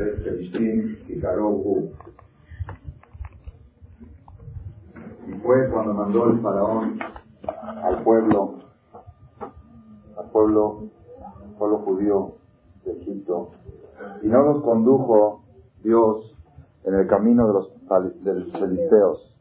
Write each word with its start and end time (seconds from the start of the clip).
y 0.00 1.12
Y 5.28 5.32
fue 5.42 5.70
cuando 5.70 5.94
mandó 5.94 6.30
el 6.30 6.40
faraón 6.40 6.98
al 7.82 8.02
pueblo, 8.02 8.54
al 10.16 10.30
pueblo, 10.30 10.84
pueblo 11.58 11.78
judío 11.78 12.34
de 12.84 12.92
Egipto, 12.92 13.50
y 14.22 14.28
no 14.28 14.42
los 14.42 14.62
condujo 14.62 15.42
Dios 15.82 16.34
en 16.84 16.94
el 16.94 17.06
camino 17.06 17.46
de 17.46 17.52
los, 17.52 18.24
de 18.24 18.34
los 18.34 18.52
filisteos. 18.52 19.36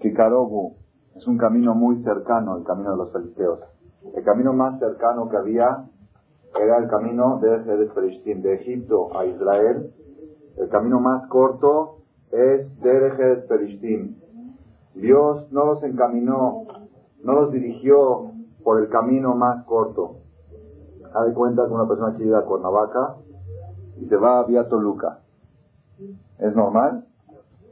Kikarobu 0.00 0.76
es 1.16 1.26
un 1.26 1.38
camino 1.38 1.74
muy 1.74 2.02
cercano, 2.04 2.56
el 2.56 2.64
camino 2.64 2.92
de 2.92 2.96
los 2.98 3.12
filisteos. 3.12 3.60
El 4.14 4.22
camino 4.22 4.52
más 4.52 4.78
cercano 4.78 5.28
que 5.28 5.36
había 5.36 5.88
era 6.54 6.78
el 6.78 6.88
camino 6.88 7.38
de 7.40 7.58
de 7.58 8.54
Egipto 8.54 9.16
a 9.16 9.24
Israel. 9.24 9.92
El 10.56 10.68
camino 10.68 11.00
más 11.00 11.26
corto 11.28 11.98
es 12.30 12.80
de 12.80 13.44
Perishtim. 13.48 14.16
Dios 14.94 15.50
no 15.52 15.66
los 15.66 15.82
encaminó, 15.82 16.64
no 17.22 17.32
los 17.32 17.52
dirigió 17.52 18.32
por 18.64 18.80
el 18.80 18.88
camino 18.88 19.34
más 19.34 19.64
corto. 19.64 20.16
Haz 21.14 21.26
de 21.26 21.34
cuenta 21.34 21.66
que 21.66 21.72
una 21.72 21.86
persona 21.86 22.14
quiere 22.16 22.30
ir 22.30 22.36
a 22.36 22.44
Cuernavaca 22.44 23.16
y 24.00 24.06
se 24.06 24.16
va 24.16 24.40
a 24.40 24.44
vía 24.44 24.68
Toluca. 24.68 25.20
¿Es 26.38 26.54
normal? 26.54 27.06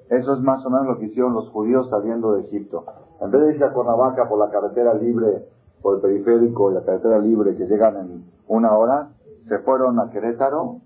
Eso 0.08 0.34
es 0.34 0.40
más 0.40 0.64
o 0.64 0.70
menos 0.70 0.86
lo 0.86 0.98
que 0.98 1.06
hicieron 1.06 1.34
los 1.34 1.48
judíos 1.50 1.88
saliendo 1.90 2.34
de 2.34 2.42
Egipto. 2.42 2.84
En 3.20 3.30
vez 3.30 3.42
de 3.42 3.52
irse 3.52 3.64
a 3.64 3.72
Cuernavaca 3.72 4.28
por 4.28 4.38
la 4.38 4.50
carretera 4.50 4.94
libre, 4.94 5.48
por 5.82 5.96
el 5.96 6.00
periférico 6.00 6.70
y 6.70 6.74
la 6.74 6.84
carretera 6.84 7.18
libre 7.18 7.56
que 7.56 7.66
llegan 7.66 7.96
en 7.96 8.24
una 8.48 8.76
hora, 8.76 9.10
se 9.48 9.58
fueron 9.60 9.98
a 10.00 10.10
Querétaro, 10.10 10.80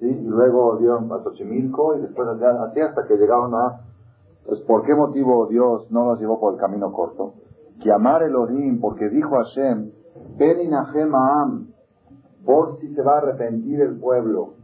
y 0.00 0.12
luego 0.12 0.76
dieron 0.76 1.10
a 1.12 1.22
Xochimilco 1.22 1.96
y 1.96 2.02
después 2.02 2.28
así 2.28 2.80
hasta 2.80 3.06
que 3.06 3.16
llegaron 3.16 3.54
a... 3.54 3.80
Pues, 4.46 4.60
¿Por 4.60 4.84
qué 4.84 4.94
motivo 4.94 5.46
Dios 5.46 5.90
no 5.90 6.06
los 6.06 6.20
llevó 6.20 6.38
por 6.38 6.54
el 6.54 6.60
camino 6.60 6.92
corto? 6.92 7.34
Que 7.82 7.90
amar 7.90 8.22
Elohim, 8.22 8.80
porque 8.80 9.08
dijo 9.08 9.36
Hashem, 9.36 9.90
Benin 10.38 10.74
Am, 10.74 11.68
por 12.44 12.78
si 12.78 12.94
se 12.94 13.02
va 13.02 13.14
a 13.14 13.18
arrepentir 13.18 13.80
el 13.80 13.98
pueblo. 13.98 14.54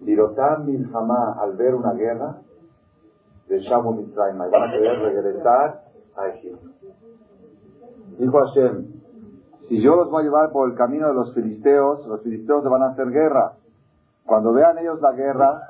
Dirotam 0.00 0.66
Milhamá, 0.66 1.36
al 1.40 1.56
ver 1.56 1.74
una 1.74 1.92
guerra, 1.92 2.38
de 3.48 3.60
Shamu 3.60 3.92
Mitzrayim, 3.92 4.38
van 4.38 4.54
a 4.54 4.72
querer 4.72 4.98
regresar 4.98 5.84
a 6.16 6.28
Egipto. 6.28 6.73
Dijo 8.18 8.38
Hashem, 8.38 8.86
si 9.68 9.80
yo 9.80 9.96
los 9.96 10.10
voy 10.10 10.22
a 10.22 10.24
llevar 10.24 10.52
por 10.52 10.70
el 10.70 10.76
camino 10.76 11.08
de 11.08 11.14
los 11.14 11.34
filisteos, 11.34 12.06
los 12.06 12.20
filisteos 12.22 12.62
se 12.62 12.68
van 12.68 12.82
a 12.82 12.88
hacer 12.88 13.10
guerra. 13.10 13.54
Cuando 14.26 14.52
vean 14.52 14.78
ellos 14.78 15.00
la 15.00 15.12
guerra, 15.12 15.62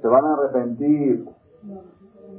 se 0.00 0.08
van 0.08 0.24
a 0.24 0.32
arrepentir 0.34 1.28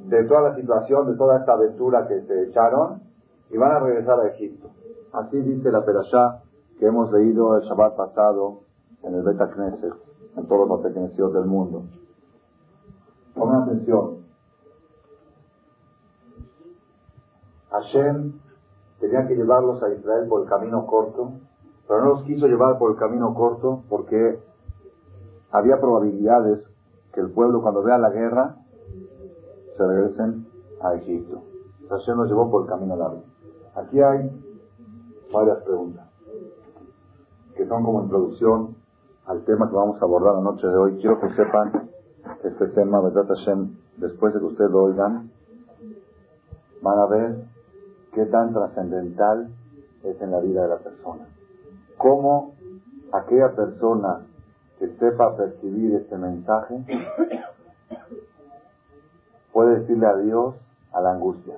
de 0.06 0.24
toda 0.26 0.50
la 0.50 0.56
situación, 0.56 1.12
de 1.12 1.18
toda 1.18 1.40
esta 1.40 1.54
aventura 1.54 2.08
que 2.08 2.22
se 2.22 2.44
echaron, 2.44 3.02
y 3.50 3.58
van 3.58 3.72
a 3.72 3.80
regresar 3.80 4.20
a 4.20 4.28
Egipto. 4.28 4.70
Así 5.12 5.38
dice 5.42 5.72
la 5.72 5.86
Perashá 5.86 6.42
que 6.80 6.88
hemos 6.88 7.12
leído 7.12 7.56
el 7.58 7.64
Shabbat 7.64 7.96
pasado 7.96 8.62
en 9.04 9.16
el 9.16 9.24
Beta 9.24 9.50
Knesset, 9.52 9.94
en 10.38 10.48
todos 10.48 10.68
los 10.68 10.84
Beta 10.84 11.34
del 11.34 11.46
mundo. 11.46 11.84
Pongan 13.36 13.64
atención. 13.64 14.24
Hashem 17.70 18.43
tenía 19.04 19.28
que 19.28 19.36
llevarlos 19.36 19.84
a 19.84 19.90
Israel 19.90 20.30
por 20.30 20.44
el 20.44 20.48
camino 20.48 20.86
corto, 20.86 21.34
pero 21.86 22.02
no 22.02 22.10
los 22.12 22.24
quiso 22.24 22.48
llevar 22.48 22.78
por 22.78 22.92
el 22.92 22.98
camino 22.98 23.34
corto 23.34 23.84
porque 23.90 24.40
había 25.52 25.78
probabilidades 25.82 26.64
que 27.12 27.20
el 27.20 27.30
pueblo 27.32 27.62
cuando 27.62 27.84
vea 27.84 27.98
la 27.98 28.12
guerra 28.12 28.56
se 29.76 29.86
regresen 29.86 30.48
a 30.82 30.94
Egipto. 30.94 31.42
Hashem 31.90 32.16
los 32.16 32.30
llevó 32.30 32.50
por 32.50 32.64
el 32.64 32.70
camino 32.70 32.96
largo. 32.96 33.24
Aquí 33.76 34.02
hay 34.02 34.32
varias 35.34 35.58
preguntas 35.64 36.08
que 37.58 37.68
son 37.68 37.84
como 37.84 38.04
introducción 38.04 38.78
al 39.26 39.44
tema 39.44 39.70
que 39.70 39.76
vamos 39.76 40.02
a 40.02 40.06
abordar 40.06 40.36
la 40.36 40.42
noche 40.42 40.66
de 40.66 40.78
hoy. 40.78 40.98
Quiero 41.02 41.20
que 41.20 41.30
sepan 41.36 41.90
este 42.42 42.68
tema, 42.70 43.02
¿verdad 43.02 43.28
Hashem? 43.28 43.76
Después 43.98 44.34
de 44.34 44.40
que 44.40 44.46
ustedes 44.46 44.72
lo 44.72 44.84
oigan, 44.84 45.30
van 46.82 47.00
a 47.00 47.06
ver 47.08 47.53
qué 48.14 48.26
tan 48.26 48.54
trascendental 48.54 49.50
es 50.04 50.22
en 50.22 50.32
la 50.32 50.40
vida 50.40 50.64
de 50.64 50.68
la 50.70 50.78
persona. 50.78 51.28
Cómo 51.98 52.56
aquella 53.12 53.56
persona 53.56 54.22
que 54.80 54.88
sepa 54.98 55.36
percibir 55.36 55.96
este 55.96 56.18
mensaje 56.18 56.84
puede 59.52 59.80
decirle 59.80 60.06
adiós 60.06 60.56
a 60.92 61.02
la 61.02 61.12
angustia. 61.12 61.56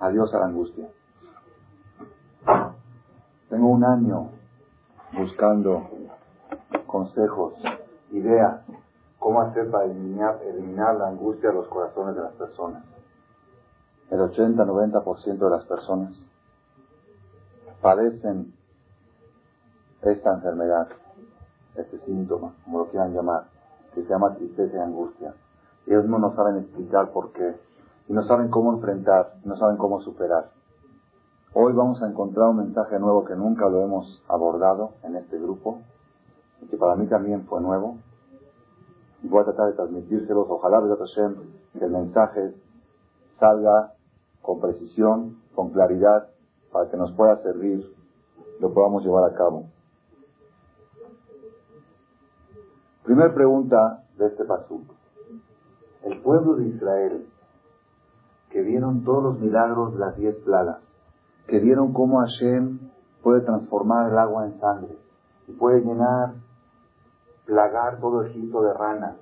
Adiós 0.00 0.32
a 0.34 0.38
la 0.38 0.46
angustia. 0.46 0.88
Tengo 3.48 3.68
un 3.68 3.84
año 3.84 4.30
buscando 5.12 5.88
consejos, 6.86 7.54
ideas, 8.10 8.60
cómo 9.18 9.40
hacer 9.42 9.70
para 9.70 9.84
eliminar, 9.84 10.40
eliminar 10.44 10.96
la 10.96 11.08
angustia 11.08 11.50
de 11.50 11.54
los 11.56 11.68
corazones 11.68 12.16
de 12.16 12.22
las 12.22 12.32
personas 12.34 12.82
el 14.10 14.20
80-90% 14.20 15.38
de 15.38 15.50
las 15.50 15.64
personas 15.64 16.14
padecen 17.80 18.52
esta 20.02 20.34
enfermedad, 20.34 20.88
este 21.74 21.98
síntoma, 22.04 22.52
como 22.64 22.80
lo 22.80 22.88
quieran 22.88 23.12
llamar, 23.12 23.44
que 23.94 24.02
se 24.02 24.08
llama 24.08 24.34
tristeza 24.34 24.76
y 24.76 24.80
angustia. 24.80 25.34
Ellos 25.86 26.04
no 26.06 26.34
saben 26.34 26.58
explicar 26.58 27.10
por 27.10 27.32
qué, 27.32 27.56
y 28.08 28.12
no 28.12 28.22
saben 28.24 28.48
cómo 28.48 28.72
enfrentar, 28.72 29.34
no 29.44 29.56
saben 29.56 29.76
cómo 29.76 30.00
superar. 30.00 30.50
Hoy 31.54 31.72
vamos 31.72 32.02
a 32.02 32.08
encontrar 32.08 32.50
un 32.50 32.58
mensaje 32.58 32.98
nuevo 32.98 33.24
que 33.24 33.34
nunca 33.34 33.68
lo 33.68 33.82
hemos 33.82 34.22
abordado 34.28 34.92
en 35.02 35.16
este 35.16 35.38
grupo, 35.38 35.80
y 36.62 36.66
que 36.66 36.76
para 36.76 36.94
mí 36.94 37.06
también 37.06 37.46
fue 37.46 37.60
nuevo. 37.60 37.98
Y 39.22 39.28
voy 39.28 39.42
a 39.42 39.44
tratar 39.44 39.68
de 39.68 39.72
transmitírselos, 39.72 40.46
ojalá, 40.48 40.80
que 40.80 41.84
el 41.84 41.90
mensaje 41.90 42.54
salga 43.40 43.95
con 44.46 44.60
precisión, 44.60 45.38
con 45.56 45.70
claridad, 45.70 46.28
para 46.70 46.88
que 46.88 46.96
nos 46.96 47.12
pueda 47.12 47.42
servir, 47.42 47.92
lo 48.60 48.72
podamos 48.72 49.04
llevar 49.04 49.28
a 49.28 49.34
cabo. 49.34 49.64
Primera 53.04 53.34
pregunta 53.34 54.04
de 54.16 54.26
este 54.26 54.44
pasú. 54.44 54.84
El 56.04 56.22
pueblo 56.22 56.54
de 56.54 56.68
Israel, 56.68 57.26
que 58.50 58.62
vieron 58.62 59.02
todos 59.02 59.22
los 59.24 59.40
milagros 59.40 59.94
de 59.94 59.98
las 59.98 60.16
diez 60.16 60.36
plagas, 60.44 60.78
que 61.48 61.58
vieron 61.58 61.92
cómo 61.92 62.20
Hashem 62.20 62.78
puede 63.22 63.40
transformar 63.40 64.12
el 64.12 64.18
agua 64.18 64.46
en 64.46 64.60
sangre, 64.60 64.96
y 65.48 65.52
puede 65.54 65.80
llenar, 65.80 66.34
plagar 67.46 67.98
todo 67.98 68.22
Egipto 68.22 68.62
de 68.62 68.72
ranas, 68.72 69.16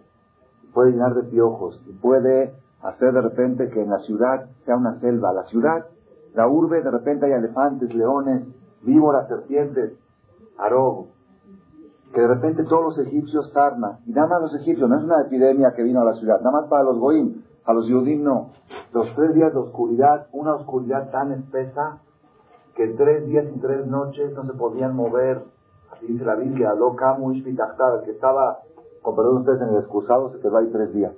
y 0.63 0.67
puede 0.67 0.93
llenar 0.93 1.15
de 1.15 1.23
piojos, 1.23 1.81
y 1.87 1.93
puede 1.93 2.55
hacer 2.85 3.13
de 3.13 3.23
repente 3.23 3.71
que 3.71 3.83
en 3.83 3.91
la 3.91 3.99
ciudad 4.01 4.47
sea 4.65 4.77
una 4.77 5.01
selva. 5.01 5.33
La 5.33 5.45
ciudad, 5.45 5.87
la 6.35 6.47
urbe, 6.47 6.83
de 6.83 6.91
repente 6.91 7.27
hay 7.27 7.33
elefantes, 7.33 7.93
leones, 7.95 8.47
víboras, 8.83 9.27
serpientes, 9.27 9.93
arobo. 10.59 11.09
Que 12.13 12.21
de 12.21 12.29
repente 12.29 12.63
todos 12.65 12.97
los 12.97 13.07
egipcios 13.07 13.51
sarna. 13.53 13.99
Y 14.07 14.13
nada 14.13 14.29
más 14.29 14.43
los 14.43 14.55
egipcios, 14.61 14.89
no 14.89 14.99
es 14.99 15.05
una 15.05 15.23
epidemia 15.23 15.73
que 15.75 15.83
vino 15.83 16.03
a 16.03 16.05
la 16.05 16.15
ciudad, 16.15 16.41
nada 16.41 16.61
más 16.61 16.69
para 16.69 16.85
los 16.85 16.99
goim, 16.99 17.43
a 17.65 17.73
los 17.73 17.87
yudim 17.87 18.23
no. 18.23 18.51
Los 18.93 19.13
tres 19.17 19.35
días 19.35 19.53
de 19.53 19.59
oscuridad, 19.59 20.27
una 20.33 20.55
oscuridad 20.55 21.11
tan 21.11 21.33
espesa 21.33 22.01
que 22.77 22.89
tres 22.89 23.27
días 23.27 23.47
y 23.55 23.59
tres 23.61 23.87
noches 23.87 24.33
no 24.35 24.45
se 24.45 24.53
podían 24.53 24.95
mover. 24.95 25.43
Así 25.91 26.07
dice 26.07 26.25
la 26.25 26.35
Biblia, 26.35 26.75
lo 26.75 26.95
que 26.97 28.11
estaba, 28.11 28.59
con 29.01 29.17
perdón 29.17 29.39
ustedes 29.39 29.63
en 29.63 29.69
el 29.69 29.77
excusado, 29.77 30.31
se 30.33 30.41
quedó 30.41 30.59
ahí 30.59 30.69
tres 30.71 30.93
días. 30.93 31.13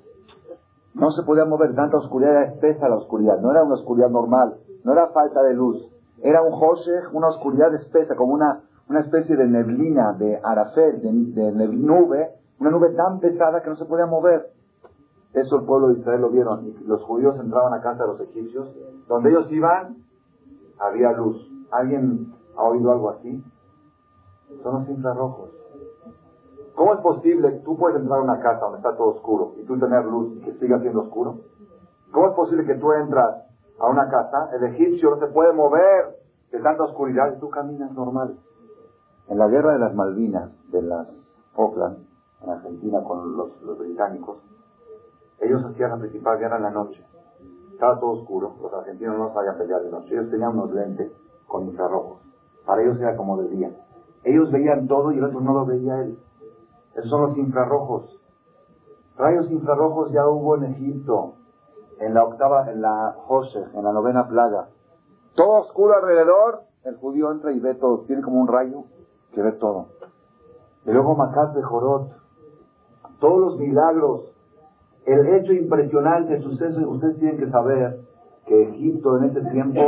No 0.96 1.10
se 1.10 1.22
podía 1.24 1.44
mover, 1.44 1.74
tanta 1.74 1.98
oscuridad, 1.98 2.30
era 2.30 2.44
espesa 2.46 2.88
la 2.88 2.96
oscuridad, 2.96 3.38
no 3.40 3.50
era 3.50 3.62
una 3.62 3.74
oscuridad 3.74 4.08
normal, 4.08 4.56
no 4.82 4.92
era 4.92 5.08
falta 5.08 5.42
de 5.42 5.52
luz, 5.52 5.76
era 6.22 6.40
un 6.40 6.54
Hoshech, 6.54 7.12
una 7.12 7.28
oscuridad 7.28 7.74
espesa, 7.74 8.16
como 8.16 8.32
una, 8.32 8.62
una 8.88 9.00
especie 9.00 9.36
de 9.36 9.46
neblina, 9.46 10.14
de 10.14 10.40
arafel, 10.42 11.02
de, 11.02 11.52
de, 11.52 11.68
nube, 11.68 12.30
una 12.58 12.70
nube 12.70 12.94
tan 12.94 13.20
pesada 13.20 13.62
que 13.62 13.68
no 13.68 13.76
se 13.76 13.84
podía 13.84 14.06
mover. 14.06 14.48
Eso 15.34 15.56
el 15.56 15.66
pueblo 15.66 15.88
de 15.88 16.00
Israel 16.00 16.22
lo 16.22 16.30
vieron, 16.30 16.64
y 16.64 16.84
los 16.86 17.02
judíos 17.02 17.36
entraban 17.40 17.74
a 17.74 17.82
casa 17.82 18.04
de 18.04 18.12
los 18.12 18.20
egipcios, 18.22 18.74
donde 19.06 19.28
ellos 19.28 19.52
iban, 19.52 19.96
había 20.78 21.12
luz. 21.12 21.36
¿Alguien 21.72 22.32
ha 22.56 22.62
oído 22.62 22.90
algo 22.90 23.10
así? 23.10 23.44
Son 24.62 24.80
los 24.80 24.88
infrarrojos. 24.88 25.50
¿Cómo 26.76 26.92
es 26.92 27.00
posible 27.00 27.52
que 27.52 27.60
tú 27.60 27.74
puedes 27.78 27.98
entrar 27.98 28.20
a 28.20 28.22
una 28.22 28.38
casa 28.38 28.60
donde 28.60 28.78
está 28.78 28.94
todo 28.94 29.08
oscuro 29.08 29.54
y 29.56 29.64
tú 29.64 29.78
tener 29.78 30.04
luz 30.04 30.36
y 30.36 30.40
que 30.42 30.52
siga 30.58 30.78
siendo 30.78 31.00
oscuro? 31.00 31.40
¿Cómo 32.12 32.28
es 32.28 32.34
posible 32.34 32.66
que 32.66 32.74
tú 32.74 32.92
entras 32.92 33.44
a 33.78 33.88
una 33.88 34.10
casa, 34.10 34.50
el 34.54 34.62
egipcio 34.64 35.10
no 35.10 35.16
se 35.18 35.26
puede 35.28 35.54
mover 35.54 36.18
de 36.52 36.60
tanta 36.60 36.84
oscuridad 36.84 37.34
y 37.34 37.40
tú 37.40 37.48
caminas 37.48 37.90
normal? 37.92 38.36
En 39.28 39.38
la 39.38 39.48
guerra 39.48 39.72
de 39.72 39.78
las 39.78 39.94
Malvinas, 39.94 40.50
de 40.70 40.82
las 40.82 41.08
Falkland, 41.54 42.06
en 42.42 42.50
Argentina 42.50 43.02
con 43.02 43.38
los, 43.38 43.62
los 43.62 43.78
británicos, 43.78 44.36
ellos 45.40 45.64
hacían 45.64 45.92
la 45.92 45.96
principal 45.96 46.38
guerra 46.38 46.58
en 46.58 46.62
la 46.62 46.70
noche. 46.70 47.02
Estaba 47.72 47.98
todo 47.98 48.20
oscuro, 48.20 48.54
los 48.60 48.72
argentinos 48.74 49.16
no 49.16 49.32
sabían 49.32 49.56
pelear 49.56 49.80
de 49.80 49.90
noche, 49.90 50.12
ellos 50.12 50.30
tenían 50.30 50.50
unos 50.50 50.72
lentes 50.72 51.10
con 51.46 51.64
infrarrojos. 51.64 52.18
Para 52.66 52.82
ellos 52.82 53.00
era 53.00 53.16
como 53.16 53.40
de 53.40 53.48
día. 53.48 53.70
Ellos 54.24 54.52
veían 54.52 54.86
todo 54.86 55.10
y 55.12 55.18
el 55.18 55.24
otro 55.24 55.40
no 55.40 55.54
lo 55.54 55.64
veía 55.64 56.02
él. 56.02 56.18
Esos 56.96 57.10
son 57.10 57.22
los 57.22 57.36
infrarrojos. 57.36 58.18
Rayos 59.18 59.50
infrarrojos 59.50 60.10
ya 60.12 60.26
hubo 60.26 60.56
en 60.56 60.64
Egipto, 60.64 61.34
en 61.98 62.14
la 62.14 62.24
octava, 62.24 62.70
en 62.70 62.80
la 62.80 63.14
José, 63.26 63.64
en 63.74 63.84
la 63.84 63.92
novena 63.92 64.26
plaga. 64.28 64.68
Todo 65.34 65.60
oscuro 65.60 65.94
alrededor, 65.94 66.62
el 66.84 66.96
judío 66.96 67.30
entra 67.30 67.52
y 67.52 67.60
ve 67.60 67.74
todo. 67.74 68.04
Tiene 68.06 68.22
como 68.22 68.40
un 68.40 68.48
rayo 68.48 68.84
que 69.32 69.42
ve 69.42 69.52
todo. 69.52 69.88
Y 70.86 70.90
luego 70.90 71.14
Macat 71.14 71.54
de 71.54 71.62
Jorot. 71.62 72.12
Todos 73.20 73.40
los 73.40 73.58
milagros. 73.58 74.32
El 75.04 75.26
hecho 75.34 75.52
impresionante, 75.52 76.40
suceso, 76.40 76.80
ustedes 76.88 77.18
tienen 77.18 77.38
que 77.38 77.50
saber 77.50 78.00
que 78.46 78.70
Egipto 78.70 79.18
en 79.18 79.24
ese 79.24 79.42
tiempo 79.50 79.80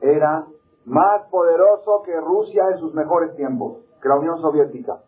era 0.00 0.46
más 0.84 1.22
poderoso 1.30 2.02
que 2.04 2.20
Rusia 2.20 2.64
en 2.72 2.78
sus 2.78 2.94
mejores 2.94 3.34
tiempos, 3.34 3.78
que 4.00 4.08
la 4.08 4.16
Unión 4.16 4.40
Soviética. 4.40 5.00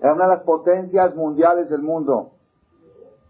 Era 0.00 0.14
una 0.14 0.24
de 0.24 0.36
las 0.36 0.44
potencias 0.44 1.14
mundiales 1.16 1.68
del 1.68 1.82
mundo. 1.82 2.32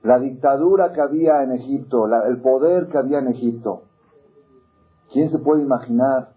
La 0.03 0.19
dictadura 0.19 0.93
que 0.93 1.01
había 1.01 1.43
en 1.43 1.53
Egipto, 1.53 2.07
el 2.07 2.41
poder 2.41 2.89
que 2.89 2.99
había 2.99 3.19
en 3.19 3.29
Egipto. 3.29 3.83
¿Quién 5.13 5.31
se 5.31 5.39
puede 5.39 5.63
imaginar 5.63 6.35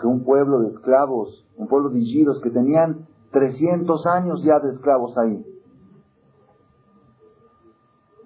que 0.00 0.06
un 0.06 0.24
pueblo 0.24 0.60
de 0.60 0.68
esclavos, 0.68 1.46
un 1.56 1.68
pueblo 1.68 1.90
de 1.90 2.00
giros 2.00 2.40
que 2.40 2.50
tenían 2.50 3.06
300 3.30 4.06
años 4.06 4.42
ya 4.42 4.58
de 4.58 4.70
esclavos 4.72 5.16
ahí, 5.18 5.44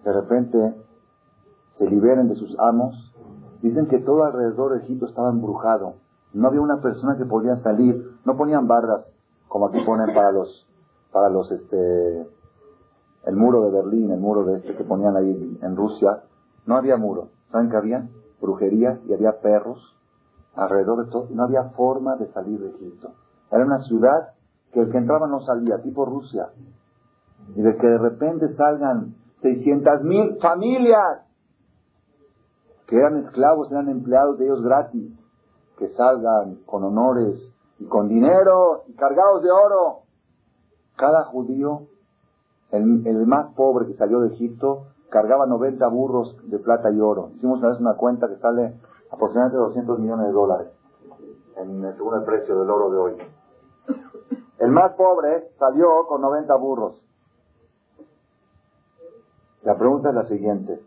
de 0.05 0.13
repente 0.13 0.75
se 1.79 1.87
liberen 1.87 2.29
de 2.29 2.37
sus 2.37 2.57
amos? 2.59 2.95
Dicen 3.63 3.87
que 3.87 3.99
todo 3.99 4.25
alrededor 4.25 4.73
de 4.73 4.85
Egipto 4.85 5.07
estaba 5.07 5.31
embrujado. 5.31 5.95
No 6.33 6.49
había 6.49 6.61
una 6.61 6.81
persona 6.81 7.17
que 7.17 7.25
podía 7.25 7.57
salir. 7.59 8.17
No 8.25 8.37
ponían 8.37 8.67
barras 8.67 9.05
como 9.53 9.67
aquí 9.67 9.79
ponen 9.85 10.15
para 10.15 10.33
los, 10.33 10.67
para 11.13 11.29
los, 11.29 11.51
este, 11.53 12.27
el 13.25 13.37
muro 13.37 13.65
de 13.65 13.71
Berlín, 13.71 14.11
el 14.11 14.21
muro 14.21 14.45
de 14.45 14.59
este 14.59 14.75
que 14.75 14.85
ponían 14.85 15.17
ahí 15.17 15.59
en 15.63 15.77
Rusia. 15.77 16.23
No 16.67 16.77
había 16.77 16.97
muro. 16.97 17.29
¿Saben 17.51 17.71
qué 17.71 17.77
había? 17.77 18.09
Brujerías 18.41 18.99
y 19.07 19.13
había 19.13 19.41
perros 19.41 19.79
alrededor 20.55 21.05
de 21.05 21.11
todo. 21.11 21.29
Y 21.31 21.35
no 21.35 21.45
había 21.45 21.65
forma 21.71 22.17
de 22.17 22.27
salir 22.33 22.59
de 22.61 22.71
Egipto. 22.71 23.13
Era 23.51 23.65
una 23.65 23.81
ciudad 23.81 24.33
que 24.73 24.81
el 24.81 24.91
que 24.91 24.99
entraba 24.99 25.27
no 25.27 25.41
salía, 25.41 25.83
tipo 25.83 26.05
Rusia. 26.05 26.49
Y 27.55 27.63
de 27.63 27.77
que 27.77 27.87
de 27.87 27.99
repente 27.99 28.49
salgan 28.55 29.15
600 29.43 30.03
mil 30.03 30.39
familias 30.41 31.27
que 32.87 32.97
eran 32.97 33.25
esclavos, 33.25 33.71
eran 33.71 33.89
empleados 33.89 34.39
de 34.39 34.47
ellos 34.47 34.63
gratis 34.63 35.13
que 35.79 35.89
salgan 35.91 36.57
con 36.67 36.85
honores 36.85 37.53
y 37.79 37.87
con 37.87 38.09
dinero 38.09 38.85
y 38.87 38.95
cargados 38.95 39.43
de 39.43 39.51
oro. 39.51 40.03
Cada 40.97 41.25
judío, 41.25 41.83
el, 42.71 43.27
más 43.27 43.55
pobre 43.55 43.87
que 43.87 43.95
salió 43.95 44.21
de 44.21 44.29
Egipto, 44.29 44.87
cargaba 45.11 45.47
90 45.47 45.87
burros 45.89 46.37
de 46.45 46.59
plata 46.59 46.91
y 46.91 47.01
oro. 47.01 47.31
Hicimos 47.35 47.59
una 47.59 47.69
vez 47.69 47.81
una 47.81 47.95
cuenta 47.95 48.29
que 48.29 48.37
sale 48.37 48.75
aproximadamente 49.11 49.59
200 49.59 49.99
millones 49.99 50.27
de 50.27 50.33
dólares, 50.33 50.69
según 51.55 52.15
el 52.15 52.25
precio 52.25 52.59
del 52.59 52.71
oro 52.71 52.91
de 52.91 52.99
hoy. 52.99 53.17
El 54.59 54.71
más 54.71 54.93
pobre 54.93 55.51
salió 55.59 56.07
con 56.07 56.21
90 56.23 56.55
burros. 56.57 57.03
La 59.63 59.77
pregunta 59.77 60.11
es 60.11 60.15
la 60.15 60.25
siguiente. 60.25 60.81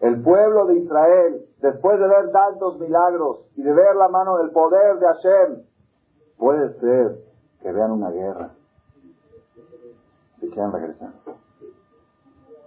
El 0.00 0.22
pueblo 0.22 0.66
de 0.66 0.78
Israel, 0.78 1.46
después 1.60 1.98
de 1.98 2.06
ver 2.06 2.30
tantos 2.30 2.78
milagros 2.78 3.44
y 3.56 3.62
de 3.62 3.72
ver 3.72 3.96
la 3.96 4.08
mano 4.08 4.38
del 4.38 4.50
poder 4.50 4.98
de 4.98 5.06
Hashem, 5.06 5.62
puede 6.38 6.78
ser 6.80 7.18
que 7.60 7.72
vean 7.72 7.90
una 7.90 8.10
guerra. 8.10 8.50
Se 10.40 10.46
regresar. 10.46 11.10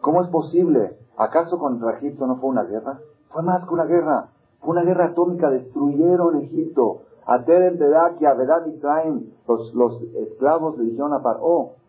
¿Cómo 0.02 0.24
es 0.24 0.30
posible? 0.30 0.98
¿Acaso 1.18 1.60
contra 1.60 1.98
Egipto 1.98 2.26
no 2.28 2.38
fue 2.38 2.50
una 2.50 2.64
guerra? 2.64 3.00
Fue 3.30 3.44
más 3.44 3.64
que 3.66 3.74
una 3.74 3.86
guerra. 3.86 4.30
Fue 4.60 4.72
una 4.72 4.84
guerra 4.84 5.06
atómica. 5.08 5.50
Destruyeron 5.50 6.38
Egipto. 6.38 7.04
A 7.26 7.44
Teren 7.46 7.78
Tedakia, 7.78 8.34
Vedad 8.34 8.66
y 8.66 8.80
los, 9.48 9.74
los 9.76 10.02
esclavos 10.02 10.78
le 10.78 10.86
dijeron 10.86 11.14
a 11.14 11.22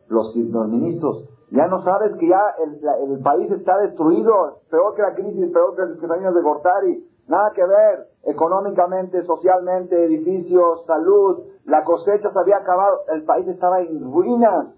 los, 0.09 0.37
los 0.37 0.69
ministros, 0.69 1.25
ya 1.53 1.67
no 1.67 1.83
sabes 1.83 2.17
que 2.17 2.29
ya 2.29 2.41
el, 2.63 3.21
país 3.21 3.51
está 3.51 3.77
destruido, 3.79 4.61
peor 4.71 4.95
que 4.95 5.03
la 5.03 5.15
crisis, 5.15 5.53
peor 5.53 5.77
que 5.77 6.07
los 6.07 6.11
años 6.11 6.35
de 6.35 6.41
Gortari. 6.41 7.09
Nada 7.29 7.53
que 7.55 7.65
ver, 7.65 8.09
económicamente, 8.25 9.23
socialmente, 9.25 10.05
edificios, 10.05 10.85
salud, 10.87 11.41
la 11.67 11.85
cosecha 11.85 12.33
se 12.33 12.39
había 12.39 12.57
acabado, 12.57 13.01
el 13.13 13.25
país 13.25 13.47
estaba 13.49 13.81
en 13.81 14.13
ruinas. 14.13 14.69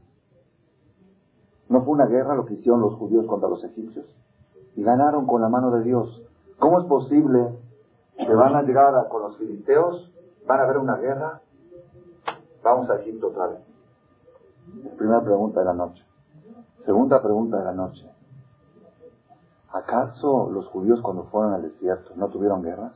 ¿No 1.75 1.83
fue 1.83 1.95
una 1.95 2.07
guerra 2.07 2.37
lo 2.37 2.47
que 2.47 2.55
hicieron 2.55 2.81
los 2.81 2.95
judíos 2.95 3.27
contra 3.27 3.49
los 3.49 3.65
egipcios? 3.65 4.07
Y 4.77 4.85
ganaron 4.85 5.27
con 5.27 5.41
la 5.41 5.49
mano 5.49 5.73
de 5.73 5.83
Dios. 5.83 6.23
¿Cómo 6.61 6.79
es 6.79 6.87
posible 6.87 7.59
que 8.17 8.33
van 8.33 8.55
a 8.55 8.63
llegar 8.63 9.09
con 9.09 9.23
los 9.23 9.37
filisteos? 9.39 10.09
¿Van 10.47 10.61
a 10.61 10.63
haber 10.63 10.79
una 10.79 10.99
guerra? 10.99 11.41
Vamos 12.63 12.89
a 12.89 13.01
Egipto 13.01 13.27
otra 13.27 13.49
vez. 13.49 13.59
Primera 14.97 15.21
pregunta 15.23 15.59
de 15.59 15.67
la 15.67 15.73
noche. 15.73 16.05
Segunda 16.85 17.21
pregunta 17.21 17.59
de 17.59 17.65
la 17.65 17.73
noche. 17.73 18.09
¿Acaso 19.73 20.49
los 20.53 20.69
judíos 20.69 21.01
cuando 21.03 21.25
fueron 21.25 21.55
al 21.55 21.63
desierto 21.63 22.13
no 22.15 22.29
tuvieron 22.29 22.63
guerras? 22.63 22.93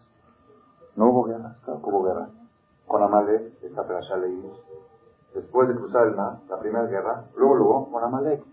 No 0.94 1.10
hubo 1.10 1.24
guerras, 1.24 1.56
claro 1.64 1.80
hubo 1.82 2.04
guerras. 2.04 2.28
Con 2.86 3.02
Amalek, 3.02 3.60
esta 3.60 4.00
ya 4.08 4.16
leímos. 4.18 4.60
Después 5.34 5.66
de 5.66 5.74
cruzar 5.74 6.06
el 6.06 6.14
mar, 6.14 6.38
la 6.48 6.60
primera 6.60 6.86
guerra, 6.86 7.24
luego 7.36 7.56
luego 7.56 7.90
con 7.90 8.04
Amalek. 8.04 8.44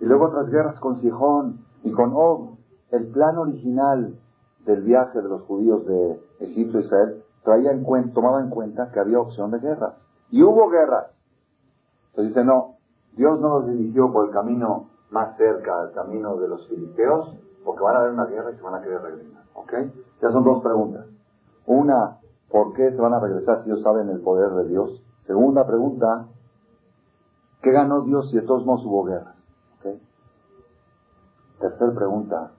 Y 0.00 0.06
luego 0.06 0.26
otras 0.26 0.50
guerras 0.50 0.78
con 0.80 1.00
Sijón 1.00 1.64
y 1.82 1.92
con 1.92 2.12
Og. 2.14 2.58
El 2.90 3.08
plan 3.08 3.38
original 3.38 4.18
del 4.66 4.82
viaje 4.82 5.20
de 5.20 5.28
los 5.28 5.42
judíos 5.42 5.86
de 5.86 6.20
Egipto 6.40 6.78
a 6.78 6.80
Israel 6.80 7.24
traía 7.42 7.72
en 7.72 7.82
cuenta, 7.82 8.14
tomaba 8.14 8.40
en 8.40 8.50
cuenta 8.50 8.90
que 8.92 9.00
había 9.00 9.20
opción 9.20 9.50
de 9.50 9.58
guerras. 9.58 9.94
Y 10.30 10.42
hubo 10.42 10.68
guerras. 10.68 11.06
Entonces 12.10 12.34
dice, 12.34 12.44
no, 12.44 12.76
Dios 13.16 13.40
no 13.40 13.60
los 13.60 13.66
dirigió 13.68 14.12
por 14.12 14.26
el 14.26 14.32
camino 14.32 14.90
más 15.10 15.36
cerca 15.36 15.80
al 15.80 15.92
camino 15.92 16.36
de 16.36 16.48
los 16.48 16.66
filisteos, 16.68 17.36
porque 17.64 17.82
van 17.82 17.96
a 17.96 17.98
haber 18.00 18.12
una 18.12 18.26
guerra 18.26 18.50
y 18.50 18.56
se 18.56 18.62
van 18.62 18.74
a 18.74 18.82
querer 18.82 19.00
regresar. 19.00 19.42
¿Ok? 19.54 19.72
Ya 20.20 20.30
son 20.30 20.44
dos 20.44 20.62
preguntas. 20.62 21.06
Una, 21.66 22.18
¿por 22.50 22.72
qué 22.74 22.90
se 22.90 23.00
van 23.00 23.14
a 23.14 23.20
regresar 23.20 23.62
si 23.62 23.70
ellos 23.70 23.82
saben 23.82 24.08
el 24.08 24.20
poder 24.20 24.50
de 24.50 24.68
Dios? 24.68 25.02
Segunda 25.26 25.66
pregunta, 25.66 26.26
¿qué 27.62 27.72
ganó 27.72 28.02
Dios 28.02 28.30
si 28.30 28.36
de 28.36 28.42
todos 28.42 28.66
modos 28.66 28.84
hubo 28.84 29.04
guerras? 29.04 29.33
Tercer 31.60 31.94
pregunta, 31.94 32.50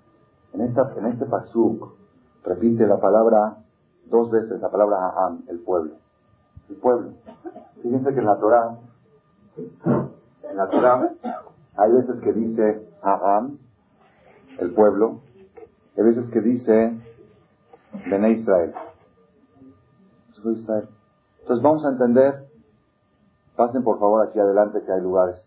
en, 0.53 0.61
esta, 0.61 0.93
en 0.97 1.05
este 1.07 1.25
pasuk 1.25 1.93
repite 2.43 2.87
la 2.87 2.99
palabra 2.99 3.57
dos 4.05 4.31
veces, 4.31 4.61
la 4.61 4.69
palabra 4.69 4.97
Aham, 4.97 5.43
el 5.47 5.59
pueblo. 5.59 5.95
El 6.69 6.75
pueblo. 6.77 7.11
Fíjense 7.81 8.13
que 8.13 8.19
en 8.19 8.25
la 8.25 8.39
Torah 8.39 8.77
en 9.57 10.57
la 10.57 10.69
Torah 10.69 11.13
hay 11.77 11.91
veces 11.91 12.21
que 12.21 12.33
dice 12.33 12.89
Aram, 13.01 13.57
el 14.59 14.73
pueblo, 14.73 15.21
hay 15.97 16.03
veces 16.03 16.29
que 16.31 16.41
dice 16.41 17.01
Bene. 18.09 18.31
Israel. 18.31 18.73
Entonces 20.37 21.63
vamos 21.63 21.85
a 21.85 21.89
entender, 21.89 22.47
pasen 23.55 23.83
por 23.83 23.99
favor 23.99 24.27
aquí 24.27 24.39
adelante 24.39 24.81
que 24.85 24.91
hay 24.91 25.01
lugares. 25.01 25.41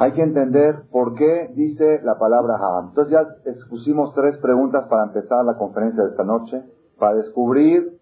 Hay 0.00 0.12
que 0.12 0.22
entender 0.22 0.84
por 0.92 1.14
qué 1.14 1.50
dice 1.56 2.00
la 2.04 2.18
palabra 2.18 2.54
Aram. 2.54 2.90
Entonces 2.90 3.12
ya 3.12 3.50
expusimos 3.50 4.14
tres 4.14 4.38
preguntas 4.38 4.86
para 4.88 5.04
empezar 5.04 5.44
la 5.44 5.56
conferencia 5.58 6.04
de 6.04 6.10
esta 6.10 6.22
noche, 6.22 6.62
para 7.00 7.16
descubrir 7.16 7.98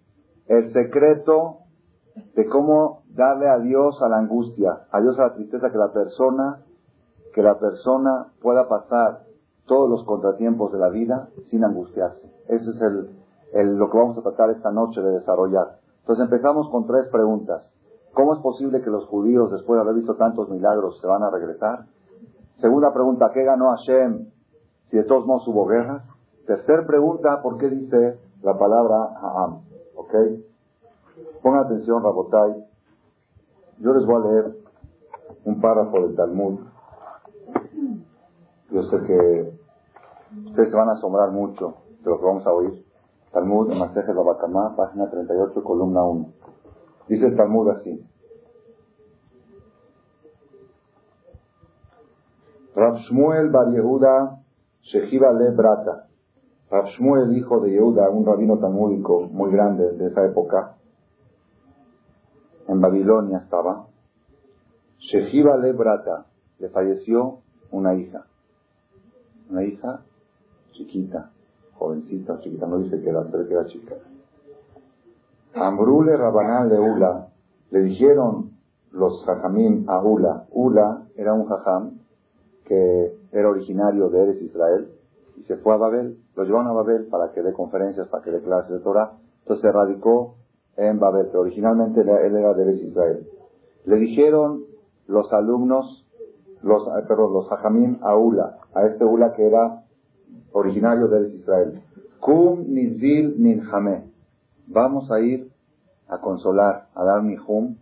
el 0.47 0.73
secreto 0.75 1.61
de 2.35 2.47
cómo 2.49 3.03
darle 3.15 3.49
a 3.49 3.59
Dios 3.61 4.03
a 4.03 4.11
la 4.11 4.19
angustia, 4.19 4.81
a 4.91 5.01
Dios 5.01 5.19
a 5.19 5.29
la 5.29 5.35
tristeza 5.35 5.71
que 5.71 5.79
la 5.79 5.93
persona, 5.93 6.61
que 7.33 7.43
la 7.43 7.59
persona 7.59 8.27
pueda 8.43 8.69
pasar 8.69 9.23
todos 9.67 9.89
los 9.89 10.05
contratiempos 10.05 10.73
de 10.73 10.79
la 10.79 10.91
vida 10.91 11.31
sin 11.47 11.65
angustiarse. 11.65 12.31
Ese 12.49 12.71
es 12.73 12.83
el, 13.55 13.79
lo 13.79 13.91
que 13.91 13.97
vamos 13.97 14.19
a 14.19 14.23
tratar 14.23 14.51
esta 14.51 14.71
noche 14.71 15.01
de 15.01 15.13
desarrollar. 15.13 15.79
Entonces 16.01 16.25
empezamos 16.25 16.69
con 16.69 16.87
tres 16.87 17.09
preguntas. 17.09 17.73
¿Cómo 18.17 18.33
es 18.33 18.41
posible 18.41 18.81
que 18.81 18.89
los 18.89 19.05
judíos, 19.09 19.53
después 19.53 19.77
de 19.77 19.83
haber 19.83 19.97
visto 19.97 20.15
tantos 20.15 20.49
milagros, 20.49 20.99
se 21.03 21.07
van 21.07 21.23
a 21.23 21.29
regresar? 21.29 21.85
Segunda 22.55 22.91
pregunta, 22.95 23.31
¿qué 23.35 23.45
ganó 23.45 23.69
Hashem 23.73 24.31
si 24.89 24.97
de 24.97 25.05
todos 25.05 25.27
modos 25.27 25.47
hubo 25.49 25.67
guerras? 25.67 26.03
Tercer 26.47 26.87
pregunta, 26.87 27.43
¿por 27.43 27.59
qué 27.59 27.69
dice 27.69 28.19
la 28.43 28.59
palabra 28.59 28.97
Ha'am? 29.21 29.61
¿Ok? 29.97 30.15
Pongan 31.43 31.67
atención, 31.67 32.03
Rabotai. 32.03 32.65
Yo 33.81 33.93
les 33.93 34.07
voy 34.07 34.15
a 34.15 34.31
leer 34.31 34.57
un 35.45 35.61
párrafo 35.61 36.01
del 36.01 36.17
Talmud. 36.17 36.61
Yo 38.71 38.83
sé 38.85 38.97
que 39.03 39.53
ustedes 40.47 40.71
se 40.71 40.77
van 40.77 40.89
a 40.89 40.93
asombrar 40.93 41.33
mucho 41.33 41.75
de 42.03 42.09
lo 42.09 42.19
que 42.19 42.25
vamos 42.25 42.47
a 42.47 42.53
oír. 42.55 42.83
Talmud 43.31 43.71
en 43.71 43.79
Maseje 43.79 44.11
Babakamá, 44.11 44.75
página 44.75 45.11
38, 45.11 45.63
columna 45.63 46.03
1. 46.03 46.46
Dice 47.09 47.27
el 47.27 47.37
Talmud 47.37 47.71
así. 47.71 48.05
Rab 52.75 52.99
Shmuel 52.99 53.51
Bar 53.51 53.73
Yehuda 53.73 54.43
Shehiva 54.83 55.33
Le 55.33 55.51
Brata. 55.51 56.09
Rab 56.71 56.87
Shmuel, 56.89 57.37
hijo 57.37 57.61
de 57.61 57.71
Yehuda, 57.73 58.11
un 58.11 58.27
rabino 58.27 58.59
talmúdico 58.59 59.23
muy 59.23 59.51
grande 59.51 59.93
de 59.93 60.09
esa 60.09 60.25
época, 60.27 60.77
en 62.67 62.81
Babilonia 62.81 63.39
estaba. 63.39 63.87
Shehiva 64.99 65.57
Le 65.57 65.73
Brata. 65.73 66.27
Le 66.59 66.69
falleció 66.69 67.39
una 67.71 67.95
hija. 67.95 68.27
Una 69.49 69.63
hija 69.63 70.03
chiquita, 70.73 71.31
jovencita, 71.75 72.41
chiquita, 72.41 72.67
no 72.67 72.79
dice 72.79 73.01
que 73.01 73.09
era, 73.09 73.23
pero 73.31 73.47
que 73.47 73.55
era 73.55 73.67
chica. 73.67 73.95
Ambrule 75.57 76.17
Rabanán 76.17 76.69
le 76.69 76.79
Ula, 76.79 77.29
le 77.71 77.81
dijeron 77.81 78.51
los 78.93 79.25
jajamim 79.25 79.89
a 79.89 80.03
Ula. 80.03 80.45
Ula 80.51 81.03
era 81.17 81.33
un 81.33 81.47
jajam 81.47 81.99
que 82.65 83.17
era 83.33 83.49
originario 83.49 84.11
de 84.11 84.23
Eres 84.23 84.43
Israel 84.43 84.89
y 85.37 85.45
se 85.45 85.57
fue 85.57 85.75
a 85.75 85.79
Babel. 85.79 86.19
Lo 86.35 86.45
llevaron 86.45 86.69
a 86.69 86.73
Babel 86.73 87.07
para 87.07 87.33
que 87.33 87.43
dé 87.43 87.53
conferencias, 87.53 88.09
para 88.09 88.23
que 88.23 88.31
dé 88.31 88.43
clases 88.43 88.73
de 88.73 88.81
Torah. 88.81 89.13
Entonces 89.41 89.63
se 89.63 89.73
radicó 89.73 90.35
en 90.77 90.99
Babel, 90.99 91.27
pero 91.27 91.41
originalmente 91.41 92.01
él 92.03 92.09
era 92.09 92.53
de 92.53 92.63
Eres 92.63 92.83
Israel. 92.83 93.27
Le 93.87 93.97
dijeron 93.97 94.65
los 95.07 95.33
alumnos, 95.33 96.07
los, 96.63 96.87
perdón, 97.09 97.33
los 97.33 97.49
jajamim 97.49 97.99
a 98.03 98.17
Ula, 98.17 98.59
a 98.75 98.87
este 98.87 99.05
Ula 99.05 99.33
que 99.33 99.47
era 99.47 99.85
originario 100.53 101.09
de 101.09 101.19
Eres 101.19 101.35
Israel. 101.35 101.83
Kum 102.21 102.65
nizil 102.69 103.37
ninjame. 103.39 104.16
Vamos 104.67 105.11
a 105.11 105.21
ir 105.21 105.51
a 106.09 106.19
consolar, 106.19 106.89
a 106.95 107.05
dar 107.05 107.21
hum, 107.21 107.77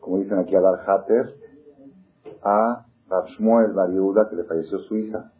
como 0.00 0.18
dicen 0.18 0.38
aquí, 0.38 0.54
a 0.54 0.60
dar 0.60 0.78
hater, 0.86 1.34
a 2.42 2.86
Rab 3.08 3.26
Shmuel 3.28 3.72
Bar 3.72 3.90
que 4.28 4.36
le 4.36 4.44
falleció 4.44 4.78
su 4.80 4.96
hija. 4.96 5.32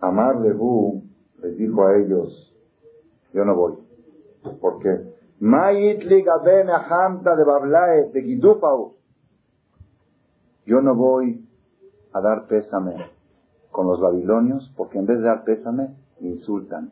Amar 0.00 0.36
Lehu 0.40 1.02
les 1.42 1.56
dijo 1.56 1.86
a 1.86 1.96
ellos, 1.96 2.54
yo 3.32 3.44
no 3.44 3.54
voy. 3.54 3.74
¿Por 4.60 4.78
qué? 4.80 5.14
de 7.36 7.44
Yo 10.66 10.80
no 10.82 10.94
voy 10.94 11.48
a 12.12 12.20
dar 12.20 12.46
pésame 12.46 13.10
con 13.70 13.86
los 13.86 14.00
babilonios 14.00 14.72
porque 14.76 14.98
en 14.98 15.06
vez 15.06 15.18
de 15.18 15.24
dar 15.24 15.44
pésame, 15.44 15.94
insultan. 16.20 16.90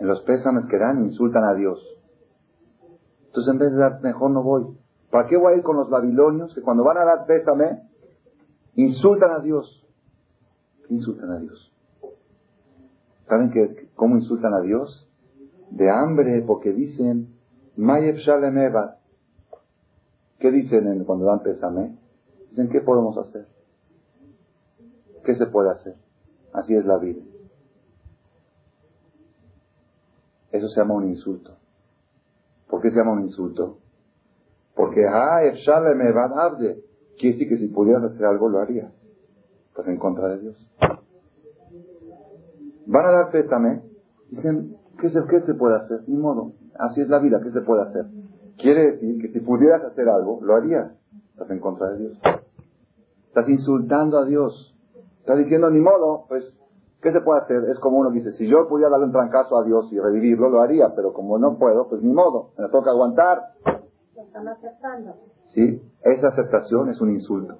En 0.00 0.08
los 0.08 0.22
pésames 0.22 0.64
que 0.70 0.78
dan, 0.78 1.04
insultan 1.04 1.44
a 1.44 1.54
Dios. 1.54 1.78
Entonces, 3.26 3.52
en 3.52 3.58
vez 3.58 3.70
de 3.70 3.78
dar, 3.78 4.00
mejor 4.02 4.30
no 4.30 4.42
voy. 4.42 4.66
¿Para 5.10 5.28
qué 5.28 5.36
voy 5.36 5.52
a 5.52 5.56
ir 5.56 5.62
con 5.62 5.76
los 5.76 5.90
babilonios 5.90 6.54
que 6.54 6.62
cuando 6.62 6.82
van 6.84 6.96
a 6.96 7.04
dar 7.04 7.26
pésame, 7.26 7.82
insultan 8.76 9.30
a 9.30 9.40
Dios? 9.40 9.86
¿Qué 10.88 10.94
insultan 10.94 11.30
a 11.30 11.38
Dios? 11.38 11.72
¿Saben 13.28 13.50
que, 13.50 13.90
cómo 13.94 14.16
insultan 14.16 14.54
a 14.54 14.60
Dios? 14.60 15.06
De 15.70 15.90
hambre, 15.90 16.42
porque 16.46 16.72
dicen, 16.72 17.36
Mayeb 17.76 18.16
Shalemeva. 18.16 18.96
¿Qué 20.38 20.50
dicen 20.50 21.04
cuando 21.04 21.26
dan 21.26 21.42
pésame? 21.42 21.98
Dicen, 22.48 22.70
¿qué 22.70 22.80
podemos 22.80 23.18
hacer? 23.18 23.46
¿Qué 25.24 25.34
se 25.34 25.46
puede 25.46 25.70
hacer? 25.70 25.96
Así 26.54 26.74
es 26.74 26.86
la 26.86 26.96
vida. 26.96 27.20
Eso 30.52 30.68
se 30.68 30.80
llama 30.80 30.94
un 30.94 31.08
insulto. 31.08 31.56
¿Por 32.68 32.80
qué 32.80 32.90
se 32.90 32.96
llama 32.96 33.12
un 33.12 33.22
insulto? 33.22 33.78
Porque, 34.74 35.06
ah, 35.06 35.40
me 35.94 36.12
va. 36.12 36.56
Quiere 36.58 37.36
decir 37.36 37.48
que 37.48 37.58
si 37.58 37.68
pudieras 37.68 38.04
hacer 38.04 38.24
algo 38.24 38.48
lo 38.48 38.60
harías. 38.60 38.92
Estás 39.68 39.86
en 39.88 39.98
contra 39.98 40.28
de 40.28 40.38
Dios. 40.38 40.70
Van 42.86 43.06
a 43.06 43.10
dar 43.10 43.30
pétame. 43.30 43.82
Dicen, 44.30 44.76
¿qué 45.00 45.10
se, 45.10 45.20
¿qué 45.28 45.40
se 45.40 45.54
puede 45.54 45.76
hacer? 45.76 46.00
Ni 46.08 46.16
modo. 46.16 46.52
Así 46.78 47.00
es 47.00 47.08
la 47.08 47.18
vida, 47.18 47.40
¿qué 47.42 47.50
se 47.50 47.60
puede 47.60 47.82
hacer? 47.82 48.06
Quiere 48.56 48.92
decir 48.92 49.20
que 49.20 49.28
si 49.28 49.40
pudieras 49.40 49.84
hacer 49.84 50.08
algo, 50.08 50.40
lo 50.42 50.54
harías. 50.54 50.92
Estás 51.32 51.50
en 51.50 51.60
contra 51.60 51.90
de 51.90 51.98
Dios. 51.98 52.20
Estás 53.28 53.48
insultando 53.48 54.18
a 54.18 54.24
Dios. 54.24 54.76
Estás 55.20 55.38
diciendo, 55.38 55.70
ni 55.70 55.80
modo, 55.80 56.24
pues 56.28 56.44
¿Qué 57.02 57.12
se 57.12 57.20
puede 57.22 57.40
hacer? 57.40 57.64
Es 57.70 57.78
como 57.78 57.98
uno 57.98 58.10
dice, 58.10 58.32
si 58.32 58.46
yo 58.46 58.68
pudiera 58.68 58.90
darle 58.90 59.06
un 59.06 59.12
trancazo 59.12 59.56
a 59.58 59.64
Dios 59.64 59.90
y 59.90 59.98
revivirlo, 59.98 60.50
lo 60.50 60.60
haría, 60.60 60.94
pero 60.94 61.12
como 61.14 61.38
no 61.38 61.56
puedo, 61.56 61.88
pues 61.88 62.02
ni 62.02 62.12
modo, 62.12 62.50
me 62.58 62.68
toca 62.68 62.90
aguantar. 62.90 63.54
Lo 64.14 64.22
están 64.22 64.48
aceptando. 64.48 65.14
Sí, 65.54 65.82
esa 66.02 66.28
aceptación 66.28 66.90
es 66.90 67.00
un 67.00 67.10
insulto. 67.10 67.56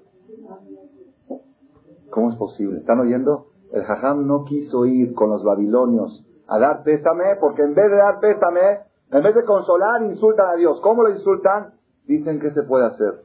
¿Cómo 2.11 2.31
es 2.31 2.37
posible? 2.37 2.81
¿Están 2.81 3.01
oyendo? 3.01 3.47
El 3.73 3.83
jajam 3.85 4.27
no 4.27 4.45
quiso 4.45 4.85
ir 4.85 5.15
con 5.15 5.31
los 5.31 5.43
babilonios 5.43 6.27
a 6.47 6.59
dar 6.59 6.83
pésame, 6.83 7.37
porque 7.41 7.63
en 7.63 7.75
vez 7.75 7.91
de 7.91 7.97
dar 7.97 8.19
pésame, 8.19 8.81
en 9.13 9.23
vez 9.23 9.35
de 9.35 9.45
consolar, 9.45 10.03
insultan 10.03 10.49
a 10.49 10.57
Dios. 10.57 10.81
¿Cómo 10.83 11.05
lo 11.05 11.11
insultan? 11.11 11.75
Dicen 12.07 12.41
que 12.41 12.51
se 12.51 12.65
puede 12.65 12.87
hacer. 12.87 13.23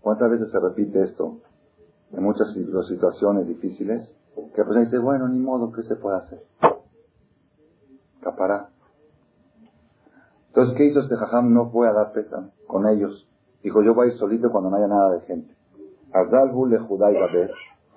¿Cuántas 0.00 0.30
veces 0.30 0.50
se 0.50 0.58
repite 0.58 1.02
esto? 1.04 1.38
En 2.12 2.22
muchas 2.22 2.52
situaciones 2.52 3.46
difíciles 3.46 4.14
que 4.54 4.64
pues 4.64 4.78
dice, 4.80 4.98
bueno, 4.98 5.28
ni 5.28 5.38
modo, 5.38 5.72
¿qué 5.72 5.82
se 5.82 5.96
puede 5.96 6.18
hacer? 6.18 6.42
Capará. 8.20 8.68
Entonces, 10.48 10.76
¿qué 10.76 10.86
hizo 10.86 11.00
este 11.00 11.16
jajam? 11.16 11.52
No 11.52 11.70
fue 11.70 11.88
a 11.88 11.92
dar 11.92 12.12
pesa 12.12 12.50
con 12.66 12.88
ellos. 12.88 13.28
Dijo, 13.62 13.82
yo 13.82 13.94
voy 13.94 14.12
solito 14.12 14.50
cuando 14.50 14.70
no 14.70 14.76
haya 14.76 14.88
nada 14.88 15.12
de 15.12 15.20
gente. 15.22 15.54
Ardalbul 16.12 16.70
le 16.70 16.78
Judá 16.78 17.12
y 17.12 17.16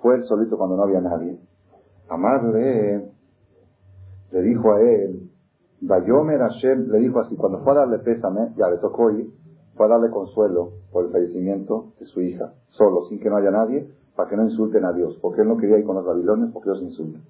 Fue 0.00 0.16
él 0.16 0.24
solito 0.24 0.58
cuando 0.58 0.76
no 0.76 0.82
había 0.82 1.00
nadie. 1.00 1.38
Amarle, 2.08 3.10
le 4.32 4.42
dijo 4.42 4.72
a 4.72 4.80
él, 4.80 5.30
Bayomer 5.80 6.38
Hashem, 6.38 6.90
le 6.90 6.98
dijo 6.98 7.20
así, 7.20 7.36
cuando 7.36 7.58
fue 7.60 7.72
a 7.72 7.76
darle 7.76 7.98
pésame, 7.98 8.52
ya 8.56 8.68
le 8.68 8.78
tocó 8.78 9.10
ir, 9.10 9.30
fue 9.74 9.86
a 9.86 9.88
darle 9.88 10.10
consuelo 10.10 10.74
por 10.92 11.06
el 11.06 11.10
fallecimiento 11.10 11.92
de 11.98 12.06
su 12.06 12.20
hija, 12.20 12.52
solo, 12.70 13.06
sin 13.08 13.18
que 13.18 13.28
no 13.28 13.36
haya 13.36 13.50
nadie, 13.50 13.90
para 14.16 14.28
que 14.28 14.36
no 14.36 14.44
insulten 14.44 14.84
a 14.84 14.92
Dios, 14.92 15.18
porque 15.20 15.42
él 15.42 15.48
no 15.48 15.56
quería 15.56 15.78
ir 15.78 15.84
con 15.84 15.96
los 15.96 16.04
babilonios 16.04 16.50
porque 16.52 16.70
los 16.70 16.82
insultan. 16.82 17.22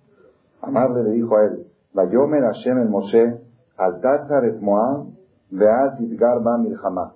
Amarle 0.61 1.05
le 1.05 1.11
dijo 1.11 1.37
a 1.37 1.45
él, 1.45 1.67
Vayomer 1.93 2.43
Hashem 2.43 2.79
el 2.79 2.89
Moshe, 2.89 3.39
al 3.77 4.45
et 4.45 4.61
Moab, 4.61 5.07
veat 5.51 5.99
garba 6.01 6.59
milhama. 6.59 7.15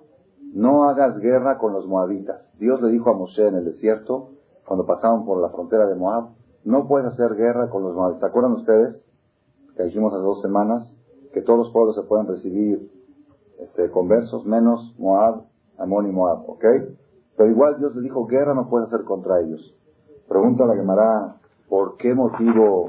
No 0.53 0.85
hagas 0.89 1.17
guerra 1.19 1.57
con 1.57 1.73
los 1.73 1.87
moabitas. 1.87 2.41
Dios 2.59 2.81
le 2.81 2.89
dijo 2.89 3.09
a 3.09 3.13
Moshe 3.13 3.47
en 3.47 3.55
el 3.55 3.65
desierto, 3.65 4.29
cuando 4.65 4.85
pasaban 4.85 5.25
por 5.25 5.41
la 5.41 5.49
frontera 5.49 5.87
de 5.87 5.95
Moab, 5.95 6.29
no 6.63 6.87
puedes 6.87 7.07
hacer 7.07 7.35
guerra 7.35 7.69
con 7.69 7.83
los 7.83 7.95
moabitas. 7.95 8.21
¿Se 8.21 8.25
acuerdan 8.27 8.53
ustedes? 8.53 8.95
Que 9.75 9.83
dijimos 9.83 10.13
hace 10.13 10.23
dos 10.23 10.41
semanas, 10.41 10.93
que 11.33 11.41
todos 11.41 11.59
los 11.59 11.71
pueblos 11.71 11.95
se 11.95 12.03
pueden 12.03 12.27
recibir 12.27 12.91
este, 13.59 13.89
conversos, 13.89 14.45
menos 14.45 14.93
Moab, 14.99 15.43
Amón 15.77 16.07
y 16.07 16.11
Moab, 16.11 16.49
¿ok? 16.49 16.65
Pero 17.37 17.51
igual 17.51 17.77
Dios 17.77 17.95
le 17.95 18.01
dijo, 18.01 18.25
guerra 18.25 18.55
no 18.55 18.67
puede 18.67 18.87
hacer 18.87 19.03
contra 19.03 19.39
ellos. 19.39 19.61
Pregunta 20.27 20.63
a 20.63 20.67
la 20.67 20.75
Gemara, 20.75 21.35
¿por 21.69 21.95
qué 21.97 22.13
motivo 22.15 22.87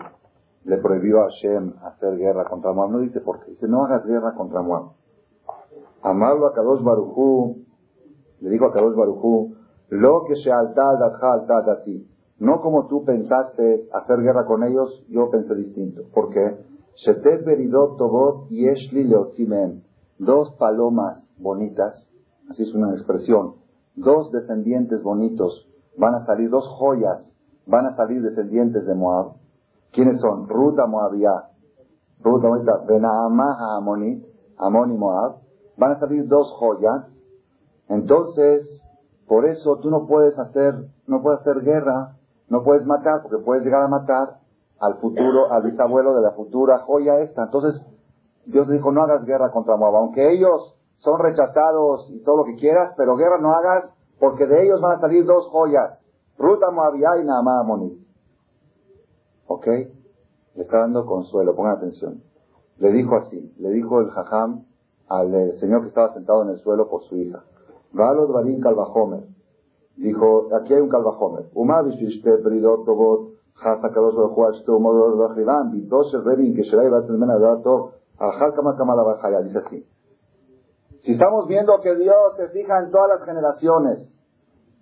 le 0.64 0.78
prohibió 0.78 1.20
a 1.20 1.24
Hashem 1.24 1.74
hacer 1.82 2.16
guerra 2.16 2.46
contra 2.46 2.72
Moab? 2.72 2.90
No 2.90 2.98
dice 3.00 3.20
por 3.20 3.40
qué. 3.40 3.50
Dice, 3.50 3.68
no 3.68 3.84
hagas 3.84 4.06
guerra 4.06 4.34
contra 4.34 4.62
Moab. 4.62 4.92
Amarlo 6.02 6.46
a 6.46 6.54
Kadosh 6.54 6.82
Barujú, 6.82 7.58
le 8.40 8.50
dijo 8.50 8.64
a 8.64 8.72
Kadosh 8.72 8.96
Barujú, 8.96 9.54
lo 9.90 10.24
que 10.24 10.36
se 10.36 10.50
alta 10.50 10.82
a 10.92 11.82
ti. 11.84 12.08
No 12.38 12.62
como 12.62 12.86
tú 12.86 13.04
pensaste 13.04 13.88
hacer 13.92 14.22
guerra 14.22 14.46
con 14.46 14.62
ellos, 14.64 15.04
yo 15.08 15.28
pensé 15.30 15.54
distinto. 15.56 16.04
¿Por 16.14 16.30
qué? 16.30 16.56
Dos 20.18 20.52
palomas 20.58 21.28
bonitas, 21.36 22.08
así 22.48 22.62
es 22.62 22.74
una 22.74 22.92
expresión, 22.92 23.54
dos 24.00 24.30
descendientes 24.32 25.02
bonitos, 25.02 25.68
van 25.96 26.14
a 26.14 26.26
salir 26.26 26.50
dos 26.50 26.66
joyas, 26.78 27.22
van 27.66 27.86
a 27.86 27.96
salir 27.96 28.22
descendientes 28.22 28.86
de 28.86 28.94
Moab. 28.94 29.32
¿Quiénes 29.92 30.20
son? 30.20 30.48
Ruta 30.48 30.86
Moabia, 30.86 31.32
Ruta 32.20 32.48
Moabia, 32.48 32.74
Benaamah 32.86 33.76
Amonit, 33.76 34.24
Amon 34.56 34.92
y 34.92 34.98
Moab. 34.98 35.36
Van 35.76 35.92
a 35.92 36.00
salir 36.00 36.26
dos 36.26 36.52
joyas. 36.58 37.06
Entonces, 37.88 38.66
por 39.26 39.46
eso 39.46 39.76
tú 39.76 39.90
no 39.90 40.06
puedes 40.06 40.38
hacer, 40.38 40.74
no 41.06 41.22
puedes 41.22 41.40
hacer 41.40 41.62
guerra, 41.62 42.16
no 42.48 42.62
puedes 42.62 42.84
matar, 42.86 43.22
porque 43.22 43.38
puedes 43.38 43.64
llegar 43.64 43.82
a 43.82 43.88
matar 43.88 44.38
al 44.80 44.94
futuro, 44.96 45.52
al 45.52 45.62
bisabuelo 45.62 46.14
de 46.14 46.22
la 46.22 46.32
futura 46.32 46.78
joya 46.80 47.20
esta. 47.20 47.44
Entonces, 47.44 47.84
Dios 48.46 48.68
dijo, 48.68 48.92
no 48.92 49.02
hagas 49.02 49.24
guerra 49.24 49.50
contra 49.50 49.76
Moab, 49.76 49.96
aunque 49.96 50.32
ellos 50.32 50.77
son 50.98 51.18
rechazados 51.18 52.10
y 52.10 52.22
todo 52.22 52.38
lo 52.38 52.44
que 52.44 52.56
quieras, 52.56 52.92
pero 52.96 53.16
guerra 53.16 53.38
no 53.38 53.54
hagas 53.54 53.84
porque 54.18 54.46
de 54.46 54.64
ellos 54.64 54.80
van 54.80 54.98
a 54.98 55.00
salir 55.00 55.24
dos 55.24 55.46
joyas. 55.48 55.98
Ruta 56.38 56.70
Moabía 56.70 57.20
y 57.20 57.24
Naamá 57.24 57.60
Amoni. 57.60 58.04
¿Ok? 59.46 59.66
Le 59.66 60.62
está 60.62 60.78
dando 60.78 61.06
consuelo, 61.06 61.54
pongan 61.54 61.76
atención. 61.76 62.22
Le 62.78 62.92
dijo 62.92 63.16
así, 63.16 63.52
le 63.58 63.70
dijo 63.70 64.00
el 64.00 64.10
jajam 64.10 64.64
al 65.08 65.34
eh, 65.34 65.58
señor 65.58 65.82
que 65.82 65.88
estaba 65.88 66.14
sentado 66.14 66.42
en 66.42 66.50
el 66.50 66.58
suelo 66.58 66.88
por 66.88 67.02
su 67.04 67.16
hija. 67.16 67.42
Galo 67.92 68.26
Dvarim 68.26 68.60
Calvajomer. 68.60 69.24
Dijo, 69.96 70.48
aquí 70.54 70.74
hay 70.74 70.80
un 70.80 70.88
Calvajomer. 70.88 71.46
Bajaya. 79.02 79.40
Dice 79.40 79.58
así. 79.58 79.86
Si 81.00 81.12
estamos 81.12 81.46
viendo 81.46 81.80
que 81.80 81.94
Dios 81.94 82.36
se 82.36 82.48
fija 82.48 82.78
en 82.80 82.90
todas 82.90 83.08
las 83.08 83.24
generaciones, 83.24 84.08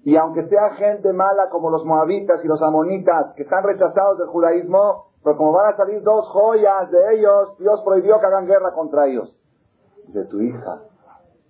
y 0.05 0.17
aunque 0.17 0.47
sea 0.47 0.71
gente 0.77 1.13
mala 1.13 1.49
como 1.51 1.71
los 1.71 1.85
moabitas 1.85 2.45
y 2.45 2.49
los 2.49 2.63
amonitas, 2.63 3.35
que 3.35 3.43
están 3.43 3.65
rechazados 3.65 4.19
del 4.19 4.29
judaísmo, 4.29 5.07
pero 5.23 5.37
como 5.37 5.53
van 5.53 5.75
a 5.75 5.77
salir 5.77 6.03
dos 6.03 6.29
joyas 6.29 6.91
de 6.91 7.17
ellos, 7.17 7.59
Dios 7.59 7.83
prohibió 7.85 8.21
que 8.21 8.27
hagan 8.27 8.47
guerra 8.47 8.73
contra 8.73 9.07
ellos. 9.07 9.37
De 10.09 10.25
tu 10.27 10.41
hija, 10.41 10.83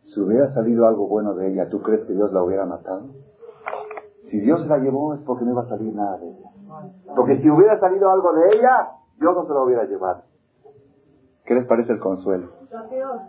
si 0.04 0.20
hubiera 0.20 0.52
salido 0.54 0.86
algo 0.86 1.06
bueno 1.06 1.34
de 1.34 1.48
ella, 1.52 1.68
¿tú 1.68 1.82
crees 1.82 2.04
que 2.06 2.14
Dios 2.14 2.32
la 2.32 2.42
hubiera 2.42 2.64
matado? 2.64 3.08
Si 4.30 4.40
Dios 4.40 4.62
se 4.62 4.68
la 4.68 4.78
llevó 4.78 5.14
es 5.14 5.20
porque 5.20 5.44
no 5.44 5.52
iba 5.52 5.62
a 5.62 5.68
salir 5.68 5.94
nada 5.94 6.16
de 6.18 6.30
ella. 6.30 6.50
Porque 7.14 7.40
si 7.42 7.50
hubiera 7.50 7.78
salido 7.78 8.10
algo 8.10 8.32
de 8.32 8.56
ella, 8.56 8.92
Dios 9.18 9.34
no 9.34 9.46
se 9.46 9.52
lo 9.52 9.64
hubiera 9.64 9.84
llevado. 9.84 10.22
¿Qué 11.44 11.54
les 11.54 11.66
parece 11.66 11.92
el 11.92 12.00
consuelo? 12.00 12.48
Está 12.62 12.88
peor. 12.88 13.20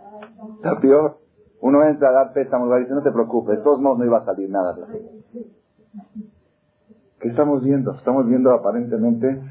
Está 0.56 0.80
peor. 0.80 1.18
Uno 1.60 1.84
entra 1.84 2.10
a 2.10 2.12
dar 2.12 2.32
pésamos 2.32 2.68
y 2.76 2.80
dice, 2.80 2.94
no 2.94 3.02
te 3.02 3.10
preocupes, 3.10 3.58
de 3.58 3.64
todos 3.64 3.80
modos 3.80 3.98
no 3.98 4.04
iba 4.04 4.18
a 4.18 4.24
salir 4.24 4.48
nada 4.48 4.74
de 4.74 4.82
¿Qué 7.20 7.28
estamos 7.28 7.64
viendo? 7.64 7.92
Estamos 7.94 8.26
viendo 8.26 8.52
aparentemente 8.52 9.42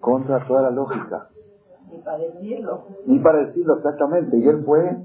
contra 0.00 0.46
toda 0.46 0.62
la 0.62 0.70
lógica. 0.70 1.28
Ni 1.90 1.98
para 1.98 2.18
decirlo. 2.18 2.82
Ni 3.06 3.18
para 3.18 3.46
decirlo, 3.46 3.76
exactamente. 3.78 4.36
Y 4.36 4.46
él 4.46 4.62
fue, 4.64 4.96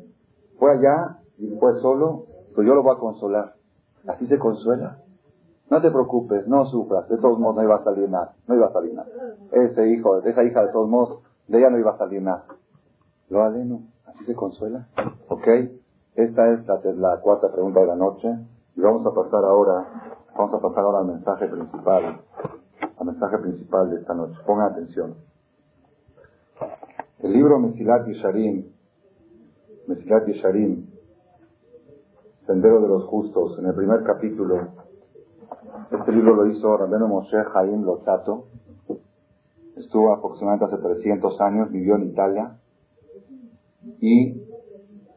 fue 0.60 0.72
allá 0.72 1.18
y 1.40 1.50
fue 1.56 1.80
solo, 1.82 2.26
pues 2.54 2.68
yo 2.68 2.76
lo 2.76 2.84
voy 2.84 2.96
a 2.96 3.00
consolar. 3.00 3.56
Así 4.08 4.28
se 4.28 4.38
consuela. 4.38 5.00
No 5.72 5.82
te 5.82 5.90
preocupes, 5.90 6.48
no 6.48 6.66
sufras, 6.66 7.10
de 7.10 7.18
todos 7.18 7.40
modos 7.40 7.56
no 7.56 7.64
iba 7.64 7.78
a 7.78 7.84
salir 7.84 8.08
nada, 8.08 8.36
no 8.48 8.54
iba 8.54 8.68
a 8.68 8.72
salir 8.72 8.94
nada. 8.94 9.10
Ese 9.52 9.90
hijo, 9.90 10.20
esa 10.20 10.44
hija 10.44 10.64
de 10.64 10.72
todos 10.72 10.88
modos, 10.88 11.24
de 11.48 11.58
ella 11.58 11.72
no 11.72 11.80
iba 11.80 11.92
a 11.92 11.98
salir 11.98 12.22
nada. 12.22 12.46
Lo 13.30 13.44
aleno, 13.44 13.82
así 14.06 14.26
se 14.26 14.36
consuela. 14.36 14.88
¿Ok? 15.28 15.48
Esta 16.16 16.54
es 16.54 16.66
la, 16.98 17.20
cuarta 17.20 17.52
pregunta 17.52 17.82
de 17.82 17.88
la 17.88 17.96
noche 17.98 18.30
y 18.78 18.80
vamos 18.80 19.06
a 19.06 19.14
pasar 19.14 19.44
ahora, 19.44 20.24
vamos 20.38 20.54
a 20.54 20.60
pasar 20.60 20.86
ahora 20.86 21.00
al 21.00 21.08
mensaje 21.08 21.46
principal, 21.46 22.22
al 22.98 23.06
mensaje 23.06 23.38
principal 23.40 23.90
de 23.90 23.98
esta 23.98 24.14
noche. 24.14 24.34
Pongan 24.46 24.72
atención. 24.72 25.16
El 27.20 27.34
libro 27.34 27.60
Mesilat 27.60 28.08
Yesharim, 28.08 28.66
Mesilat 29.88 30.26
Yesharim, 30.26 30.88
Sendero 32.48 32.80
de 32.80 32.88
los 32.88 33.04
Justos, 33.08 33.60
en 33.60 33.66
el 33.66 33.76
primer 33.76 34.04
capítulo, 34.04 34.70
este 35.92 36.12
libro 36.14 36.34
lo 36.34 36.46
hizo 36.48 36.78
Rabeno 36.78 37.10
Moshe 37.10 37.38
Haim 37.56 37.84
Lozato, 37.84 38.46
estuvo 39.76 40.14
aproximadamente 40.14 40.74
hace 40.74 40.82
300 40.82 41.42
años, 41.42 41.72
vivió 41.72 41.96
en 41.96 42.04
Italia 42.04 42.58
y 44.00 44.45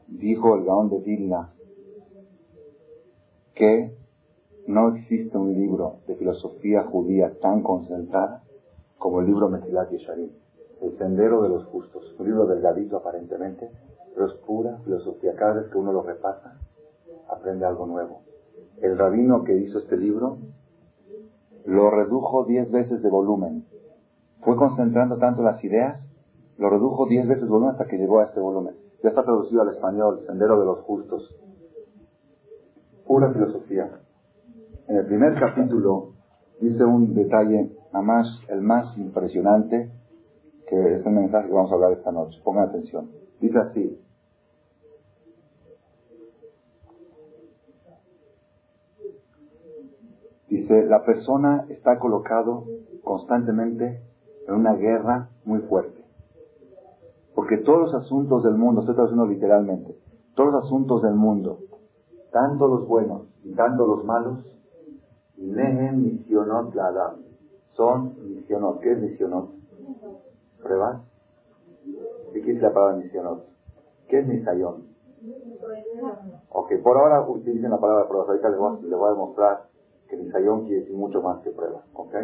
dijo 0.08 0.56
el 0.56 0.64
Gaón 0.64 0.88
de 0.88 0.98
Vilna 0.98 1.52
que 3.54 3.94
no 4.66 4.94
existe 4.94 5.36
un 5.36 5.54
libro 5.54 6.00
de 6.06 6.16
filosofía 6.16 6.84
judía 6.84 7.38
tan 7.40 7.62
concentrada 7.62 8.42
como 8.98 9.20
el 9.20 9.26
libro 9.26 9.48
Mesilat 9.48 9.90
Yesharim, 9.90 10.30
El 10.82 10.98
Sendero 10.98 11.42
de 11.42 11.48
los 11.48 11.64
Justos, 11.66 12.14
un 12.18 12.26
libro 12.26 12.46
delgadito 12.46 12.96
aparentemente, 12.96 13.70
pero 14.14 14.26
es 14.26 14.34
pura 14.34 14.78
filosofía. 14.84 15.34
Cada 15.36 15.54
vez 15.54 15.70
que 15.70 15.78
uno 15.78 15.92
lo 15.92 16.02
repasa, 16.02 16.58
aprende 17.28 17.64
algo 17.64 17.86
nuevo. 17.86 18.22
El 18.80 18.98
rabino 18.98 19.44
que 19.44 19.56
hizo 19.56 19.78
este 19.78 19.96
libro 19.96 20.38
lo 21.64 21.90
redujo 21.90 22.44
diez 22.44 22.70
veces 22.70 23.02
de 23.02 23.10
volumen. 23.10 23.64
Fue 24.40 24.56
concentrando 24.56 25.18
tanto 25.18 25.42
las 25.42 25.62
ideas, 25.64 26.00
lo 26.56 26.70
redujo 26.70 27.06
diez 27.06 27.26
veces 27.26 27.44
de 27.44 27.50
volumen 27.50 27.72
hasta 27.72 27.86
que 27.86 27.98
llegó 27.98 28.20
a 28.20 28.24
este 28.24 28.40
volumen. 28.40 28.74
Ya 29.02 29.10
está 29.10 29.22
traducido 29.22 29.62
al 29.62 29.68
español, 29.68 30.24
Sendero 30.26 30.58
de 30.58 30.66
los 30.66 30.80
Justos. 30.80 31.34
Pura 33.06 33.32
filosofía. 33.32 34.00
En 34.88 34.96
el 34.96 35.06
primer 35.06 35.38
capítulo 35.38 36.14
dice 36.60 36.84
un 36.84 37.14
detalle, 37.14 37.70
más, 37.92 38.26
el 38.48 38.60
más 38.60 38.96
impresionante, 38.98 39.90
que 40.68 40.94
es 40.94 41.06
el 41.06 41.12
mensaje 41.12 41.48
que 41.48 41.54
vamos 41.54 41.70
a 41.70 41.74
hablar 41.74 41.92
esta 41.92 42.12
noche. 42.12 42.40
Pongan 42.42 42.68
atención. 42.68 43.10
Dice 43.40 43.58
así. 43.58 44.00
Dice, 50.48 50.86
la 50.86 51.04
persona 51.04 51.66
está 51.68 51.98
colocado 51.98 52.64
constantemente 53.04 54.02
en 54.46 54.54
una 54.54 54.74
guerra 54.74 55.28
muy 55.44 55.60
fuerte. 55.60 55.97
Porque 57.38 57.58
todos 57.58 57.92
los 57.92 57.94
asuntos 57.94 58.42
del 58.42 58.54
mundo, 58.54 58.80
estoy 58.80 58.96
traduciendo 58.96 59.24
literalmente, 59.24 59.96
todos 60.34 60.54
los 60.54 60.64
asuntos 60.64 61.02
del 61.02 61.14
mundo, 61.14 61.60
tanto 62.32 62.66
los 62.66 62.88
buenos 62.88 63.28
y 63.44 63.54
tanto 63.54 63.86
los 63.86 64.04
malos, 64.04 64.44
misionot 65.36 66.74
la 66.74 67.14
Son 67.76 68.16
misionot. 68.28 68.80
¿Qué 68.80 68.90
es 68.90 69.00
misionot? 69.00 69.50
¿Pruebas? 70.60 71.00
¿De 72.32 72.42
qué 72.42 72.56
es 72.56 72.60
la 72.60 72.72
palabra 72.72 72.96
misionot? 72.96 73.44
¿Qué 74.08 74.18
es 74.18 74.26
misayón? 74.26 74.88
Ok, 76.48 76.72
por 76.82 76.96
ahora 76.96 77.20
utilicen 77.20 77.70
la 77.70 77.78
palabra 77.78 78.08
pruebas. 78.08 78.30
Ahorita 78.30 78.48
les 78.48 78.58
voy, 78.58 78.82
les 78.82 78.98
voy 78.98 79.06
a 79.06 79.12
demostrar 79.12 79.62
que 80.08 80.16
misayón 80.16 80.64
quiere 80.64 80.80
decir 80.80 80.96
mucho 80.96 81.22
más 81.22 81.40
que 81.44 81.50
pruebas. 81.50 81.84
¿Ok? 81.94 82.16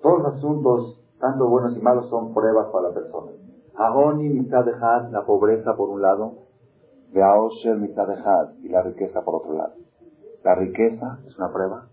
Todos 0.00 0.22
los 0.22 0.34
asuntos, 0.36 1.04
tanto 1.20 1.46
buenos 1.50 1.76
y 1.76 1.80
malos, 1.82 2.08
son 2.08 2.32
pruebas 2.32 2.68
para 2.68 2.88
la 2.88 2.94
persona. 2.94 3.32
Agoni 3.78 4.30
mitad 4.30 4.64
la 5.10 5.26
pobreza 5.26 5.76
por 5.76 5.90
un 5.90 6.00
lado, 6.00 6.46
de 7.12 7.22
Aosher 7.22 7.76
mitad 7.76 8.08
y 8.62 8.70
la 8.70 8.80
riqueza 8.80 9.22
por 9.22 9.34
otro 9.34 9.52
lado. 9.52 9.74
La 10.42 10.54
riqueza 10.54 11.18
es 11.26 11.36
una 11.36 11.52
prueba 11.52 11.86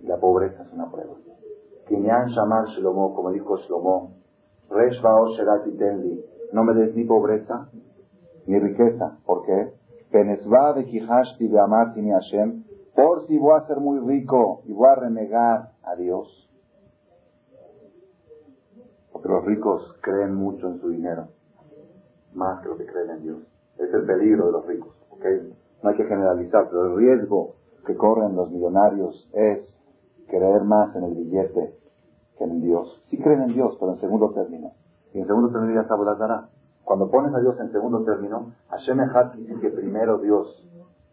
y 0.00 0.06
la 0.06 0.18
pobreza 0.18 0.62
es 0.62 0.72
una 0.72 0.88
prueba. 0.88 1.14
Kinyan 1.88 2.28
Shamar 2.28 2.66
Shlomo, 2.66 3.14
como 3.16 3.32
dijo 3.32 3.56
Shlomo, 3.56 4.12
Resh 4.70 5.02
Tenli, 5.76 6.24
no 6.52 6.62
me 6.62 6.74
des 6.74 6.94
ni 6.94 7.04
pobreza 7.04 7.68
ni 8.46 8.58
riqueza. 8.60 9.18
¿Por 9.26 9.44
qué? 9.44 9.72
Hashem, 12.10 12.64
por 12.94 13.26
si 13.26 13.38
voy 13.38 13.56
a 13.56 13.66
ser 13.66 13.78
muy 13.78 13.98
rico 13.98 14.62
y 14.66 14.72
voy 14.72 14.88
a 14.88 14.94
renegar 14.94 15.72
a 15.82 15.96
Dios 15.96 16.47
porque 19.18 19.28
los 19.34 19.44
ricos 19.44 19.96
creen 20.00 20.34
mucho 20.34 20.68
en 20.68 20.80
su 20.80 20.90
dinero, 20.90 21.26
más 22.34 22.62
que 22.62 22.68
lo 22.68 22.76
que 22.76 22.86
creen 22.86 23.10
en 23.10 23.22
Dios. 23.22 23.38
Es 23.76 23.92
el 23.92 24.06
peligro 24.06 24.46
de 24.46 24.52
los 24.52 24.66
ricos, 24.66 24.94
No 25.82 25.90
hay 25.90 25.96
que 25.96 26.04
generalizar, 26.04 26.68
pero 26.68 26.86
el 26.86 26.96
riesgo 26.96 27.56
que 27.84 27.96
corren 27.96 28.36
los 28.36 28.50
millonarios 28.52 29.28
es 29.32 29.74
creer 30.28 30.62
más 30.62 30.94
en 30.94 31.02
el 31.02 31.14
billete 31.14 31.74
que 32.36 32.44
en 32.44 32.60
Dios. 32.60 33.02
Sí 33.10 33.18
creen 33.18 33.42
en 33.42 33.54
Dios, 33.54 33.76
pero 33.80 33.92
en 33.92 33.98
segundo 33.98 34.30
término. 34.30 34.72
Y 35.12 35.18
en 35.18 35.26
segundo 35.26 35.50
término 35.50 35.82
ya 35.82 35.88
sabe 35.88 36.04
dará. 36.04 36.48
Cuando 36.84 37.10
pones 37.10 37.34
a 37.34 37.40
Dios 37.40 37.58
en 37.58 37.72
segundo 37.72 38.04
término, 38.04 38.52
Hashem 38.70 39.00
Echad 39.00 39.32
dice 39.34 39.58
que 39.60 39.70
primero 39.70 40.18
Dios, 40.18 40.64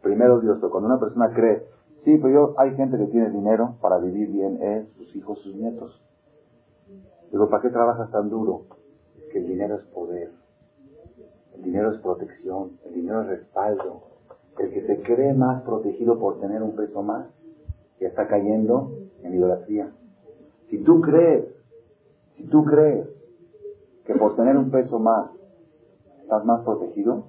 primero 0.04 0.40
Dios, 0.42 0.58
pero 0.60 0.70
cuando 0.70 0.90
una 0.90 1.00
persona 1.00 1.32
cree, 1.34 1.66
sí, 2.04 2.18
pero 2.18 2.30
yo, 2.30 2.54
hay 2.60 2.76
gente 2.76 2.98
que 2.98 3.08
tiene 3.08 3.32
dinero 3.32 3.78
para 3.82 3.98
vivir 3.98 4.32
bien, 4.32 4.62
él, 4.62 4.90
sus 4.96 5.16
hijos, 5.16 5.40
sus 5.40 5.56
nietos. 5.56 6.05
Digo, 7.36 7.50
¿para 7.50 7.64
qué 7.64 7.70
trabajas 7.70 8.10
tan 8.12 8.30
duro? 8.30 8.62
Que 9.30 9.40
el 9.40 9.48
dinero 9.48 9.76
es 9.76 9.84
poder. 9.88 10.32
El 11.54 11.64
dinero 11.64 11.92
es 11.92 12.00
protección. 12.00 12.80
El 12.86 12.94
dinero 12.94 13.24
es 13.24 13.28
respaldo. 13.28 14.04
El 14.58 14.72
que 14.72 14.88
se 14.88 15.02
cree 15.02 15.34
más 15.34 15.62
protegido 15.64 16.18
por 16.18 16.40
tener 16.40 16.64
un 16.64 16.78
peso 16.78 17.04
más, 17.04 17.28
ya 18.00 18.08
está 18.08 18.30
cayendo 18.30 18.90
en 19.22 19.34
idolatría. 19.34 19.92
Si 20.70 20.78
tú 20.78 21.02
crees, 21.02 21.54
si 22.38 22.46
tú 22.48 22.64
crees 22.64 23.06
que 24.06 24.16
por 24.16 24.38
tener 24.38 24.56
un 24.56 24.72
peso 24.72 24.98
más 24.98 25.30
estás 26.22 26.46
más 26.46 26.64
protegido, 26.64 27.26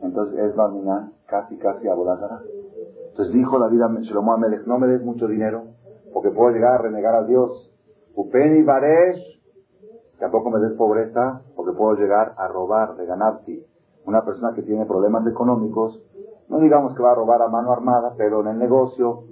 entonces 0.00 0.38
es 0.38 0.56
Barminan 0.56 1.12
casi 1.26 1.58
casi 1.58 1.88
a 1.88 1.92
Entonces 1.92 3.34
dijo 3.34 3.58
David 3.58 3.82
a 3.82 3.88
Shlomo 4.00 4.32
Amelech, 4.32 4.66
no 4.66 4.78
me 4.78 4.86
des 4.86 5.02
mucho 5.02 5.28
dinero, 5.28 5.64
porque 6.14 6.30
puedo 6.30 6.54
llegar 6.54 6.72
a 6.72 6.78
renegar 6.78 7.14
a 7.14 7.24
Dios 7.24 7.68
Upeni 8.14 8.62
Baresh, 8.62 9.18
tampoco 10.18 10.50
me 10.50 10.60
des 10.60 10.76
pobreza, 10.76 11.42
porque 11.56 11.72
puedo 11.72 11.94
llegar 11.94 12.34
a 12.36 12.48
robar 12.48 12.96
de 12.96 13.06
ganarte. 13.06 13.66
Una 14.04 14.24
persona 14.24 14.52
que 14.54 14.62
tiene 14.62 14.86
problemas 14.86 15.26
económicos, 15.26 16.00
no 16.48 16.60
digamos 16.60 16.94
que 16.94 17.02
va 17.02 17.12
a 17.12 17.14
robar 17.14 17.42
a 17.42 17.48
mano 17.48 17.72
armada, 17.72 18.14
pero 18.16 18.40
en 18.42 18.48
el 18.48 18.58
negocio 18.58 19.24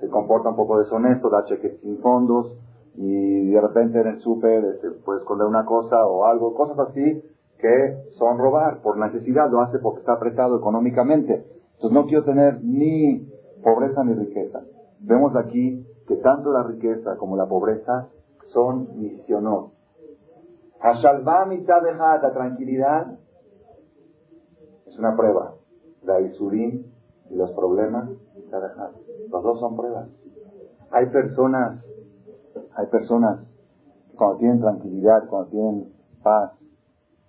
se 0.00 0.08
comporta 0.08 0.50
un 0.50 0.56
poco 0.56 0.78
deshonesto, 0.78 1.28
da 1.28 1.44
cheques 1.44 1.80
sin 1.80 1.98
fondos 1.98 2.56
y 2.94 3.50
de 3.50 3.60
repente 3.60 4.00
en 4.00 4.06
el 4.06 4.20
súper 4.20 4.64
este, 4.64 4.90
puede 5.04 5.20
esconder 5.20 5.46
una 5.46 5.66
cosa 5.66 6.06
o 6.06 6.24
algo, 6.24 6.54
cosas 6.54 6.78
así 6.78 7.22
que 7.58 7.96
son 8.18 8.38
robar 8.38 8.80
por 8.82 8.98
necesidad, 8.98 9.50
lo 9.50 9.60
hace 9.60 9.78
porque 9.78 10.00
está 10.00 10.14
apretado 10.14 10.58
económicamente. 10.58 11.44
Entonces 11.74 11.92
no 11.92 12.06
quiero 12.06 12.24
tener 12.24 12.62
ni 12.62 13.28
pobreza 13.62 14.04
ni 14.04 14.14
riqueza. 14.14 14.62
Vemos 15.00 15.34
aquí 15.36 15.86
que 16.06 16.16
tanto 16.16 16.52
la 16.52 16.62
riqueza 16.62 17.16
como 17.16 17.36
la 17.36 17.46
pobreza 17.46 18.08
son 18.52 18.98
misionos. 18.98 19.72
Hashalva 20.80 21.46
mitad 21.46 21.82
de 21.82 21.94
la 21.94 22.32
tranquilidad, 22.32 23.18
es 24.86 24.98
una 24.98 25.16
prueba. 25.16 25.54
La 26.02 26.20
isurín 26.20 26.92
y 27.30 27.34
los 27.34 27.50
problemas, 27.52 28.08
los 29.30 29.42
dos 29.42 29.58
son 29.58 29.76
pruebas. 29.76 30.08
Hay 30.90 31.06
personas, 31.06 31.84
hay 32.76 32.86
personas 32.86 33.40
que 34.10 34.16
cuando 34.16 34.38
tienen 34.38 34.60
tranquilidad, 34.60 35.26
cuando 35.28 35.50
tienen 35.50 35.92
paz, 36.22 36.52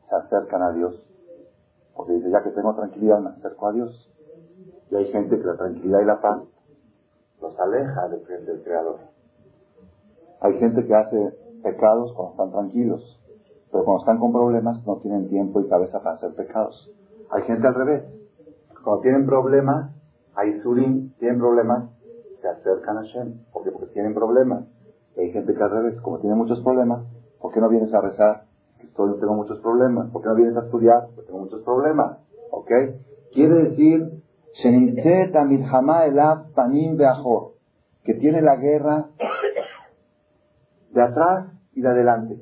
se 0.08 0.16
acercan 0.16 0.62
a 0.62 0.72
Dios. 0.74 1.04
Porque 1.96 2.14
dice, 2.14 2.30
ya 2.30 2.44
que 2.44 2.52
tengo 2.52 2.76
tranquilidad, 2.76 3.20
me 3.20 3.30
acerco 3.30 3.68
a 3.68 3.72
Dios. 3.74 4.14
Y 4.92 4.96
hay 4.96 5.12
gente 5.12 5.40
que 5.40 5.44
la 5.44 5.58
tranquilidad 5.58 6.02
y 6.02 6.06
la 6.06 6.22
paz 6.22 6.44
los 7.42 7.60
aleja 7.60 8.08
del, 8.10 8.46
del 8.46 8.64
Creador. 8.64 9.00
Hay 10.42 10.60
gente 10.60 10.86
que 10.86 10.96
hace 10.96 11.34
pecados 11.64 12.14
cuando 12.14 12.32
están 12.32 12.52
tranquilos, 12.52 13.20
pero 13.72 13.84
cuando 13.84 14.02
están 14.02 14.20
con 14.20 14.32
problemas 14.32 14.86
no 14.86 14.98
tienen 14.98 15.28
tiempo 15.30 15.60
y 15.60 15.68
cabeza 15.68 16.00
para 16.00 16.16
hacer 16.16 16.34
pecados. 16.36 16.92
Hay 17.30 17.44
gente 17.44 17.68
al 17.68 17.76
revés. 17.76 18.04
Cuando 18.84 19.02
tienen 19.02 19.26
problemas, 19.26 19.92
hay 20.36 20.60
surim, 20.62 21.14
tienen 21.20 21.40
problemas, 21.40 21.90
se 22.42 22.48
acercan 22.48 22.98
a 22.98 23.04
Shem. 23.04 23.40
Porque 23.52 23.72
tienen 23.94 24.14
problemas. 24.14 24.66
Y 25.16 25.22
hay 25.22 25.32
gente 25.32 25.54
que 25.54 25.64
al 25.64 25.72
revés, 25.72 26.00
como 26.02 26.20
tiene 26.20 26.36
muchos 26.36 26.62
problemas, 26.62 27.04
¿por 27.42 27.52
qué 27.52 27.60
no 27.60 27.70
vienes 27.70 27.94
a 27.94 28.02
rezar? 28.02 28.44
Estoy, 28.80 29.20
tengo 29.20 29.34
muchos 29.34 29.60
problemas. 29.60 30.10
¿Por 30.12 30.22
qué 30.22 30.30
no 30.30 30.36
vienes 30.36 30.56
a 30.56 30.66
estudiar? 30.66 31.08
Porque 31.16 31.28
tengo 31.28 31.40
muchos 31.40 31.64
problemas. 31.64 32.20
¿Ok? 32.52 32.72
Quiere 33.34 33.70
decir 33.70 34.24
que 38.04 38.14
tiene 38.16 38.42
la 38.42 38.56
guerra 38.56 39.10
de 40.92 41.02
atrás 41.02 41.52
y 41.74 41.82
de 41.82 41.90
adelante. 41.90 42.40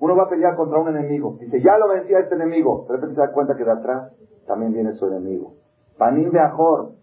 Uno 0.00 0.16
va 0.16 0.24
a 0.24 0.28
pelear 0.28 0.56
contra 0.56 0.80
un 0.80 0.88
enemigo. 0.88 1.36
Dice, 1.38 1.60
ya 1.62 1.78
lo 1.78 1.88
vencía 1.88 2.18
este 2.18 2.34
enemigo. 2.34 2.84
Pero 2.86 2.96
repente 2.96 3.14
se 3.14 3.26
da 3.26 3.32
cuenta 3.32 3.54
que 3.56 3.64
de 3.64 3.70
atrás 3.70 4.12
también 4.46 4.72
viene 4.72 4.94
su 4.94 5.06
enemigo. 5.06 5.54
Panim 5.98 6.30
de 6.30 6.40
Ajor. 6.40 6.94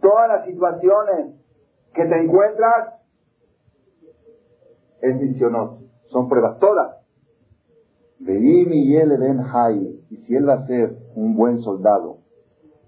Todas 0.00 0.28
las 0.28 0.46
situaciones 0.46 1.36
que 1.92 2.06
te 2.06 2.22
encuentras 2.22 2.94
es 5.02 5.20
misionoso. 5.20 5.82
Son 6.06 6.28
pruebas. 6.28 6.58
Todas. 6.58 6.96
Veim 8.20 8.72
y 8.72 8.96
Ben 8.96 9.40
Y 10.08 10.16
si 10.18 10.36
él 10.36 10.48
va 10.48 10.54
a 10.54 10.66
ser 10.66 10.96
un 11.16 11.36
buen 11.36 11.58
soldado, 11.58 12.19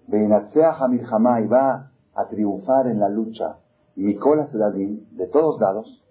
y 0.09 1.47
va 1.47 1.91
a 2.15 2.29
triunfar 2.29 2.87
en 2.87 3.01
la 3.01 3.09
lucha. 3.09 3.57
Mikola 3.97 4.47
Sedadim, 4.49 5.05
de 5.17 5.27
todos 5.27 5.61
lados, 5.61 6.03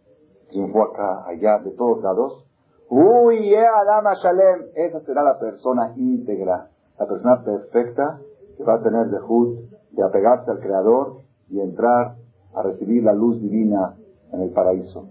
triunfó 0.49 0.83
acá, 0.83 1.25
allá, 1.27 1.59
de 1.59 1.71
todos 1.71 2.03
lados. 2.03 2.45
Uy, 2.89 3.55
Adama 3.55 4.13
Shalem, 4.13 4.67
esa 4.75 4.99
será 5.01 5.23
la 5.23 5.39
persona 5.39 5.93
íntegra, 5.95 6.69
la 6.99 7.07
persona 7.07 7.43
perfecta 7.43 8.19
que 8.57 8.63
va 8.63 8.75
a 8.75 8.83
tener 8.83 9.07
de 9.07 9.19
Jud, 9.19 9.59
de 9.91 10.03
apegarse 10.03 10.51
al 10.51 10.59
Creador 10.59 11.21
y 11.49 11.59
entrar 11.59 12.15
a 12.53 12.61
recibir 12.63 13.03
la 13.03 13.13
luz 13.13 13.41
divina 13.41 13.95
en 14.31 14.41
el 14.41 14.51
paraíso. 14.51 15.07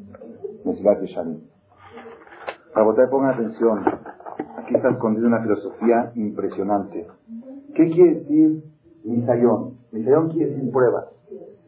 Nesilat 0.64 1.00
Yeshalim. 1.00 1.40
Para 2.74 3.10
pongan 3.10 3.34
atención. 3.34 3.84
Aquí 4.58 4.74
está 4.76 4.90
escondida 4.90 5.26
una 5.26 5.42
filosofía 5.42 6.12
impresionante. 6.14 7.08
¿Qué 7.74 7.90
quiere 7.90 8.14
decir 8.20 8.64
Misayón? 9.04 9.78
Misayón 9.92 10.30
quiere 10.30 10.52
decir 10.52 10.70
pruebas. 10.70 11.06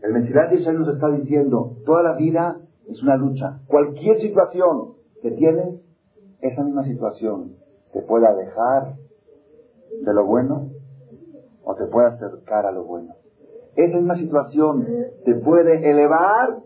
El 0.03 0.12
Mesilat 0.12 0.51
Yesharim 0.51 0.81
nos 0.81 0.95
está 0.95 1.09
diciendo, 1.11 1.77
toda 1.87 2.03
la 2.03 2.15
vida 2.15 2.59
es 2.88 3.03
una 3.03 3.17
lucha. 3.17 3.61
Cualquier 3.69 4.21
situación 4.21 4.95
que 5.23 5.31
tienes, 5.31 5.81
esa 6.41 6.65
misma 6.65 6.85
situación 6.85 7.55
te 7.93 8.03
puede 8.03 8.27
alejar 8.27 8.97
de 10.05 10.15
lo 10.15 10.27
bueno 10.27 10.71
o 11.65 11.75
te 11.77 11.87
puede 11.87 12.09
acercar 12.09 12.67
a 12.67 12.73
lo 12.73 12.85
bueno. 12.85 13.15
Esa 13.77 13.97
misma 13.97 14.17
situación 14.17 14.87
te 15.25 15.35
puede 15.37 15.88
elevar 15.88 16.59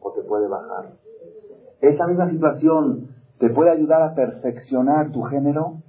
o 0.00 0.12
te 0.12 0.22
puede 0.22 0.46
bajar. 0.46 0.92
Esa 1.80 2.06
misma 2.06 2.28
situación 2.28 3.08
te 3.38 3.48
puede 3.50 3.70
ayudar 3.70 4.02
a 4.02 4.14
perfeccionar 4.14 5.10
tu 5.10 5.22
género 5.22 5.82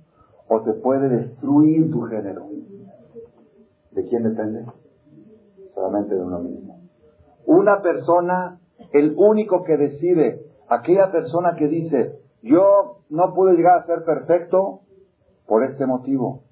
o 0.49 0.61
te 0.61 0.73
puede 0.73 1.07
destruir 1.09 1.91
tu 1.91 2.01
género. 2.01 2.47
¿De 3.91 4.07
quién 4.07 4.23
depende? 4.23 4.65
Solamente 5.73 6.15
de 6.15 6.21
uno 6.21 6.39
mismo. 6.39 6.79
Una 7.45 7.81
persona, 7.81 8.59
el 8.91 9.13
único 9.17 9.63
que 9.63 9.77
decide, 9.77 10.45
aquella 10.67 11.11
persona 11.11 11.55
que 11.55 11.67
dice, 11.67 12.19
yo 12.41 13.03
no 13.09 13.33
pude 13.33 13.55
llegar 13.55 13.79
a 13.79 13.85
ser 13.85 14.03
perfecto 14.03 14.81
por 15.47 15.63
este 15.63 15.85
motivo, 15.85 16.43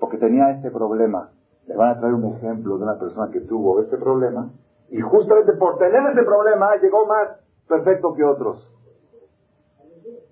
porque 0.00 0.18
tenía 0.18 0.50
este 0.50 0.70
problema. 0.70 1.30
Le 1.66 1.76
van 1.76 1.90
a 1.90 2.00
traer 2.00 2.14
un 2.14 2.34
ejemplo 2.34 2.76
de 2.76 2.84
una 2.84 2.98
persona 2.98 3.30
que 3.30 3.40
tuvo 3.40 3.80
este 3.80 3.96
problema 3.96 4.50
y 4.90 5.00
justamente 5.00 5.52
por 5.52 5.78
tener 5.78 6.00
ese 6.12 6.22
problema 6.24 6.76
llegó 6.82 7.06
más 7.06 7.38
perfecto 7.68 8.14
que 8.14 8.24
otros. 8.24 8.68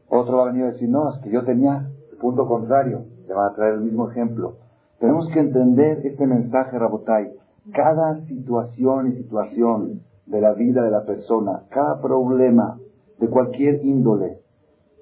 Otro 0.09 0.39
va 0.39 0.43
a 0.43 0.47
venir 0.47 0.65
a 0.65 0.73
decir, 0.73 0.89
no, 0.89 1.09
es 1.11 1.19
que 1.23 1.31
yo 1.31 1.45
tenía 1.45 1.89
punto 2.21 2.47
contrario. 2.47 3.05
Le 3.27 3.35
van 3.35 3.51
a 3.51 3.55
traer 3.55 3.75
el 3.75 3.81
mismo 3.81 4.11
ejemplo. 4.11 4.57
Tenemos 4.99 5.29
que 5.29 5.41
entender 5.41 6.07
este 6.07 6.27
mensaje, 6.27 6.79
Rabotai. 6.79 7.33
Cada 7.73 8.21
situación 8.27 9.09
y 9.09 9.17
situación 9.17 10.03
de 10.27 10.41
la 10.41 10.53
vida 10.53 10.83
de 10.83 10.91
la 10.91 11.05
persona, 11.05 11.65
cada 11.71 12.01
problema 12.01 12.79
de 13.19 13.29
cualquier 13.29 13.85
índole, 13.85 14.39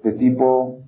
de 0.03 0.13
tipo 0.13 0.79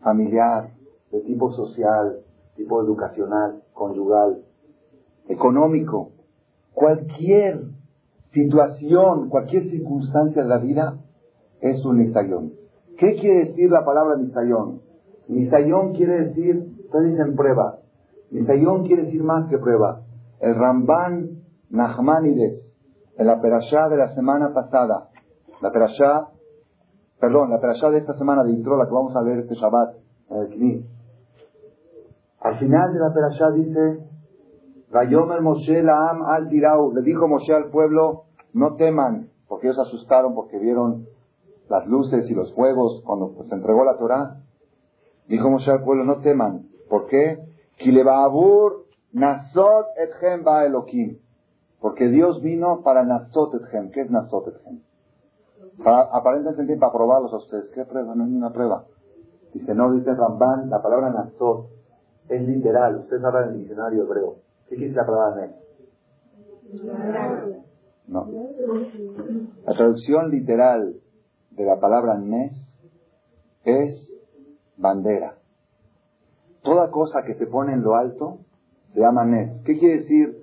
familiar, 0.00 0.70
de 1.10 1.20
tipo 1.20 1.52
social, 1.52 2.20
tipo 2.56 2.82
educacional, 2.82 3.62
conyugal, 3.74 4.42
económico, 5.28 6.12
cualquier 6.72 7.60
situación, 8.32 9.28
cualquier 9.28 9.64
circunstancia 9.70 10.42
de 10.42 10.48
la 10.48 10.58
vida 10.58 10.98
es 11.60 11.84
un 11.84 11.98
nisayón. 11.98 12.52
¿Qué 12.96 13.16
quiere 13.16 13.46
decir 13.46 13.70
la 13.70 13.84
palabra 13.84 14.16
nisayón? 14.16 14.80
Nisayón 15.30 15.94
quiere 15.94 16.26
decir, 16.26 16.56
ustedes 16.84 17.12
dicen 17.12 17.36
prueba, 17.36 17.78
Nisayón 18.32 18.86
quiere 18.86 19.04
decir 19.04 19.22
más 19.22 19.48
que 19.48 19.58
prueba. 19.58 20.00
El 20.40 20.54
Ramban 20.56 21.42
Nachmanides, 21.70 22.66
en 23.16 23.26
la 23.26 23.40
perashá 23.40 23.88
de 23.88 23.96
la 23.96 24.08
semana 24.14 24.52
pasada, 24.52 25.08
la 25.60 25.70
perashá, 25.70 26.28
perdón, 27.20 27.50
la 27.50 27.60
perashá 27.60 27.90
de 27.90 27.98
esta 27.98 28.14
semana 28.14 28.42
de 28.42 28.52
Intro, 28.52 28.76
la 28.76 28.86
que 28.86 28.94
vamos 28.94 29.14
a 29.14 29.22
ver 29.22 29.38
este 29.38 29.54
Shabbat, 29.54 29.94
en 30.30 30.36
el 30.36 30.48
Knis. 30.48 30.86
Al 32.40 32.58
final 32.58 32.92
de 32.92 32.98
la 32.98 33.12
perashá 33.12 33.50
dice, 33.50 34.06
Vayomer 34.90 35.42
Moshe 35.42 35.82
Laam 35.82 36.22
al 36.22 36.48
Dirau, 36.48 36.92
le 36.92 37.02
dijo 37.02 37.28
Moshe 37.28 37.54
al 37.54 37.70
pueblo, 37.70 38.24
no 38.52 38.74
teman, 38.74 39.28
porque 39.48 39.68
ellos 39.68 39.78
asustaron 39.78 40.34
porque 40.34 40.58
vieron 40.58 41.06
las 41.68 41.86
luces 41.86 42.28
y 42.28 42.34
los 42.34 42.52
fuegos 42.54 43.02
cuando 43.04 43.44
se 43.48 43.54
entregó 43.54 43.84
la 43.84 43.96
Torah. 43.96 44.40
Dijo 45.30 45.48
Moshe 45.48 45.70
al 45.70 45.84
pueblo, 45.84 46.04
no 46.04 46.16
teman. 46.22 46.66
¿Por 46.88 47.06
qué? 47.06 47.38
Nasot 49.12 49.86
etchem 49.96 50.42
ba 50.42 50.66
Elohim. 50.66 51.18
Porque 51.80 52.08
Dios 52.08 52.42
vino 52.42 52.82
para 52.82 53.04
Nasot 53.04 53.54
etchem. 53.54 53.92
¿Qué 53.92 54.00
es 54.02 54.10
Nasot 54.10 54.48
etchem? 54.48 54.80
Aparentemente 55.84 56.76
para 56.76 56.92
probarlos 56.92 57.32
a 57.32 57.36
ustedes. 57.36 57.70
¿Qué 57.72 57.84
prueba? 57.84 58.14
No 58.16 58.24
es 58.24 58.30
una 58.30 58.52
prueba. 58.52 58.86
Dice, 59.54 59.72
no, 59.74 59.92
dice 59.92 60.12
Ramban, 60.14 60.68
la 60.68 60.82
palabra 60.82 61.10
Nasot 61.10 61.68
es 62.28 62.42
literal. 62.42 62.96
Ustedes 62.96 63.22
hablan 63.22 63.44
en 63.44 63.50
el 63.50 63.58
diccionario 63.60 64.02
hebreo. 64.02 64.36
¿Qué 64.68 64.76
quiere 64.76 64.94
la 64.94 65.06
palabra 65.06 65.46
Nes? 65.46 65.54
No. 68.08 68.26
La 69.64 69.74
traducción 69.74 70.30
literal 70.30 70.96
de 71.52 71.64
la 71.64 71.78
palabra 71.78 72.18
Nes 72.18 72.52
es 73.64 74.09
bandera. 74.80 75.34
Toda 76.62 76.90
cosa 76.90 77.22
que 77.22 77.34
se 77.34 77.46
pone 77.46 77.74
en 77.74 77.82
lo 77.82 77.94
alto 77.94 78.38
se 78.92 79.00
llama 79.00 79.24
Nes. 79.24 79.62
¿Qué 79.64 79.78
quiere 79.78 80.00
decir? 80.00 80.40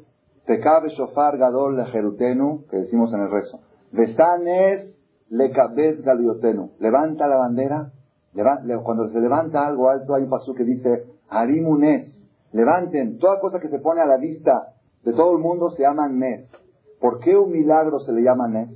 cabe 0.64 0.90
shofar 0.90 1.38
gadol 1.38 1.76
lejerutenu, 1.76 2.66
que 2.70 2.78
decimos 2.78 3.14
en 3.14 3.22
el 3.22 3.30
rezo. 3.30 3.60
Besanes 3.92 4.96
lekabez 5.30 6.02
galiotenu. 6.04 6.72
Levanta 6.80 7.28
la 7.28 7.36
bandera. 7.36 7.92
cuando 8.84 9.10
se 9.10 9.20
levanta 9.20 9.68
algo 9.68 9.90
alto, 9.90 10.16
hay 10.16 10.24
un 10.24 10.30
paso 10.30 10.54
que 10.54 10.64
dice, 10.64 11.06
Harimunes. 11.30 12.14
Levanten, 12.54 13.18
toda 13.20 13.42
cosa 13.42 13.60
que 13.60 13.68
se 13.68 13.80
pone 13.80 14.00
a 14.00 14.06
la 14.06 14.18
vista 14.18 14.74
de 15.04 15.12
todo 15.12 15.34
el 15.34 15.40
mundo 15.40 15.70
se 15.72 15.82
llama 15.82 16.08
Nes. 16.08 16.50
¿Por 17.02 17.20
qué 17.20 17.36
un 17.36 17.52
milagro 17.52 18.00
se 18.00 18.14
le 18.14 18.22
llama 18.22 18.48
Nes? 18.48 18.70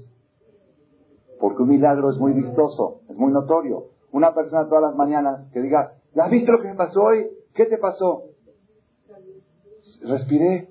Porque 1.39 1.63
un 1.63 1.69
milagro 1.69 2.11
es 2.11 2.17
muy 2.17 2.33
vistoso, 2.33 3.01
es 3.09 3.15
muy 3.15 3.31
notorio. 3.31 3.85
Una 4.11 4.33
persona 4.33 4.67
todas 4.67 4.83
las 4.83 4.95
mañanas 4.95 5.49
que 5.53 5.61
diga, 5.61 5.93
¿ya 6.13 6.27
viste 6.27 6.51
lo 6.51 6.61
que 6.61 6.67
me 6.67 6.75
pasó 6.75 7.01
hoy? 7.01 7.27
¿Qué 7.53 7.65
te 7.65 7.77
pasó? 7.77 8.23
Respiré. 10.01 10.69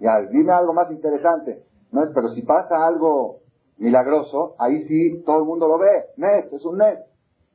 ya, 0.00 0.20
dime 0.30 0.52
algo 0.52 0.72
más 0.72 0.90
interesante. 0.90 1.64
No 1.92 2.04
es, 2.04 2.10
pero 2.14 2.28
si 2.30 2.42
pasa 2.42 2.86
algo 2.86 3.40
milagroso, 3.78 4.54
ahí 4.58 4.84
sí 4.84 5.22
todo 5.24 5.38
el 5.38 5.44
mundo 5.44 5.68
lo 5.68 5.78
ve. 5.78 6.06
Nes, 6.16 6.52
es 6.52 6.64
un 6.64 6.78
Nes. 6.78 6.98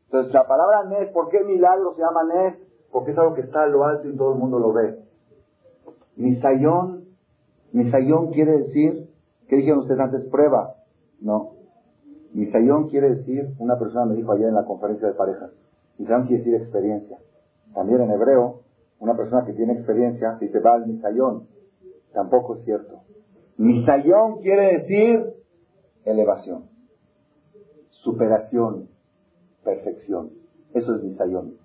Entonces 0.06 0.34
la 0.34 0.48
palabra 0.48 0.84
Nes, 0.86 1.10
¿por 1.12 1.30
qué 1.30 1.44
milagro 1.44 1.94
se 1.96 2.02
llama 2.02 2.24
Nes? 2.24 2.56
Porque 2.92 3.12
es 3.12 3.18
algo 3.18 3.36
que 3.36 3.42
está 3.42 3.66
lo 3.68 3.86
alto 3.86 4.08
y 4.08 4.16
todo 4.18 4.34
el 4.34 4.40
mundo 4.40 4.60
lo 4.60 4.74
ve. 4.74 5.00
Misayón, 6.16 7.06
Misayón 7.72 8.32
quiere 8.32 8.58
decir, 8.60 9.10
¿qué 9.48 9.58
dijeron 9.58 9.80
ustedes 9.80 10.00
antes? 10.00 10.26
Prueba. 10.30 10.76
No. 11.22 11.59
Misayón 12.40 12.88
quiere 12.88 13.16
decir, 13.16 13.54
una 13.60 13.78
persona 13.78 14.06
me 14.06 14.16
dijo 14.16 14.32
ayer 14.32 14.48
en 14.48 14.56
la 14.56 14.64
conferencia 14.64 15.10
de 15.10 15.14
parejas, 15.14 15.52
Misayón 15.98 16.28
quiere 16.28 16.44
decir 16.44 16.56
experiencia. 16.62 17.18
También 17.74 18.02
en 18.02 18.12
hebreo, 18.12 18.62
una 19.00 19.18
persona 19.18 19.46
que 19.46 19.52
tiene 19.52 19.74
experiencia, 19.74 20.38
se 20.40 20.60
va 20.60 20.76
al 20.76 20.88
Misayón, 20.88 21.48
tampoco 22.14 22.56
es 22.56 22.64
cierto. 22.64 23.02
Misayón 23.58 24.40
quiere 24.40 24.78
decir 24.78 25.34
elevación, 26.06 26.70
superación, 27.90 28.88
perfección. 29.66 30.32
Eso 30.74 30.96
es 30.96 31.04
Misayón. 31.04 31.56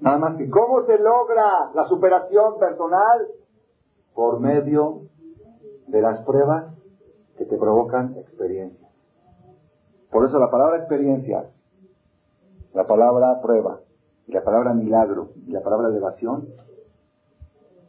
Nada 0.00 0.18
más 0.18 0.36
que, 0.38 0.50
¿cómo 0.50 0.84
se 0.86 0.98
logra 0.98 1.70
la 1.72 1.86
superación 1.86 2.58
personal? 2.58 3.28
Por 4.12 4.40
medio 4.40 5.02
de 5.86 6.02
las 6.02 6.20
pruebas 6.24 6.74
que 7.38 7.44
te 7.44 7.56
provocan 7.56 8.16
experiencia. 8.16 8.91
Por 10.12 10.26
eso 10.26 10.38
la 10.38 10.50
palabra 10.50 10.76
experiencia, 10.76 11.46
la 12.74 12.86
palabra 12.86 13.40
prueba, 13.42 13.80
la 14.28 14.44
palabra 14.44 14.74
milagro, 14.74 15.30
y 15.46 15.50
la 15.50 15.62
palabra 15.62 15.88
elevación, 15.88 16.48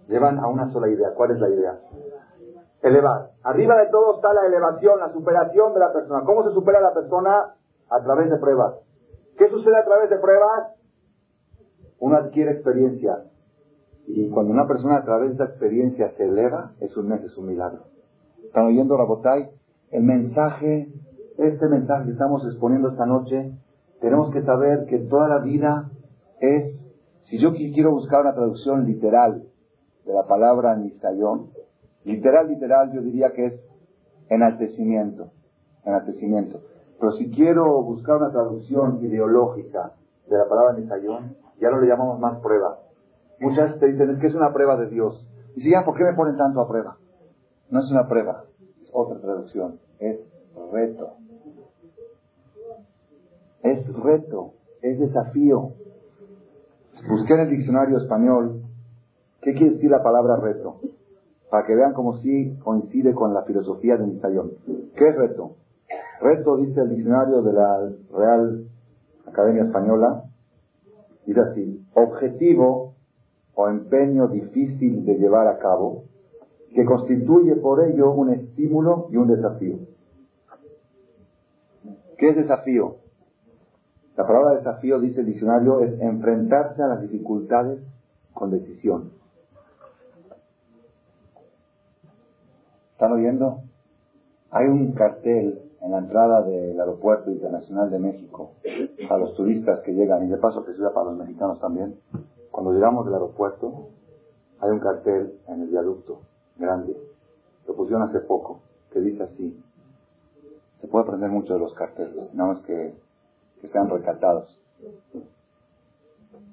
llevan 0.07 0.39
a 0.39 0.47
una 0.47 0.71
sola 0.71 0.89
idea. 0.89 1.13
¿Cuál 1.13 1.31
es 1.31 1.39
la 1.39 1.49
idea? 1.49 1.79
Elevar. 2.81 3.29
Arriba 3.43 3.77
de 3.77 3.89
todo 3.91 4.15
está 4.15 4.33
la 4.33 4.47
elevación, 4.47 4.99
la 4.99 5.13
superación 5.13 5.73
de 5.73 5.79
la 5.79 5.93
persona. 5.93 6.23
¿Cómo 6.25 6.43
se 6.43 6.53
supera 6.53 6.81
la 6.81 6.93
persona? 6.93 7.55
A 7.89 8.01
través 8.01 8.29
de 8.29 8.37
pruebas. 8.37 8.75
¿Qué 9.37 9.49
sucede 9.49 9.77
a 9.77 9.85
través 9.85 10.09
de 10.09 10.17
pruebas? 10.17 10.73
uno 12.03 12.17
adquiere 12.17 12.51
experiencia. 12.51 13.23
Y 14.07 14.29
cuando 14.29 14.51
una 14.51 14.67
persona 14.67 14.97
a 14.97 15.05
través 15.05 15.29
de 15.29 15.35
esa 15.35 15.45
experiencia 15.45 16.11
se 16.17 16.25
eleva, 16.25 16.73
es 16.81 16.97
un 16.97 17.07
mes, 17.07 17.23
es 17.23 17.37
un 17.37 17.47
milagro. 17.47 17.85
¿Están 18.43 18.65
oyendo, 18.65 18.97
Rabotay? 18.97 19.51
El 19.89 20.03
mensaje, 20.03 20.89
este 21.37 21.67
mensaje 21.67 22.05
que 22.05 22.11
estamos 22.11 22.45
exponiendo 22.45 22.89
esta 22.89 23.05
noche, 23.05 23.53
tenemos 24.01 24.31
que 24.31 24.41
saber 24.43 24.85
que 24.85 24.99
toda 24.99 25.27
la 25.27 25.39
vida 25.39 25.89
es, 26.39 26.83
si 27.23 27.39
yo 27.39 27.53
quiero 27.53 27.91
buscar 27.91 28.21
una 28.21 28.33
traducción 28.33 28.85
literal 28.85 29.43
de 30.05 30.13
la 30.13 30.23
palabra 30.27 30.75
nisayón, 30.75 31.49
literal, 32.03 32.47
literal, 32.49 32.91
yo 32.91 33.01
diría 33.01 33.31
que 33.31 33.45
es 33.45 33.59
enaltecimiento, 34.29 35.31
enaltecimiento. 35.85 36.61
Pero 36.99 37.11
si 37.13 37.31
quiero 37.31 37.81
buscar 37.83 38.17
una 38.17 38.31
traducción 38.31 39.03
ideológica 39.03 39.93
de 40.29 40.37
la 40.37 40.47
palabra 40.47 40.73
nisayón, 40.73 41.35
ya 41.59 41.69
no 41.69 41.79
le 41.79 41.87
llamamos 41.87 42.19
más 42.19 42.39
prueba. 42.39 42.79
Muchas 43.39 43.79
te 43.79 43.87
dicen, 43.87 44.09
es 44.09 44.19
que 44.19 44.27
es 44.27 44.35
una 44.35 44.53
prueba 44.53 44.77
de 44.77 44.87
Dios. 44.87 45.27
Y 45.55 45.61
si 45.61 45.71
ya, 45.71 45.83
¿por 45.83 45.95
qué 45.95 46.03
me 46.03 46.13
ponen 46.13 46.37
tanto 46.37 46.61
a 46.61 46.67
prueba? 46.67 46.97
No 47.69 47.79
es 47.79 47.91
una 47.91 48.07
prueba, 48.07 48.45
es 48.81 48.89
otra 48.93 49.19
traducción, 49.19 49.79
es 49.99 50.19
reto. 50.71 51.13
Es 53.63 53.87
reto, 53.93 54.53
es 54.81 54.99
desafío. 54.99 55.71
Busqué 57.09 57.33
en 57.33 57.39
el 57.39 57.49
diccionario 57.49 57.97
español 57.97 58.61
qué 59.41 59.53
quiere 59.53 59.73
decir 59.73 59.89
la 59.89 60.03
palabra 60.03 60.37
reto, 60.37 60.79
para 61.49 61.65
que 61.65 61.75
vean 61.75 61.93
cómo 61.93 62.17
sí 62.19 62.57
coincide 62.63 63.13
con 63.13 63.33
la 63.33 63.43
filosofía 63.43 63.97
de 63.97 64.07
Nisayón. 64.07 64.51
¿Qué 64.95 65.09
es 65.09 65.15
reto? 65.15 65.55
Reto, 66.21 66.57
dice 66.57 66.81
el 66.81 66.89
diccionario 66.89 67.41
de 67.41 67.53
la 67.53 67.89
Real 68.11 68.67
Academia 69.25 69.63
Española, 69.63 70.23
Dice 71.25 71.39
así, 71.39 71.85
objetivo 71.93 72.95
o 73.55 73.69
empeño 73.69 74.27
difícil 74.27 75.05
de 75.05 75.15
llevar 75.15 75.47
a 75.47 75.57
cabo, 75.57 76.03
que 76.73 76.85
constituye 76.85 77.55
por 77.55 77.83
ello 77.85 78.11
un 78.11 78.33
estímulo 78.33 79.07
y 79.11 79.17
un 79.17 79.27
desafío. 79.27 79.77
¿Qué 82.17 82.29
es 82.29 82.35
desafío? 82.35 82.97
La 84.15 84.27
palabra 84.27 84.55
desafío, 84.55 84.99
dice 84.99 85.21
el 85.21 85.25
diccionario, 85.25 85.79
es 85.81 85.99
enfrentarse 85.99 86.83
a 86.83 86.87
las 86.87 87.01
dificultades 87.01 87.79
con 88.33 88.51
decisión. 88.51 89.11
¿Están 92.91 93.11
oyendo? 93.13 93.61
Hay 94.51 94.67
un 94.67 94.91
cartel 94.93 95.63
en 95.81 95.91
la 95.91 95.97
entrada 95.97 96.43
del 96.43 96.79
Aeropuerto 96.79 97.31
Internacional 97.31 97.89
de 97.89 97.99
México 97.99 98.51
a 99.09 99.17
los 99.17 99.35
turistas 99.35 99.81
que 99.81 99.93
llegan, 99.93 100.23
y 100.25 100.29
de 100.29 100.37
paso 100.37 100.63
que 100.63 100.73
sirva 100.73 100.93
para 100.93 101.07
los 101.07 101.17
mexicanos 101.17 101.59
también, 101.59 101.99
cuando 102.51 102.71
llegamos 102.71 103.05
del 103.05 103.15
aeropuerto 103.15 103.89
hay 104.59 104.69
un 104.69 104.79
cartel 104.79 105.39
en 105.47 105.63
el 105.63 105.67
viaducto 105.69 106.21
grande, 106.57 106.95
lo 107.67 107.75
pusieron 107.75 108.03
hace 108.03 108.19
poco, 108.19 108.61
que 108.91 108.99
dice 108.99 109.23
así, 109.23 109.59
se 110.79 110.87
puede 110.87 111.03
aprender 111.03 111.31
mucho 111.31 111.53
de 111.53 111.59
los 111.59 111.73
carteles, 111.73 112.33
nada 112.33 112.53
más 112.53 112.61
que, 112.61 112.93
que 113.63 113.69
sean 113.69 113.89
recatados. 113.89 114.61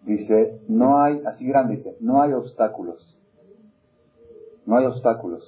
Dice, 0.05 0.61
no 0.69 1.01
hay, 1.01 1.21
así 1.27 1.45
grande 1.45 1.79
dice, 1.79 1.97
no 1.99 2.23
hay 2.23 2.33
obstáculos, 2.33 3.19
no 4.65 4.77
hay 4.77 4.87
obstáculos, 4.87 5.43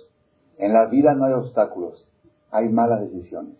en 0.58 0.72
la 0.72 0.86
vida 0.86 1.14
no 1.14 1.24
hay 1.24 1.34
obstáculos, 1.34 2.10
hay 2.50 2.68
malas 2.68 3.02
decisiones. 3.02 3.56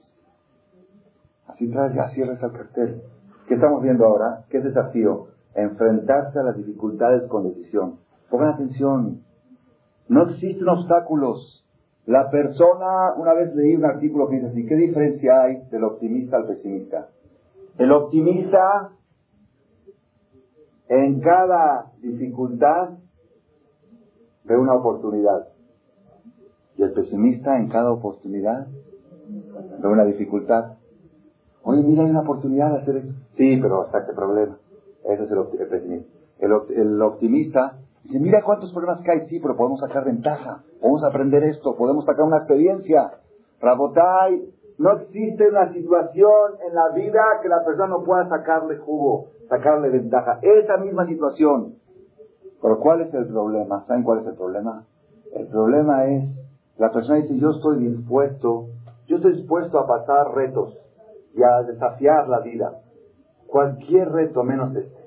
Así 1.46 1.70
trae, 1.70 1.96
así 2.00 2.24
reza 2.24 2.46
el 2.46 2.52
cartel. 2.52 3.02
¿Qué 3.46 3.54
estamos 3.54 3.80
viendo 3.82 4.04
ahora? 4.04 4.46
¿Qué 4.50 4.58
desafío? 4.58 5.28
Enfrentarse 5.54 6.40
a 6.40 6.42
las 6.42 6.56
dificultades 6.56 7.28
con 7.28 7.44
decisión. 7.44 8.00
Pongan 8.30 8.54
atención. 8.54 9.22
No 10.08 10.24
existen 10.24 10.68
obstáculos. 10.68 11.64
La 12.06 12.30
persona, 12.30 13.14
una 13.16 13.32
vez 13.34 13.54
leí 13.54 13.76
un 13.76 13.84
artículo 13.84 14.28
que 14.28 14.36
dice 14.36 14.48
así, 14.48 14.66
¿qué 14.66 14.74
diferencia 14.74 15.42
hay 15.42 15.62
del 15.70 15.84
optimista 15.84 16.36
al 16.36 16.46
pesimista? 16.46 17.08
El 17.78 17.92
optimista 17.92 18.92
en 20.88 21.20
cada 21.20 21.92
dificultad 22.00 22.90
ve 24.44 24.56
una 24.58 24.74
oportunidad. 24.74 25.48
Y 26.76 26.82
el 26.82 26.92
pesimista 26.92 27.58
en 27.58 27.68
cada 27.68 27.92
oportunidad 27.92 28.66
ve 29.80 29.88
una 29.88 30.04
dificultad. 30.04 30.74
Oye, 31.62 31.82
mira, 31.82 32.02
hay 32.02 32.10
una 32.10 32.22
oportunidad 32.22 32.72
de 32.72 32.78
hacer 32.82 32.96
eso. 32.96 33.12
Sí, 33.36 33.58
pero 33.60 33.82
hasta 33.82 34.00
este 34.00 34.12
problema. 34.12 34.58
Ese 35.04 35.24
es 35.24 35.30
el, 35.30 35.38
optimista. 35.38 36.06
El, 36.38 37.02
optimista 37.02 37.78
dice, 38.04 38.20
mira 38.20 38.42
cuántos 38.44 38.72
problemas 38.72 39.00
que 39.00 39.12
hay. 39.12 39.28
Sí, 39.28 39.40
pero 39.40 39.56
podemos 39.56 39.80
sacar 39.80 40.04
ventaja. 40.04 40.62
Podemos 40.80 41.04
aprender 41.04 41.44
esto. 41.44 41.76
Podemos 41.76 42.04
sacar 42.04 42.24
una 42.24 42.38
experiencia. 42.38 43.12
Rabotai, 43.60 44.42
no 44.82 44.90
existe 44.94 45.48
una 45.48 45.72
situación 45.72 46.54
en 46.68 46.74
la 46.74 46.88
vida 46.88 47.22
que 47.40 47.48
la 47.48 47.64
persona 47.64 47.86
no 47.86 48.02
pueda 48.02 48.28
sacarle 48.28 48.78
jugo, 48.78 49.28
sacarle 49.48 49.90
ventaja. 49.90 50.40
Esa 50.42 50.76
misma 50.78 51.06
situación. 51.06 51.76
Pero 52.60 52.80
¿cuál 52.80 53.02
es 53.02 53.14
el 53.14 53.28
problema? 53.28 53.84
¿Saben 53.86 54.02
cuál 54.02 54.22
es 54.22 54.26
el 54.26 54.34
problema? 54.34 54.84
El 55.34 55.46
problema 55.46 56.06
es, 56.06 56.28
la 56.78 56.90
persona 56.90 57.18
dice, 57.18 57.38
yo 57.38 57.50
estoy 57.50 57.78
dispuesto, 57.78 58.70
yo 59.06 59.18
estoy 59.18 59.34
dispuesto 59.34 59.78
a 59.78 59.86
pasar 59.86 60.34
retos 60.34 60.76
y 61.32 61.44
a 61.44 61.62
desafiar 61.62 62.28
la 62.28 62.40
vida. 62.40 62.82
Cualquier 63.46 64.10
reto 64.10 64.42
menos 64.42 64.74
este. 64.74 65.00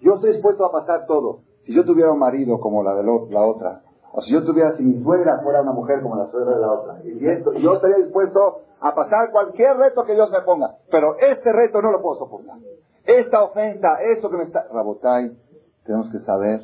Yo 0.00 0.14
estoy 0.14 0.32
dispuesto 0.32 0.64
a 0.64 0.72
pasar 0.72 1.06
todo. 1.06 1.42
Si 1.62 1.72
yo 1.72 1.84
tuviera 1.84 2.10
un 2.10 2.18
marido 2.18 2.58
como 2.58 2.82
la 2.82 2.96
de 2.96 3.04
la 3.04 3.46
otra, 3.46 3.82
o 4.18 4.22
si 4.22 4.32
yo 4.32 4.42
tuviera, 4.44 4.74
si 4.78 4.82
mi 4.82 5.02
suegra 5.02 5.40
fuera 5.42 5.60
una 5.60 5.72
mujer 5.72 6.00
como 6.00 6.16
la 6.16 6.30
suegra 6.30 6.54
de 6.54 6.60
la 6.62 6.72
otra, 6.72 7.00
y 7.04 7.28
esto, 7.28 7.52
yo 7.52 7.74
estaría 7.74 7.98
dispuesto 7.98 8.62
a 8.80 8.94
pasar 8.94 9.30
cualquier 9.30 9.76
reto 9.76 10.04
que 10.04 10.14
Dios 10.14 10.30
me 10.30 10.40
ponga. 10.40 10.76
Pero 10.90 11.18
este 11.18 11.52
reto 11.52 11.82
no 11.82 11.92
lo 11.92 12.00
puedo 12.00 12.20
soportar. 12.20 12.56
Esta 13.04 13.42
ofensa, 13.42 14.00
esto 14.14 14.30
que 14.30 14.38
me 14.38 14.44
está... 14.44 14.68
Rabotai, 14.72 15.36
tenemos 15.84 16.10
que 16.10 16.20
saber, 16.20 16.62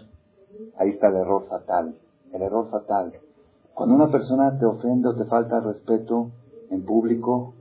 ahí 0.79 0.93
está 0.93 1.09
el 1.09 1.17
error 1.17 1.47
fatal. 1.47 1.95
El 2.33 2.41
error 2.41 2.71
fatal. 2.71 3.13
Cuando 3.75 3.97
una 3.97 4.11
persona 4.11 4.59
te 4.59 4.65
ofende 4.65 5.09
o 5.09 5.15
te 5.15 5.27
falta 5.27 5.61
respeto 5.61 6.31
en 6.71 6.87
público, 6.87 7.53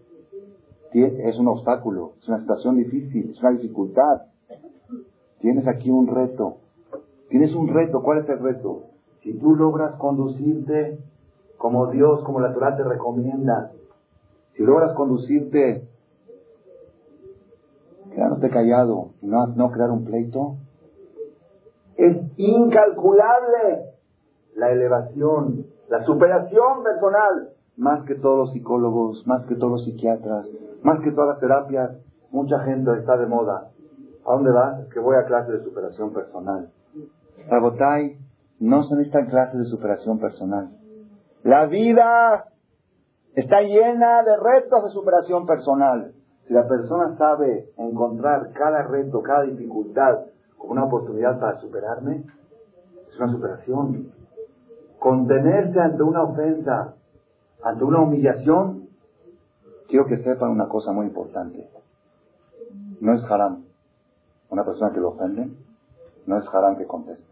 es 0.94 1.38
un 1.38 1.50
obstáculo, 1.50 2.14
es 2.22 2.30
una 2.30 2.40
situación 2.40 2.78
difícil, 2.78 3.32
es 3.32 3.42
una 3.42 3.52
dificultad. 3.52 4.22
Tienes 5.40 5.68
aquí 5.68 5.90
un 5.90 6.08
reto. 6.08 6.60
Tienes 7.28 7.54
un 7.56 7.68
reto. 7.68 8.02
¿Cuál 8.02 8.20
es 8.20 8.30
el 8.30 8.40
reto? 8.40 8.91
Si 9.22 9.38
tú 9.38 9.56
logras 9.56 9.96
conducirte 9.96 11.00
como 11.58 11.88
Dios, 11.88 12.24
como 12.24 12.40
la 12.40 12.54
Torah 12.54 12.76
te 12.76 12.84
recomienda, 12.84 13.72
si 14.56 14.64
logras 14.64 14.94
conducirte 14.94 15.88
quedándote 18.14 18.50
callado 18.50 19.12
y 19.22 19.28
no, 19.28 19.48
no 19.48 19.72
crear 19.72 19.92
un 19.92 20.04
pleito, 20.06 20.58
es 21.98 22.18
incalculable 22.38 23.92
la 24.56 24.72
elevación, 24.72 25.66
la 25.90 26.04
superación 26.04 26.84
personal, 26.84 27.50
más 27.78 28.04
que 28.06 28.16
todos 28.16 28.38
los 28.38 28.52
psicólogos, 28.54 29.26
más 29.28 29.46
que 29.46 29.56
todos 29.56 29.72
los 29.72 29.86
psiquiatras, 29.86 30.50
más 30.84 31.00
que 31.02 31.12
todas 31.12 31.30
las 31.30 31.40
terapias. 31.40 31.92
Mucha 32.32 32.60
gente 32.60 32.92
está 32.98 33.18
de 33.18 33.26
moda. 33.26 33.72
¿A 34.26 34.34
dónde 34.34 34.52
vas? 34.52 34.80
Es 34.82 34.94
que 34.94 35.00
voy 35.00 35.16
a 35.16 35.26
clases 35.26 35.60
de 35.60 35.64
superación 35.64 36.14
personal. 36.14 36.70
Rabotay, 37.50 38.18
no 38.62 38.84
se 38.84 38.96
necesitan 38.96 39.26
clases 39.26 39.58
de 39.58 39.66
superación 39.66 40.20
personal. 40.20 40.70
La 41.44 41.66
vida 41.66 42.46
está 43.34 43.62
llena 43.62 44.22
de 44.22 44.38
retos 44.38 44.84
de 44.84 44.90
superación 44.92 45.48
personal. 45.48 46.14
Si 46.48 46.54
la 46.54 46.68
persona 46.68 47.18
sabe 47.18 47.72
encontrar 47.78 48.52
cada 48.54 48.84
reto, 48.84 49.24
cada 49.24 49.44
dificultad 49.44 50.26
como 50.60 50.74
una 50.74 50.86
oportunidad 50.86 51.40
para 51.40 51.60
superarme, 51.60 52.24
es 53.10 53.20
una 53.20 53.32
superación. 53.32 54.12
Contenerse 55.00 55.80
ante 55.80 56.04
una 56.04 56.22
ofensa, 56.22 56.94
ante 57.64 57.84
una 57.84 58.02
humillación, 58.02 58.90
quiero 59.88 60.06
que 60.06 60.18
sepan 60.18 60.52
una 60.52 60.70
cosa 60.70 60.92
muy 60.92 61.08
importante. 61.08 61.68
No 63.00 63.16
es 63.16 63.24
haram. 63.24 63.66
Una 64.52 64.64
persona 64.64 64.92
que 64.92 65.00
lo 65.00 65.10
ofende, 65.10 65.50
no 66.28 66.38
es 66.38 66.46
haram 66.54 66.78
que 66.78 66.86
conteste. 66.86 67.31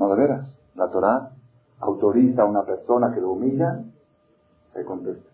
No 0.00 0.08
de 0.08 0.16
veras. 0.16 0.58
La 0.76 0.88
Torah 0.88 1.30
autoriza 1.78 2.42
a 2.42 2.46
una 2.46 2.64
persona 2.64 3.12
que 3.14 3.20
lo 3.20 3.32
humilla 3.32 3.84
que 4.74 4.82
conteste. 4.82 5.28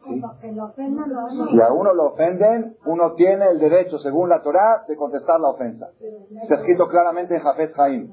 Si 0.00 1.60
a 1.60 1.72
uno 1.72 1.92
lo 1.92 2.12
ofenden, 2.12 2.76
uno 2.86 3.14
tiene 3.14 3.46
el 3.46 3.58
derecho, 3.58 3.98
según 3.98 4.28
la 4.28 4.42
Torah, 4.42 4.84
de 4.86 4.94
contestar 4.94 5.40
la 5.40 5.48
ofensa. 5.48 5.88
Está 6.40 6.54
escrito 6.54 6.86
claramente 6.86 7.34
en 7.34 7.42
Jafet 7.42 7.72
Haim. 7.80 8.10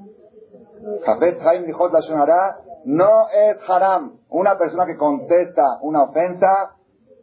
Jafet 1.04 1.40
Haim 1.40 1.64
dijo 1.64 1.88
la 1.90 2.00
Shonara, 2.00 2.58
no 2.84 3.28
es 3.28 3.56
haram. 3.68 4.18
Una 4.28 4.58
persona 4.58 4.84
que 4.84 4.96
contesta 4.96 5.78
una 5.82 6.02
ofensa, 6.02 6.74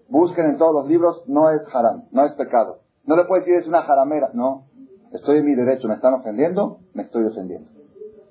busquen 0.07 0.45
en 0.45 0.57
todos 0.57 0.73
los 0.73 0.88
libros, 0.88 1.25
no 1.27 1.49
es 1.49 1.62
haram, 1.75 2.05
no 2.12 2.23
es 2.23 2.33
pecado. 2.36 2.79
No 3.05 3.17
le 3.17 3.25
puede 3.25 3.41
decir 3.41 3.55
es 3.55 3.67
una 3.67 3.81
jaramera, 3.81 4.29
no. 4.33 4.63
Estoy 5.12 5.39
en 5.39 5.45
mi 5.45 5.55
derecho, 5.55 5.89
me 5.89 5.95
están 5.95 6.13
ofendiendo, 6.13 6.79
me 6.93 7.03
estoy 7.03 7.25
defendiendo. 7.25 7.72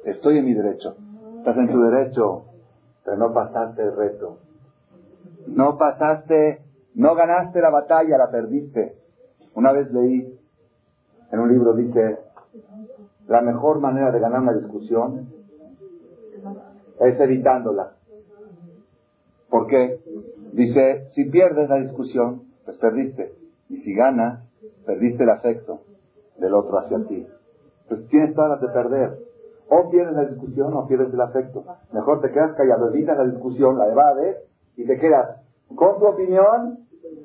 Estoy 0.05 0.38
en 0.38 0.45
mi 0.45 0.55
derecho. 0.55 0.97
Estás 1.38 1.57
en 1.57 1.71
tu 1.71 1.81
derecho, 1.81 2.45
pero 3.05 3.17
no 3.17 3.33
pasaste 3.33 3.83
el 3.83 3.97
reto. 3.97 4.38
No 5.47 5.77
pasaste, 5.79 6.62
no 6.95 7.15
ganaste 7.15 7.61
la 7.61 7.71
batalla, 7.71 8.19
la 8.19 8.31
perdiste. 8.31 8.97
Una 9.55 9.73
vez 9.73 9.93
leí 9.93 10.38
en 11.31 11.41
un 11.41 11.53
libro, 11.53 11.75
dice, 11.75 12.19
la 13.29 13.41
mejor 13.41 13.81
manera 13.81 14.11
de 14.11 14.21
ganar 14.21 14.41
una 14.41 14.55
discusión 14.55 15.33
es 17.01 17.21
evitándola. 17.21 17.93
¿Por 19.49 19.67
qué? 19.67 20.01
Dice, 20.53 21.09
si 21.15 21.25
pierdes 21.27 21.69
la 21.69 21.77
discusión, 21.77 22.45
pues 22.65 22.77
perdiste. 22.79 23.35
Y 23.69 23.79
si 23.79 23.95
ganas, 23.95 24.43
perdiste 24.85 25.25
el 25.25 25.31
afecto 25.31 25.81
del 26.38 26.55
otro 26.55 26.79
hacia 26.79 26.99
ti. 27.07 27.27
Pues 27.88 28.07
tienes 28.09 28.35
todas 28.35 28.51
las 28.51 28.61
de 28.61 28.69
perder. 28.69 29.32
O 29.74 29.88
pierdes 29.88 30.14
la 30.14 30.26
discusión 30.26 30.74
o 30.74 30.87
pierdes 30.87 31.14
el 31.14 31.20
afecto. 31.22 31.64
Mejor 31.94 32.20
te 32.20 32.30
quedas 32.30 32.54
callado, 32.56 32.88
evitas 32.88 33.16
la 33.16 33.24
discusión, 33.24 33.78
la 33.78 33.88
evades 33.88 34.37
y 34.76 34.87
te 34.87 34.98
quedas 34.98 35.40
con 35.74 35.98
tu 35.98 36.06
opinión, 36.06 36.80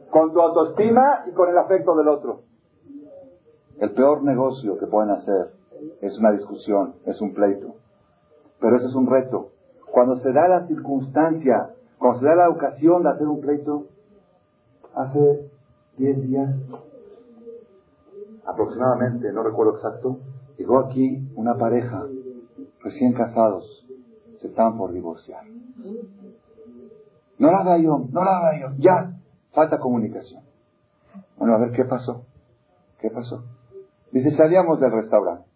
con 0.10 0.31
tu 0.31 0.39
autoestima 0.39 1.25
y 1.27 1.31
con 1.33 1.49
el 1.49 1.57
afecto 1.57 1.93
del 1.97 2.07
otro. 2.07 2.43
El 3.79 3.91
peor 3.91 4.23
negocio 4.23 4.77
que 4.77 4.88
pueden 4.88 5.10
hacer 5.12 5.51
es 5.99 6.17
una 6.19 6.31
discusión, 6.31 6.95
es 7.05 7.19
un 7.19 7.33
pleito. 7.33 7.75
Pero 8.62 8.77
eso 8.77 8.88
es 8.88 8.95
un 8.95 9.07
reto. 9.07 9.49
Cuando 9.91 10.15
se 10.15 10.31
da 10.31 10.47
la 10.47 10.67
circunstancia, 10.67 11.73
cuando 11.97 12.19
se 12.19 12.27
da 12.27 12.36
la 12.36 12.49
ocasión 12.49 13.03
de 13.03 13.10
hacer 13.10 13.27
un 13.27 13.41
pleito, 13.41 13.88
hace 14.95 15.51
10 15.97 16.21
días 16.21 16.55
aproximadamente, 18.45 19.33
no 19.33 19.43
recuerdo 19.43 19.75
exacto, 19.75 20.19
llegó 20.57 20.79
aquí 20.79 21.29
una 21.36 21.55
pareja, 21.55 22.05
recién 22.88 23.13
casados, 23.13 23.86
se 24.39 24.47
estaban 24.47 24.78
por 24.78 24.93
divorciar. 24.93 25.43
No 27.38 27.52
la 27.52 27.60
haga 27.60 27.78
yo, 27.78 28.06
no 28.12 28.23
la 28.23 28.38
haga 28.38 28.60
yo, 28.60 28.67
ya, 28.78 29.13
falta 29.52 29.78
comunicación. 29.78 30.43
Bueno, 31.38 31.56
a 31.56 31.60
ver, 31.60 31.71
¿qué 31.71 31.84
pasó? 31.86 32.23
¿Qué 33.00 33.10
pasó? 33.10 33.43
Dice, 34.12 34.32
salíamos 34.32 34.80
del 34.80 34.91
restaurante. 34.91 35.47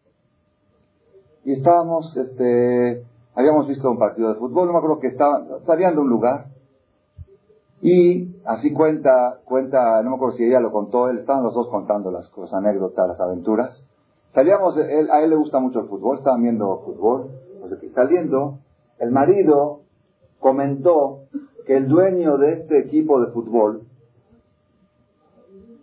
Y 1.46 1.54
estábamos, 1.54 2.15
este, 2.17 3.04
habíamos 3.34 3.67
visto 3.67 3.89
un 3.89 3.98
partido 3.98 4.34
de 4.34 4.39
fútbol, 4.39 4.67
no 4.67 4.74
me 4.74 4.80
acuerdo 4.80 5.00
que 5.00 5.08
estaban, 5.08 5.48
salían 5.65 5.96
de 5.96 6.02
un 6.02 6.10
lugar. 6.10 6.48
Y 7.82 8.36
así 8.46 8.72
cuenta, 8.74 9.39
cuenta, 9.46 10.04
no 10.04 10.12
me 10.12 10.15
acuerdo 10.17 10.38
si 10.38 10.44
ella 10.44 10.60
lo 10.60 10.72
contó, 10.72 11.10
él, 11.10 11.20
estaban 11.20 11.44
los 11.44 11.56
dos 11.56 11.67
contando 11.70 12.12
las 12.12 12.28
cosas, 12.30 12.54
anécdotas, 12.60 13.08
las 13.08 13.20
aventuras. 13.20 13.84
Salíamos, 14.34 14.78
a 14.78 15.22
él 15.22 15.30
le 15.30 15.36
gusta 15.36 15.60
mucho 15.60 15.82
el 15.82 15.88
fútbol, 15.88 16.17
estaban 16.17 16.41
viendo 16.41 16.82
fútbol. 16.86 17.32
saliendo, 17.94 18.60
el 19.00 19.12
marido 19.12 19.82
comentó 20.39 21.26
que 21.65 21.76
el 21.76 21.88
dueño 21.88 22.38
de 22.38 22.54
este 22.54 22.80
equipo 22.80 23.20
de 23.20 23.32
fútbol 23.32 23.84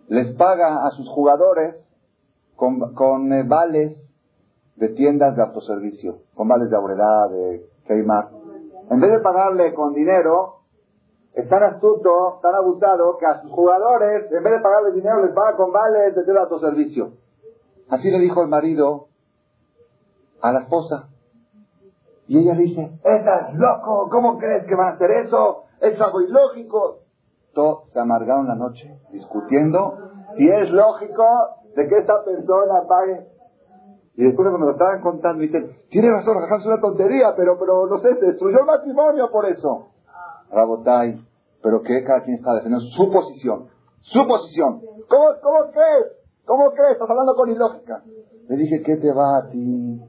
les 0.07 0.31
paga 0.35 0.87
a 0.87 0.89
sus 0.91 1.07
jugadores 1.09 1.75
con, 2.55 2.93
con 2.95 3.31
eh, 3.31 3.43
vales 3.43 3.95
de 4.75 4.89
tiendas 4.89 5.35
de 5.35 5.43
autoservicio, 5.43 6.19
con 6.33 6.47
vales 6.47 6.69
de 6.69 6.75
Aurelá, 6.75 7.27
de 7.27 7.65
Keymar. 7.85 8.29
En 8.89 8.99
vez 8.99 9.11
de 9.11 9.19
pagarle 9.19 9.73
con 9.75 9.93
dinero, 9.93 10.61
es 11.33 11.47
tan 11.47 11.61
astuto, 11.61 12.39
tan 12.41 12.55
abusado, 12.55 13.17
que 13.17 13.25
a 13.27 13.41
sus 13.41 13.51
jugadores, 13.51 14.31
en 14.31 14.43
vez 14.43 14.53
de 14.53 14.59
pagarles 14.59 14.95
dinero, 14.95 15.23
les 15.23 15.33
paga 15.35 15.55
con 15.55 15.71
vales 15.71 16.15
de 16.15 16.37
autoservicio. 16.39 17.11
Así 17.89 18.09
le 18.11 18.19
dijo 18.19 18.41
el 18.41 18.49
marido 18.49 19.07
a 20.41 20.51
la 20.51 20.61
esposa. 20.61 21.09
Y 22.27 22.37
ella 22.37 22.53
dice, 22.53 22.91
estás 23.03 23.55
loco, 23.55 24.07
¿cómo 24.11 24.37
crees 24.37 24.65
que 24.67 24.75
van 24.75 24.89
a 24.89 24.95
hacer 24.95 25.09
eso? 25.11 25.63
Es 25.81 25.99
algo 25.99 26.21
ilógico. 26.21 26.99
Todos 27.53 27.89
se 27.91 27.99
amargaron 27.99 28.47
la 28.47 28.55
noche 28.55 28.99
discutiendo 29.11 29.97
si 30.37 30.47
es 30.47 30.69
lógico 30.69 31.25
de 31.75 31.87
que 31.87 31.97
esta 31.97 32.23
persona 32.23 32.83
pague. 32.87 33.27
Y 34.15 34.23
después 34.23 34.47
cuando 34.47 34.59
me 34.59 34.65
lo 34.65 34.71
estaban 34.73 35.01
contando, 35.01 35.41
dicen, 35.41 35.75
tiene 35.89 36.11
razón, 36.11 36.37
es 36.43 36.65
una 36.65 36.79
tontería, 36.79 37.33
pero, 37.35 37.57
pero 37.57 37.87
no 37.87 37.99
sé, 37.99 38.13
se 38.15 38.25
destruyó 38.27 38.59
el 38.59 38.65
matrimonio 38.65 39.31
por 39.31 39.45
eso. 39.45 39.87
Rabotai, 40.51 41.25
pero 41.63 41.81
que 41.81 42.03
cada 42.03 42.23
quien 42.23 42.37
está 42.37 42.53
defendiendo 42.53 42.85
su 42.91 43.11
posición. 43.11 43.69
Su 44.01 44.27
posición. 44.27 44.81
¿Cómo, 45.07 45.25
cómo 45.41 45.71
crees? 45.71 46.19
¿Cómo 46.49 46.71
crees? 46.71 46.93
Estás 46.93 47.07
hablando 47.07 47.35
con 47.35 47.51
ilógica. 47.51 48.01
Le 48.47 48.55
dije, 48.55 48.81
¿qué 48.81 48.97
te 48.97 49.13
va 49.13 49.37
a 49.37 49.49
ti? 49.51 50.01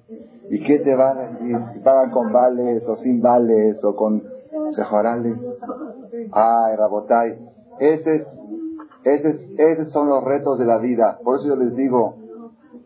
¿Y 0.49 0.65
qué 0.65 0.79
te 0.79 0.97
va 0.97 1.11
a 1.11 1.15
decir? 1.15 1.55
Si 1.75 1.81
pagan 1.81 2.11
con 2.11 2.33
vales 2.33 2.83
o 2.89 2.97
sin 2.97 3.21
vales 3.21 3.85
o 3.85 3.95
con 3.95 4.23
sejorales. 4.75 5.37
Ay, 6.33 6.77
Rabotai. 6.77 7.39
Ese, 7.79 8.27
ese, 9.05 9.55
esos 9.59 9.93
son 9.93 10.09
los 10.09 10.25
retos 10.25 10.59
de 10.59 10.65
la 10.65 10.79
vida. 10.79 11.19
Por 11.23 11.37
eso 11.37 11.49
yo 11.49 11.57
les 11.57 11.77
digo, 11.77 12.15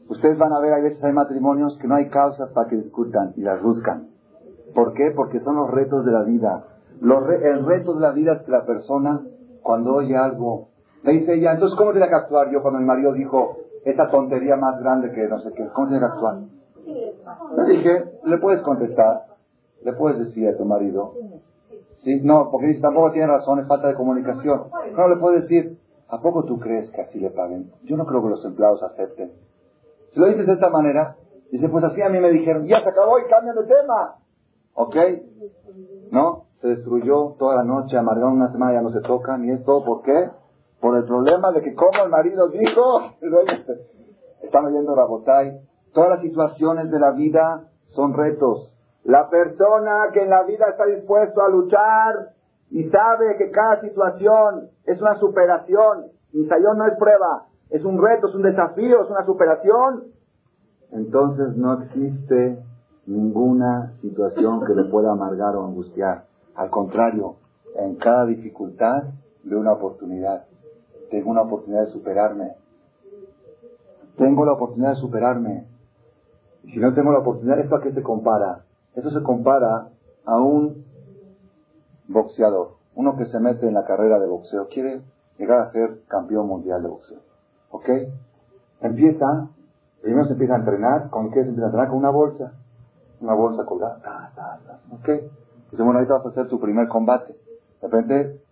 ustedes 0.09 0.36
van 0.36 0.52
a 0.52 0.59
ver, 0.59 0.72
hay 0.72 0.82
veces 0.82 1.05
hay 1.05 1.12
matrimonios 1.12 1.78
que 1.78 1.86
no 1.86 1.94
hay 1.94 2.09
causas 2.09 2.50
para 2.50 2.68
que 2.68 2.74
discutan 2.74 3.34
y 3.36 3.42
las 3.42 3.62
buscan. 3.62 4.09
¿Por 4.74 4.94
qué? 4.94 5.12
Porque 5.14 5.38
son 5.38 5.55
los 5.55 5.70
retos 5.70 6.05
de 6.05 6.11
la 6.11 6.24
vida 6.24 6.64
el 7.00 7.66
reto 7.66 7.94
de 7.94 8.00
la 8.00 8.12
vida 8.12 8.34
es 8.34 8.42
que 8.42 8.50
la 8.50 8.64
persona, 8.64 9.20
cuando 9.62 9.94
oye 9.94 10.16
algo, 10.16 10.68
le 11.05 11.12
dice 11.12 11.34
ella, 11.34 11.52
entonces, 11.52 11.76
¿cómo 11.76 11.92
tiene 11.92 12.09
que 12.09 12.14
actuar 12.14 12.50
yo 12.50 12.62
cuando 12.62 12.80
mi 12.80 12.86
marido 12.86 13.12
dijo 13.12 13.59
esta 13.84 14.11
tontería 14.11 14.57
más 14.57 14.80
grande 14.80 15.12
que 15.12 15.28
no 15.28 15.38
sé 15.40 15.52
qué? 15.52 15.68
¿Cómo 15.72 15.88
tiene 15.88 16.00
que 16.00 16.07
actuar? 16.07 16.38
Le 16.86 17.76
dije, 17.76 18.05
le 18.24 18.38
puedes 18.38 18.62
contestar, 18.62 19.26
le 19.82 19.92
puedes 19.92 20.18
decir 20.18 20.48
a 20.48 20.57
tu 20.57 20.64
marido, 20.64 21.12
¿sí? 21.98 22.20
No, 22.22 22.48
porque 22.50 22.68
dice, 22.68 22.80
tampoco 22.80 23.12
tiene 23.12 23.26
razón, 23.26 23.61
es 23.61 23.66
falta 23.66 23.88
de 23.88 23.94
comunicación. 23.94 24.64
No, 24.96 25.09
le 25.09 25.16
puedes 25.16 25.42
decir, 25.42 25.78
¿a 26.09 26.20
poco 26.20 26.44
tú 26.44 26.59
crees 26.59 26.90
que 26.90 27.02
así 27.02 27.20
le 27.20 27.30
paguen? 27.30 27.70
Yo 27.84 27.96
no 27.96 28.07
creo 28.07 28.22
que 28.22 28.30
los 28.30 28.44
empleados 28.44 28.82
acepten. 28.82 29.32
Si 30.11 30.20
lo 30.20 30.26
dices 30.26 30.46
de 30.46 30.55
esta 30.55 30.70
manera, 30.70 31.16
dice, 31.50 31.68
pues 31.68 31.84
así 31.84 32.00
a 32.00 32.09
mí 32.09 32.18
me 32.18 32.30
dijeron, 32.30 32.66
ya 32.66 32.80
se 32.80 32.88
acabó 32.88 33.18
y 33.18 33.28
cambian 33.28 33.57
de 33.57 33.64
tema. 33.64 34.16
¿Ok? 34.74 34.96
¿No? 36.11 36.44
se 36.64 36.70
destruyó 36.70 37.34
toda 37.38 37.57
la 37.57 37.64
noche, 37.64 37.98
amargaron 37.98 38.36
una 38.36 38.50
semana, 38.50 38.72
ya 38.72 38.80
no 38.80 38.90
se 38.90 39.02
tocan, 39.02 39.44
y 39.44 39.50
es 39.50 39.62
todo, 39.64 39.84
¿por 39.84 40.00
qué? 40.00 40.30
Por 40.85 40.99
el 40.99 41.05
problema 41.05 41.51
de 41.51 41.62
que 41.62 41.74
como 41.74 42.05
el 42.05 42.11
marido 42.11 42.49
dijo, 42.49 43.01
Estamos 44.43 44.70
viendo 44.70 44.95
Rabotay. 44.95 45.62
Todas 45.95 46.11
las 46.11 46.20
situaciones 46.20 46.91
de 46.91 47.01
la 47.01 47.12
vida 47.12 47.70
son 47.87 48.12
retos. 48.12 48.70
La 49.05 49.30
persona 49.30 50.11
que 50.12 50.20
en 50.20 50.28
la 50.28 50.43
vida 50.43 50.66
está 50.68 50.85
dispuesto 50.85 51.41
a 51.41 51.49
luchar 51.49 52.35
y 52.68 52.85
sabe 52.91 53.35
que 53.39 53.51
cada 53.51 53.80
situación 53.80 54.68
es 54.85 55.01
una 55.01 55.14
superación, 55.14 56.11
Misayón 56.35 56.76
no 56.76 56.87
es 56.87 56.99
prueba, 56.99 57.47
es 57.70 57.82
un 57.82 57.97
reto, 57.97 58.28
es 58.28 58.35
un 58.35 58.43
desafío, 58.43 59.05
es 59.05 59.11
una 59.11 59.24
superación, 59.24 60.09
entonces 60.93 61.57
no 61.57 61.80
existe 61.80 62.62
ninguna 63.07 63.95
situación 64.03 64.62
que 64.66 64.74
le 64.74 64.85
pueda 64.91 65.12
amargar 65.12 65.57
o 65.57 65.64
angustiar. 65.64 66.26
Al 66.55 66.68
contrario, 66.68 67.37
en 67.74 67.97
cada 67.97 68.26
dificultad 68.26 69.05
veo 69.45 69.61
una 69.61 69.72
oportunidad. 69.72 70.45
Tengo 71.11 71.30
una 71.30 71.42
oportunidad 71.42 71.82
de 71.82 71.92
superarme. 71.92 72.55
Tengo 74.16 74.44
la 74.44 74.52
oportunidad 74.52 74.90
de 74.90 75.00
superarme. 75.00 75.66
Y 76.62 76.72
si 76.72 76.78
no 76.78 76.94
tengo 76.94 77.12
la 77.12 77.18
oportunidad, 77.18 77.59
¿esto 77.59 77.76
a 77.76 77.80
qué 77.82 77.92
se 77.92 78.02
compara? 78.02 78.64
Eso 78.94 79.11
se 79.11 79.22
compara 79.22 79.88
a 80.24 80.36
un 80.38 80.84
boxeador. 82.09 82.76
Uno 82.94 83.16
que 83.16 83.26
se 83.26 83.40
mete 83.40 83.66
en 83.66 83.74
la 83.74 83.84
carrera 83.84 84.18
de 84.18 84.26
boxeo. 84.26 84.68
Quiere 84.68 85.02
llegar 85.38 85.61
a 85.61 85.70
ser 85.72 86.05
campeón 86.07 86.46
mundial 86.46 86.82
de 86.82 86.88
boxeo. 86.88 87.18
¿Ok? 87.70 87.88
Empieza, 88.80 89.48
primero 90.00 90.26
se 90.26 90.32
empieza 90.32 90.55
a 90.55 90.59
entrenar. 90.59 91.11
¿Con 91.11 91.30
qué 91.30 91.42
se 91.42 91.48
empieza 91.48 91.66
a 91.66 91.68
entrenar? 91.68 91.88
Con 91.88 91.98
una 91.98 92.11
bolsa. 92.11 92.52
Una 93.20 93.34
bolsa 93.34 93.64
colgada. 93.64 94.32
¿Ok? 94.92 95.09
Dice, 95.70 95.82
bueno, 95.82 95.98
ahorita 95.98 96.14
vas 96.14 96.26
a 96.26 96.28
hacer 96.28 96.48
tu 96.48 96.61
primer 96.61 96.86
combate. 96.88 97.34
De 97.82 97.88
repente, 97.88 98.43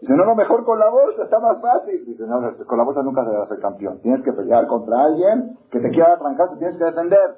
dice, 0.00 0.14
no, 0.16 0.24
no, 0.24 0.34
mejor 0.34 0.64
con 0.64 0.78
la 0.78 0.88
bolsa, 0.88 1.24
está 1.24 1.38
más 1.38 1.60
fácil. 1.60 2.04
Dice, 2.04 2.24
no, 2.26 2.40
con 2.66 2.78
la 2.78 2.84
bolsa 2.84 3.02
nunca 3.02 3.24
se 3.24 3.30
va 3.30 3.44
a 3.44 3.48
ser 3.48 3.60
campeón. 3.60 4.00
Tienes 4.00 4.22
que 4.22 4.32
pelear 4.32 4.66
contra 4.66 5.04
alguien 5.04 5.58
que 5.70 5.80
te 5.80 5.90
quiera 5.90 6.18
trancar, 6.18 6.50
te 6.50 6.56
tienes 6.56 6.76
que 6.76 6.84
defender. 6.84 7.36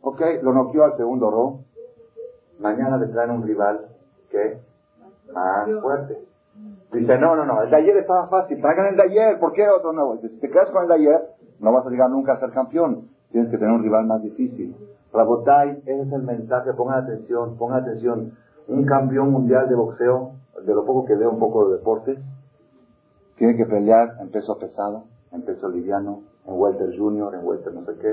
Ok, 0.00 0.20
lo 0.42 0.52
noqueó 0.52 0.84
al 0.84 0.96
segundo 0.96 1.30
row. 1.30 1.60
Mañana 2.60 2.98
le 2.98 3.08
traen 3.08 3.30
un 3.30 3.42
rival 3.42 3.88
que 4.30 4.58
más 5.32 5.68
fuerte. 5.80 6.18
Dice, 6.92 7.18
no, 7.18 7.34
no, 7.34 7.44
no, 7.44 7.62
el 7.62 7.70
de 7.70 7.76
ayer 7.76 7.96
estaba 7.96 8.28
fácil, 8.28 8.60
traigan 8.60 8.86
el 8.86 8.96
de 8.96 9.02
ayer, 9.02 9.40
¿por 9.40 9.52
qué 9.52 9.68
otro 9.68 9.92
nuevo? 9.92 10.14
Dice, 10.14 10.28
si 10.28 10.40
te 10.40 10.50
quedas 10.50 10.70
con 10.70 10.82
el 10.82 10.88
de 10.88 10.94
ayer, 10.94 11.20
no 11.58 11.72
vas 11.72 11.84
a 11.84 11.90
llegar 11.90 12.08
nunca 12.10 12.34
a 12.34 12.40
ser 12.40 12.50
campeón. 12.50 13.08
Tienes 13.32 13.50
que 13.50 13.58
tener 13.58 13.74
un 13.74 13.82
rival 13.82 14.06
más 14.06 14.22
difícil. 14.22 14.76
Rabotai, 15.12 15.82
ese 15.86 16.02
es 16.02 16.12
el 16.12 16.22
mensaje, 16.22 16.72
pongan 16.74 17.02
atención, 17.02 17.56
pongan 17.56 17.82
atención. 17.82 18.32
Un 18.68 18.86
campeón 18.86 19.30
mundial 19.32 19.68
de 19.68 19.74
boxeo, 19.74 20.32
de 20.62 20.74
lo 20.74 20.84
poco 20.84 21.04
que 21.04 21.14
veo 21.14 21.30
un 21.30 21.38
poco 21.38 21.68
de 21.68 21.78
deportes, 21.78 22.18
tiene 23.36 23.56
que 23.56 23.66
pelear 23.66 24.16
en 24.20 24.30
peso 24.30 24.58
pesado, 24.58 25.04
en 25.32 25.42
peso 25.42 25.68
liviano, 25.68 26.22
en 26.46 26.54
welter 26.58 26.96
junior, 26.96 27.34
en 27.34 27.44
welter 27.44 27.72
no 27.72 27.84
sé 27.84 27.92
qué. 28.00 28.10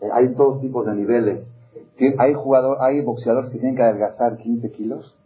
Eh, 0.00 0.10
hay 0.12 0.34
todos 0.34 0.60
tipos 0.60 0.86
de 0.86 0.94
niveles. 0.94 1.48
Hay 2.18 2.34
jugador, 2.34 2.78
hay 2.80 3.00
boxeadores 3.02 3.50
que 3.50 3.58
tienen 3.58 3.76
que 3.76 3.82
adelgazar 3.82 4.36
15 4.36 4.72
kilos 4.72 5.16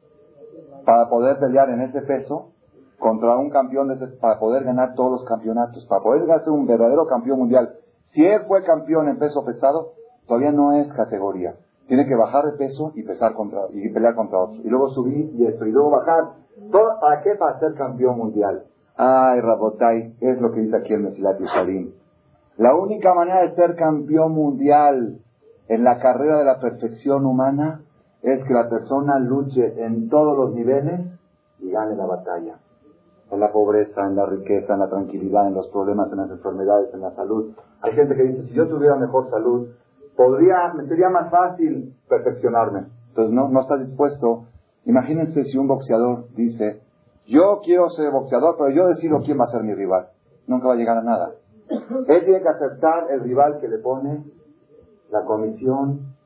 para 0.85 1.09
poder 1.09 1.39
pelear 1.39 1.71
en 1.71 1.81
ese 1.83 2.03
peso 2.03 2.51
contra 2.99 3.37
un 3.37 3.51
campeón 3.51 3.89
de 3.89 4.07
para 4.07 4.39
poder 4.39 4.65
ganar 4.65 4.95
todos 4.95 5.11
los 5.13 5.25
campeonatos, 5.25 5.85
para 5.87 6.03
poder 6.03 6.27
ser 6.27 6.51
un 6.51 6.67
verdadero 6.67 7.07
campeón 7.07 7.39
mundial. 7.39 7.77
Si 8.13 8.25
él 8.25 8.43
fue 8.47 8.63
campeón 8.63 9.09
en 9.09 9.19
peso 9.19 9.45
pesado, 9.45 9.93
todavía 10.27 10.53
no 10.53 10.73
es 10.73 10.93
categoría. 10.93 11.57
Tiene 11.87 12.07
que 12.07 12.15
bajar 12.15 12.45
de 12.45 12.53
peso 12.53 12.93
y 12.95 13.03
pesar 13.03 13.35
contra, 13.35 13.63
y 13.73 13.89
pelear 13.91 14.15
contra 14.15 14.39
otros. 14.39 14.65
Y 14.65 14.69
luego 14.69 14.89
subir 14.91 15.31
y 15.35 15.47
esto, 15.47 15.67
y 15.67 15.71
luego 15.71 15.91
bajar. 15.91 16.25
¿Para 17.01 17.23
qué? 17.23 17.35
Para 17.39 17.59
ser 17.61 17.75
campeón 17.75 18.19
mundial. 18.19 18.65
Ay, 18.97 19.41
Rabotai, 19.41 20.17
es 20.21 20.41
lo 20.41 20.53
que 20.53 20.61
dice 20.61 20.77
aquí 20.77 20.95
el 20.95 21.01
Mesilat 21.01 21.39
Salim. 21.53 21.93
La 22.57 22.75
única 22.75 23.13
manera 23.13 23.43
de 23.43 23.55
ser 23.55 23.77
campeón 23.77 24.33
mundial 24.33 25.19
en 25.69 25.85
la 25.85 25.99
carrera 25.99 26.39
de 26.39 26.45
la 26.45 26.59
perfección 26.59 27.27
humana 27.27 27.83
es 28.23 28.43
que 28.45 28.55
la 28.55 28.69
persona 28.69 29.19
luche 29.19 29.85
en 29.85 30.09
todos 30.09 30.37
los 30.37 30.55
niveles 30.55 31.01
y 31.61 31.71
gane 31.71 31.95
la 31.95 32.07
batalla. 32.07 32.59
En 33.31 33.41
la 33.41 33.53
pobreza, 33.53 34.07
en 34.07 34.17
la 34.17 34.25
riqueza, 34.25 34.75
en 34.75 34.81
la 34.81 34.89
tranquilidad, 34.89 35.49
en 35.49 35.55
los 35.55 35.69
problemas, 35.69 36.11
en 36.13 36.19
las 36.19 36.31
enfermedades, 36.31 36.95
en 36.95 37.01
la 37.01 37.11
salud. 37.11 37.55
Hay 37.83 37.93
gente 37.93 38.15
que 38.15 38.23
dice, 38.23 38.49
si 38.49 38.55
yo 38.55 38.67
tuviera 38.69 38.97
mejor 38.97 39.29
salud, 39.31 39.69
podría, 40.17 40.73
me 40.75 40.87
sería 40.87 41.09
más 41.09 41.31
fácil 41.31 41.95
perfeccionarme. 42.09 42.87
Entonces 43.09 43.35
no, 43.35 43.49
no 43.49 43.61
está 43.61 43.77
dispuesto. 43.77 44.47
Imagínense 44.85 45.45
si 45.45 45.59
un 45.59 45.69
boxeador 45.69 46.29
dice, 46.35 46.83
yo 47.27 47.61
quiero 47.65 47.89
ser 47.91 48.11
boxeador, 48.13 48.57
pero 48.59 48.71
yo 48.71 48.89
decido 48.89 49.21
quién 49.25 49.39
va 49.39 49.45
a 49.45 49.53
ser 49.53 49.63
mi 49.63 49.75
rival. 49.75 50.09
Nunca 50.47 50.69
va 50.69 50.75
a 50.75 50.77
llegar 50.77 50.99
a 50.99 51.03
nada. 51.03 51.33
Él 51.69 52.25
tiene 52.25 52.41
que 52.41 52.49
aceptar 52.49 53.11
el 53.11 53.21
rival 53.21 53.59
que 53.61 53.69
le 53.69 53.79
pone 53.79 54.25
la 55.11 55.25
comisión 55.25 56.17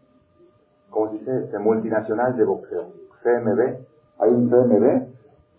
como 0.91 1.13
dice, 1.13 1.31
este, 1.45 1.59
multinacional 1.59 2.37
de 2.37 2.45
boxeo, 2.45 2.93
CMB, 3.23 3.61
hay 4.19 4.31
un 4.31 4.51
CMB, 4.51 5.07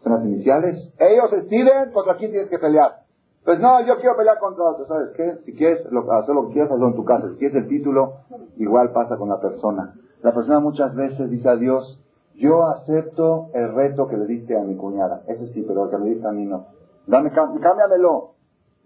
son 0.03 0.13
las 0.13 0.25
iniciales, 0.25 0.93
ellos 0.99 1.31
deciden 1.31 1.91
contra 1.93 2.17
quién 2.17 2.31
tienes 2.31 2.49
que 2.49 2.59
pelear. 2.59 3.00
Pues 3.43 3.59
no, 3.59 3.85
yo 3.85 3.95
quiero 3.97 4.15
pelear 4.15 4.37
contra 4.39 4.65
otro, 4.65 4.85
¿sabes 4.85 5.09
qué? 5.15 5.37
Si 5.45 5.53
quieres 5.53 5.85
hacer 5.85 6.35
lo 6.35 6.47
que 6.47 6.53
quieras, 6.53 6.71
hazlo 6.71 6.87
en 6.87 6.95
tu 6.95 7.03
casa. 7.03 7.29
Si 7.29 7.37
quieres 7.37 7.55
el 7.55 7.67
título, 7.67 8.13
igual 8.57 8.91
pasa 8.91 9.17
con 9.17 9.29
la 9.29 9.39
persona. 9.39 9.95
La 10.21 10.33
persona 10.33 10.59
muchas 10.59 10.95
veces 10.95 11.29
dice 11.29 11.49
a 11.49 11.55
Dios, 11.55 11.99
yo 12.35 12.63
acepto 12.67 13.49
el 13.53 13.73
reto 13.73 14.07
que 14.07 14.17
le 14.17 14.25
diste 14.25 14.55
a 14.57 14.63
mi 14.63 14.75
cuñada. 14.75 15.23
Ese 15.27 15.47
sí, 15.47 15.63
pero 15.67 15.85
el 15.85 15.89
que 15.89 15.97
me 15.97 16.09
diste 16.09 16.27
a 16.27 16.31
mí 16.31 16.45
no. 16.45 16.67
Dame, 17.07 17.31
cámbiamelo. 17.31 18.35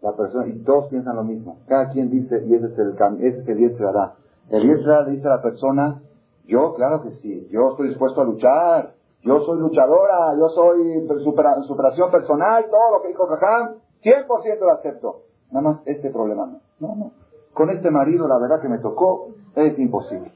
La 0.02 0.14
persona, 0.14 0.48
y 0.48 0.64
todos 0.64 0.88
piensan 0.88 1.16
lo 1.16 1.24
mismo. 1.24 1.60
Cada 1.68 1.90
quien 1.90 2.10
dice, 2.10 2.44
y 2.46 2.54
ese 2.54 2.68
es 2.68 2.78
el, 2.80 2.96
ese 3.20 3.42
es 3.42 3.48
el 3.48 3.80
El 4.52 4.68
le 4.68 5.12
dice 5.12 5.28
a 5.28 5.32
la 5.32 5.42
persona, 5.42 6.02
yo, 6.48 6.76
claro 6.76 7.02
que 7.02 7.12
sí. 7.12 7.48
Yo 7.52 7.72
estoy 7.72 7.90
dispuesto 7.90 8.22
a 8.22 8.26
luchar. 8.26 8.94
Yo 9.24 9.40
soy 9.42 9.60
luchadora. 9.60 10.36
Yo 10.38 10.50
soy 10.50 11.08
superación 11.66 12.12
personal. 12.12 12.66
Todo 12.70 12.98
lo 12.98 13.02
que 13.02 13.08
dijo 13.10 13.28
Caján, 13.28 13.76
100% 14.06 14.60
lo 14.60 14.72
acepto. 14.72 15.24
Nada 15.52 15.70
más 15.70 15.82
este 15.86 16.12
problema 16.12 16.46
no. 16.46 16.60
No, 16.80 16.96
no. 16.96 17.12
Con 17.54 17.70
este 17.70 17.90
marido, 17.90 18.28
la 18.28 18.38
verdad 18.38 18.62
que 18.62 18.70
me 18.70 18.80
tocó, 18.80 19.30
es 19.56 19.80
imposible. 19.80 20.32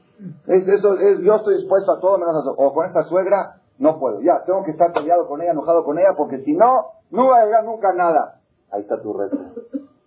Es, 0.46 0.66
eso, 0.66 0.98
es, 0.98 1.20
yo 1.20 1.36
estoy 1.36 1.56
dispuesto 1.56 1.92
a 1.92 2.00
todo, 2.00 2.18
o 2.56 2.74
con 2.74 2.86
esta 2.86 3.02
suegra, 3.04 3.60
no 3.78 3.98
puedo. 3.98 4.20
Ya, 4.20 4.42
tengo 4.44 4.64
que 4.64 4.72
estar 4.72 4.92
peleado 4.92 5.26
con 5.28 5.40
ella, 5.40 5.52
enojado 5.52 5.84
con 5.84 5.98
ella, 5.98 6.14
porque 6.16 6.42
si 6.44 6.52
no, 6.52 6.86
no 7.10 7.28
va 7.28 7.40
a 7.40 7.44
llegar 7.44 7.64
nunca 7.64 7.90
a 7.90 7.94
nada. 7.94 8.40
Ahí 8.72 8.82
está 8.82 9.00
tu 9.00 9.12
reto. 9.12 9.36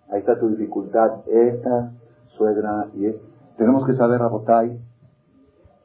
Ahí 0.10 0.20
está 0.20 0.40
tu 0.40 0.50
dificultad. 0.50 1.28
Esta 1.28 1.92
suegra 2.38 2.88
y 2.94 3.08
es. 3.08 3.16
Tenemos 3.58 3.86
que 3.86 3.94
saber, 3.94 4.20
Rabotay, 4.20 4.80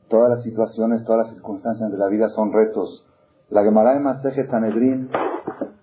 Todas 0.08 0.30
las 0.30 0.42
situaciones, 0.42 1.04
todas 1.04 1.26
las 1.26 1.34
circunstancias 1.34 1.90
de 1.90 1.98
la 1.98 2.08
vida 2.08 2.28
son 2.30 2.50
retos. 2.50 3.06
La 3.50 3.62
Gemara 3.62 3.92
de 3.92 4.00
Maseje 4.00 4.46
Sanedrin, 4.46 5.10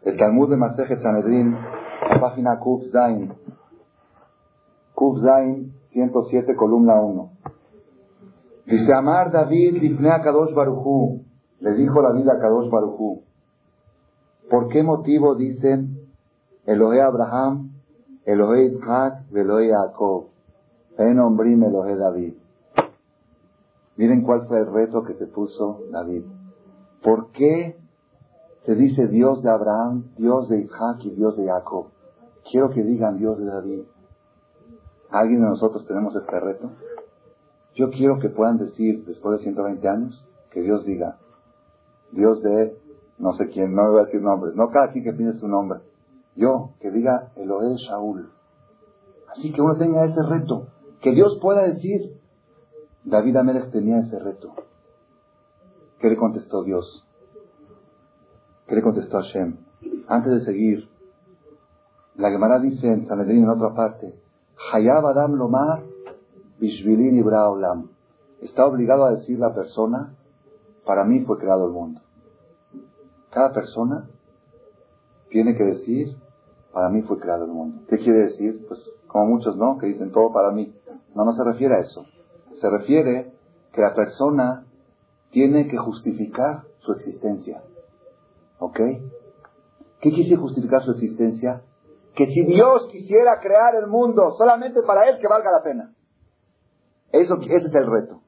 el 0.03 0.17
Talmud 0.17 0.49
de 0.49 0.57
Maseje 0.57 0.99
Sanedrin, 0.99 1.55
la 2.01 2.19
página 2.19 2.59
Kuf 2.59 2.83
Zain, 2.91 3.33
Kuf 4.93 5.19
Zain, 5.21 5.73
107, 5.91 6.55
columna 6.55 7.01
1. 7.01 7.31
Dice 8.65 8.93
Amar 8.93 9.31
David 9.31 9.81
Lifnea 9.81 10.21
Kadosh 10.21 10.53
Baruchu, 10.53 11.23
le 11.59 11.73
dijo 11.73 12.01
la 12.01 12.11
vida 12.11 12.33
a 12.33 12.39
Kadosh 12.39 12.69
Baruchu. 12.69 13.23
¿Por 14.49 14.69
qué 14.69 14.83
motivo 14.83 15.35
dicen 15.35 15.99
Elohe 16.65 17.01
Abraham, 17.01 17.71
Elohe 18.25 18.65
Isaac, 18.65 19.23
Elohe 19.33 19.69
Jacob? 19.69 20.27
En 20.97 21.19
Ombrim 21.19 21.63
Elohe 21.63 21.95
David. 21.95 22.33
Miren 23.97 24.23
cuál 24.23 24.47
fue 24.47 24.59
el 24.59 24.71
reto 24.71 25.03
que 25.03 25.13
se 25.13 25.27
puso 25.27 25.81
David. 25.91 26.23
¿Por 27.03 27.31
qué 27.31 27.77
se 28.65 28.75
dice 28.75 29.07
Dios 29.07 29.41
de 29.43 29.49
Abraham, 29.49 30.11
Dios 30.17 30.49
de 30.49 30.61
Isaac 30.61 30.99
y 31.03 31.11
Dios 31.11 31.37
de 31.37 31.47
Jacob? 31.47 31.87
Quiero 32.49 32.69
que 32.69 32.83
digan 32.83 33.17
Dios 33.17 33.37
de 33.37 33.45
David. 33.45 33.83
¿Alguien 35.09 35.41
de 35.41 35.47
nosotros 35.47 35.85
tenemos 35.85 36.15
este 36.15 36.39
reto? 36.39 36.71
Yo 37.75 37.89
quiero 37.89 38.19
que 38.19 38.29
puedan 38.29 38.57
decir, 38.57 39.05
después 39.05 39.37
de 39.37 39.43
120 39.43 39.87
años, 39.87 40.25
que 40.51 40.61
Dios 40.61 40.85
diga, 40.85 41.17
Dios 42.11 42.41
de 42.41 42.77
no 43.17 43.33
sé 43.33 43.49
quién, 43.49 43.73
no 43.73 43.83
me 43.83 43.89
voy 43.91 43.99
a 43.99 44.05
decir 44.05 44.21
nombres, 44.21 44.55
no 44.55 44.69
cada 44.69 44.91
quien 44.91 45.03
que 45.03 45.13
pide 45.13 45.33
su 45.33 45.47
nombre. 45.47 45.79
Yo, 46.35 46.71
que 46.81 46.91
diga 46.91 47.31
Eloé 47.35 47.75
Shaul. 47.77 48.29
Así 49.31 49.51
que 49.53 49.61
uno 49.61 49.77
tenga 49.77 50.05
ese 50.05 50.21
reto, 50.23 50.67
que 51.01 51.11
Dios 51.11 51.37
pueda 51.41 51.63
decir, 51.63 52.19
David 53.03 53.37
Amelech 53.37 53.71
tenía 53.71 53.99
ese 53.99 54.19
reto. 54.19 54.53
¿Qué 55.99 56.09
le 56.09 56.17
contestó 56.17 56.63
Dios? 56.63 57.04
¿Qué 58.67 58.75
le 58.75 58.81
contestó 58.81 59.17
Hashem? 59.17 59.57
Antes 60.07 60.31
de 60.31 60.45
seguir, 60.45 60.89
la 62.15 62.31
Gemara 62.31 62.59
dice 62.59 62.91
en 62.91 63.07
Sanedrín 63.07 63.43
en 63.43 63.49
otra 63.49 63.73
parte, 63.75 64.15
Hayab 64.71 65.05
Adam 65.05 65.35
Lomar 65.35 65.83
Bishvilin 66.59 67.23
Olam. 67.23 67.89
Está 68.41 68.65
obligado 68.65 69.05
a 69.05 69.11
decir 69.11 69.37
la 69.37 69.53
persona, 69.53 70.15
para 70.85 71.03
mí 71.03 71.21
fue 71.21 71.37
creado 71.37 71.67
el 71.67 71.73
mundo. 71.73 72.01
Cada 73.31 73.53
persona 73.53 74.09
tiene 75.29 75.55
que 75.55 75.63
decir, 75.63 76.15
para 76.71 76.89
mí 76.89 77.01
fue 77.03 77.19
creado 77.19 77.45
el 77.45 77.51
mundo. 77.51 77.83
¿Qué 77.89 77.97
quiere 77.97 78.19
decir? 78.19 78.65
Pues 78.67 78.79
como 79.07 79.27
muchos, 79.27 79.55
¿no? 79.57 79.77
Que 79.77 79.87
dicen 79.87 80.11
todo 80.11 80.31
para 80.31 80.51
mí. 80.51 80.73
No, 81.13 81.25
no 81.25 81.33
se 81.33 81.43
refiere 81.43 81.75
a 81.75 81.79
eso. 81.79 82.05
Se 82.59 82.69
refiere 82.69 83.31
que 83.73 83.81
la 83.81 83.93
persona 83.93 84.65
tiene 85.31 85.67
que 85.67 85.77
justificar 85.77 86.63
su 86.79 86.93
existencia. 86.93 87.61
¿Ok? 88.65 88.79
¿Qué 90.01 90.09
quise 90.09 90.37
justificar 90.37 90.81
su 90.81 90.91
existencia? 90.91 91.61
Que 92.15 92.25
si 92.25 92.43
Dios 92.45 92.87
quisiera 92.91 93.39
crear 93.39 93.75
el 93.75 93.85
mundo 93.85 94.31
solamente 94.39 94.81
para 94.81 95.07
Él, 95.07 95.19
que 95.19 95.27
valga 95.27 95.51
la 95.51 95.61
pena. 95.61 95.93
Eso, 97.11 97.35
ese 97.41 97.67
es 97.67 97.75
el 97.75 97.85
reto. 97.85 98.21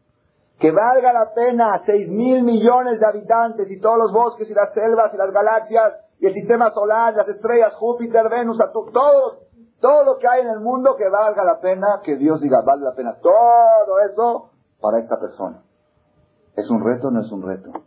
Que 0.60 0.72
valga 0.72 1.12
la 1.12 1.34
pena 1.34 1.82
seis 1.88 2.12
mil 2.12 2.44
millones 2.44 3.00
de 3.00 3.08
habitantes 3.08 3.72
y 3.72 3.80
todos 3.80 3.98
los 3.98 4.14
bosques 4.14 4.48
y 4.48 4.54
las 4.54 4.74
selvas 4.76 5.12
y 5.12 5.18
las 5.18 5.32
galaxias 5.32 5.94
y 6.20 6.28
el 6.28 6.34
sistema 6.36 6.70
solar, 6.72 7.16
las 7.16 7.28
estrellas, 7.30 7.74
Júpiter, 7.76 8.30
Venus, 8.30 8.58
Saturno, 8.58 8.92
todo, 8.92 9.40
todo 9.80 10.04
lo 10.04 10.18
que 10.20 10.28
hay 10.28 10.42
en 10.42 10.50
el 10.50 10.60
mundo 10.60 10.96
que 10.96 11.10
valga 11.10 11.44
la 11.44 11.60
pena, 11.60 12.02
que 12.04 12.16
Dios 12.16 12.42
diga, 12.42 12.62
vale 12.64 12.84
la 12.84 12.94
pena 12.94 13.18
todo 13.22 14.00
eso 14.12 14.52
para 14.80 15.00
esta 15.00 15.20
persona. 15.20 15.64
¿Es 16.56 16.70
un 16.70 16.84
reto 16.84 17.08
o 17.08 17.12
no 17.12 17.22
es 17.22 17.32
un 17.32 17.42
reto? 17.42 17.87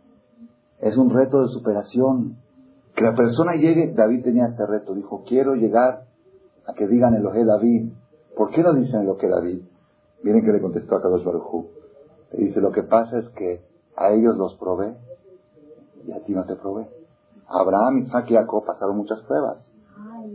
Es 0.81 0.97
un 0.97 1.09
reto 1.09 1.41
de 1.41 1.47
superación. 1.47 2.37
Que 2.95 3.03
la 3.03 3.15
persona 3.15 3.55
llegue, 3.55 3.93
David 3.93 4.23
tenía 4.23 4.47
este 4.47 4.65
reto, 4.65 4.93
dijo, 4.93 5.23
quiero 5.25 5.55
llegar 5.55 6.05
a 6.67 6.73
que 6.73 6.87
digan 6.87 7.15
Elohe 7.15 7.45
David. 7.45 7.93
¿Por 8.35 8.49
qué 8.49 8.61
no 8.63 8.73
dicen 8.73 9.01
Elohe 9.01 9.27
David? 9.29 9.61
Miren 10.23 10.43
que 10.43 10.51
le 10.51 10.61
contestó 10.61 10.97
a 10.97 11.01
Kadosh 11.01 11.23
Baruj 11.23 11.65
Le 12.33 12.45
dice, 12.45 12.61
lo 12.61 12.71
que 12.71 12.83
pasa 12.83 13.19
es 13.19 13.29
que 13.29 13.61
a 13.95 14.11
ellos 14.11 14.35
los 14.37 14.55
probé 14.55 14.95
y 16.05 16.11
a 16.11 16.23
ti 16.23 16.33
no 16.33 16.45
te 16.45 16.55
probé. 16.55 16.87
Abraham, 17.47 17.99
Isaac 17.99 18.29
y 18.29 18.33
Jacob 18.35 18.65
pasaron 18.65 18.97
muchas 18.97 19.21
pruebas. 19.21 19.57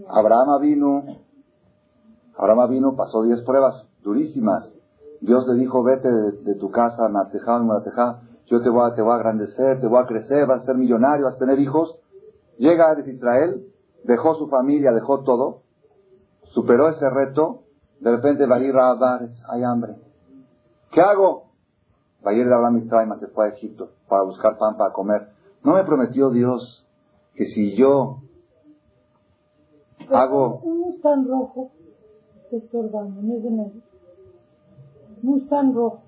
Abraham 0.08 0.60
vino, 0.60 1.04
Abraham 2.36 2.70
vino, 2.70 2.96
pasó 2.96 3.22
diez 3.22 3.40
pruebas 3.42 3.84
durísimas. 4.02 4.68
Dios 5.20 5.46
le 5.48 5.54
dijo, 5.54 5.82
vete 5.82 6.08
de, 6.08 6.54
tu 6.56 6.70
casa, 6.70 7.08
Matejá, 7.08 7.58
Matejá, 7.58 8.20
yo 8.46 8.62
te 8.62 8.68
voy, 8.68 8.90
a, 8.90 8.94
te 8.94 9.02
voy 9.02 9.12
a 9.12 9.16
agrandecer, 9.16 9.80
te 9.80 9.86
voy 9.86 10.02
a 10.02 10.06
crecer, 10.06 10.46
vas 10.46 10.62
a 10.62 10.66
ser 10.66 10.76
millonario, 10.76 11.26
vas 11.26 11.34
a 11.34 11.38
tener 11.38 11.58
hijos. 11.58 11.98
Llega 12.58 12.90
a 12.90 13.00
Israel, 13.00 13.66
dejó 14.04 14.34
su 14.34 14.48
familia, 14.48 14.92
dejó 14.92 15.24
todo, 15.24 15.62
superó 16.54 16.88
ese 16.88 17.10
reto, 17.10 17.64
de 18.00 18.10
repente 18.10 18.46
va 18.46 18.56
a 18.56 18.60
ir 18.60 18.76
a 18.76 19.18
hay 19.48 19.62
hambre. 19.64 19.96
¿Qué 20.90 21.00
hago? 21.00 21.46
Ir 22.32 22.52
a 22.52 22.56
Abraham 22.56 23.20
se 23.20 23.28
fue 23.28 23.46
a 23.46 23.48
Egipto 23.50 23.90
para 24.08 24.22
buscar 24.22 24.58
pan 24.58 24.76
para 24.76 24.92
comer. 24.92 25.28
¿No 25.62 25.74
me 25.74 25.84
prometió 25.84 26.30
Dios 26.30 26.84
que 27.34 27.46
si 27.46 27.76
yo 27.76 28.18
hago... 30.10 30.60
Un 30.62 30.80
Mustang 30.80 31.26
rojo 31.28 31.70
estorbando, 32.50 33.22
no 33.22 33.36
es 33.36 33.42
de 33.42 33.50
medio. 33.50 33.82
Mustang 35.22 35.74
rojo. 35.74 36.05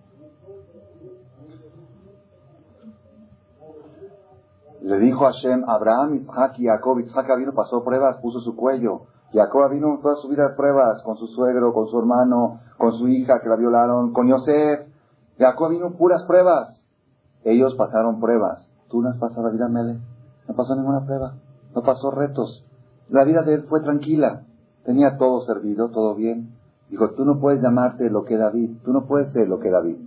Le 4.89 4.99
dijo 5.01 5.27
a 5.27 5.33
Hashem, 5.33 5.65
Abraham, 5.69 6.15
Isaac 6.15 6.55
y 6.57 6.65
Jacob. 6.65 6.99
Isaac 7.01 7.27
vino, 7.37 7.53
pasó 7.53 7.85
pruebas, 7.85 8.17
puso 8.23 8.41
su 8.41 8.57
cuello. 8.57 9.03
Jacob 9.35 9.71
vino 9.71 9.99
toda 10.01 10.15
su 10.15 10.29
vida 10.29 10.55
pruebas 10.57 11.03
con 11.03 11.19
su 11.19 11.27
suegro, 11.27 11.75
con 11.75 11.89
su 11.89 11.99
hermano, 11.99 12.61
con 12.79 12.93
su 12.93 13.07
hija 13.07 13.39
que 13.43 13.51
la 13.51 13.57
violaron, 13.57 14.15
con 14.15 14.29
Yosef. 14.29 14.89
Jacob 15.39 15.69
vino 15.69 15.93
puras 15.93 16.25
pruebas. 16.27 16.83
Ellos 17.45 17.75
pasaron 17.75 18.19
pruebas. 18.19 18.67
Tú 18.89 19.03
no 19.03 19.11
has 19.11 19.19
pasado 19.19 19.43
la 19.43 19.51
vida, 19.51 19.69
Mele. 19.69 19.99
No 20.49 20.55
pasó 20.55 20.75
ninguna 20.75 21.05
prueba. 21.05 21.35
No 21.75 21.83
pasó 21.83 22.11
retos. 22.11 22.65
La 23.11 23.25
vida 23.25 23.43
de 23.43 23.57
él 23.57 23.65
fue 23.69 23.83
tranquila. 23.83 24.45
Tenía 24.87 25.19
todo 25.19 25.43
servido, 25.43 25.91
todo 25.91 26.15
bien. 26.15 26.55
Dijo, 26.89 27.11
tú 27.11 27.27
no 27.27 27.39
puedes 27.41 27.61
llamarte 27.61 28.09
lo 28.09 28.25
que 28.25 28.39
David. 28.39 28.79
Tú 28.87 28.95
no 28.95 29.05
puedes 29.05 29.35
ser 29.35 29.49
lo 29.49 29.59
que 29.59 29.69
David. 29.69 29.99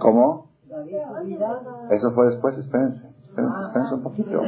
¿Cómo? 0.00 0.49
Eso 1.90 2.10
fue 2.12 2.26
después, 2.30 2.56
espérense. 2.58 3.06
Espérense, 3.22 3.60
espérense 3.66 3.94
un 3.94 4.02
poquito. 4.02 4.42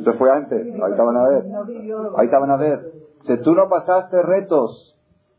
Eso 0.00 0.12
fue 0.14 0.30
antes. 0.30 0.80
Ahorita 0.80 1.02
van 1.02 1.16
a 1.16 1.28
ver. 1.28 1.44
Ahorita 2.16 2.38
van 2.38 2.50
a 2.50 2.56
ver. 2.56 2.92
Si 3.22 3.36
tú 3.42 3.54
no 3.54 3.68
pasaste 3.68 4.22
retos, 4.22 4.96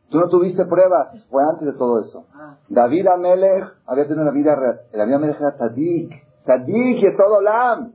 tú 0.10 0.20
no 0.20 0.30
tuviste 0.30 0.66
pruebas, 0.66 1.26
fue 1.30 1.44
antes 1.44 1.66
de 1.66 1.74
todo 1.74 2.02
eso. 2.02 2.26
David 2.68 3.08
Amelech 3.08 3.66
había 3.86 4.04
tenido 4.04 4.24
una 4.24 4.32
vida, 4.32 4.56
David 4.94 5.14
Amelech 5.14 5.40
era 5.40 5.56
tzadik. 5.56 6.12
Tzadik 6.44 7.04
y 7.04 7.12
Sodolam. 7.16 7.94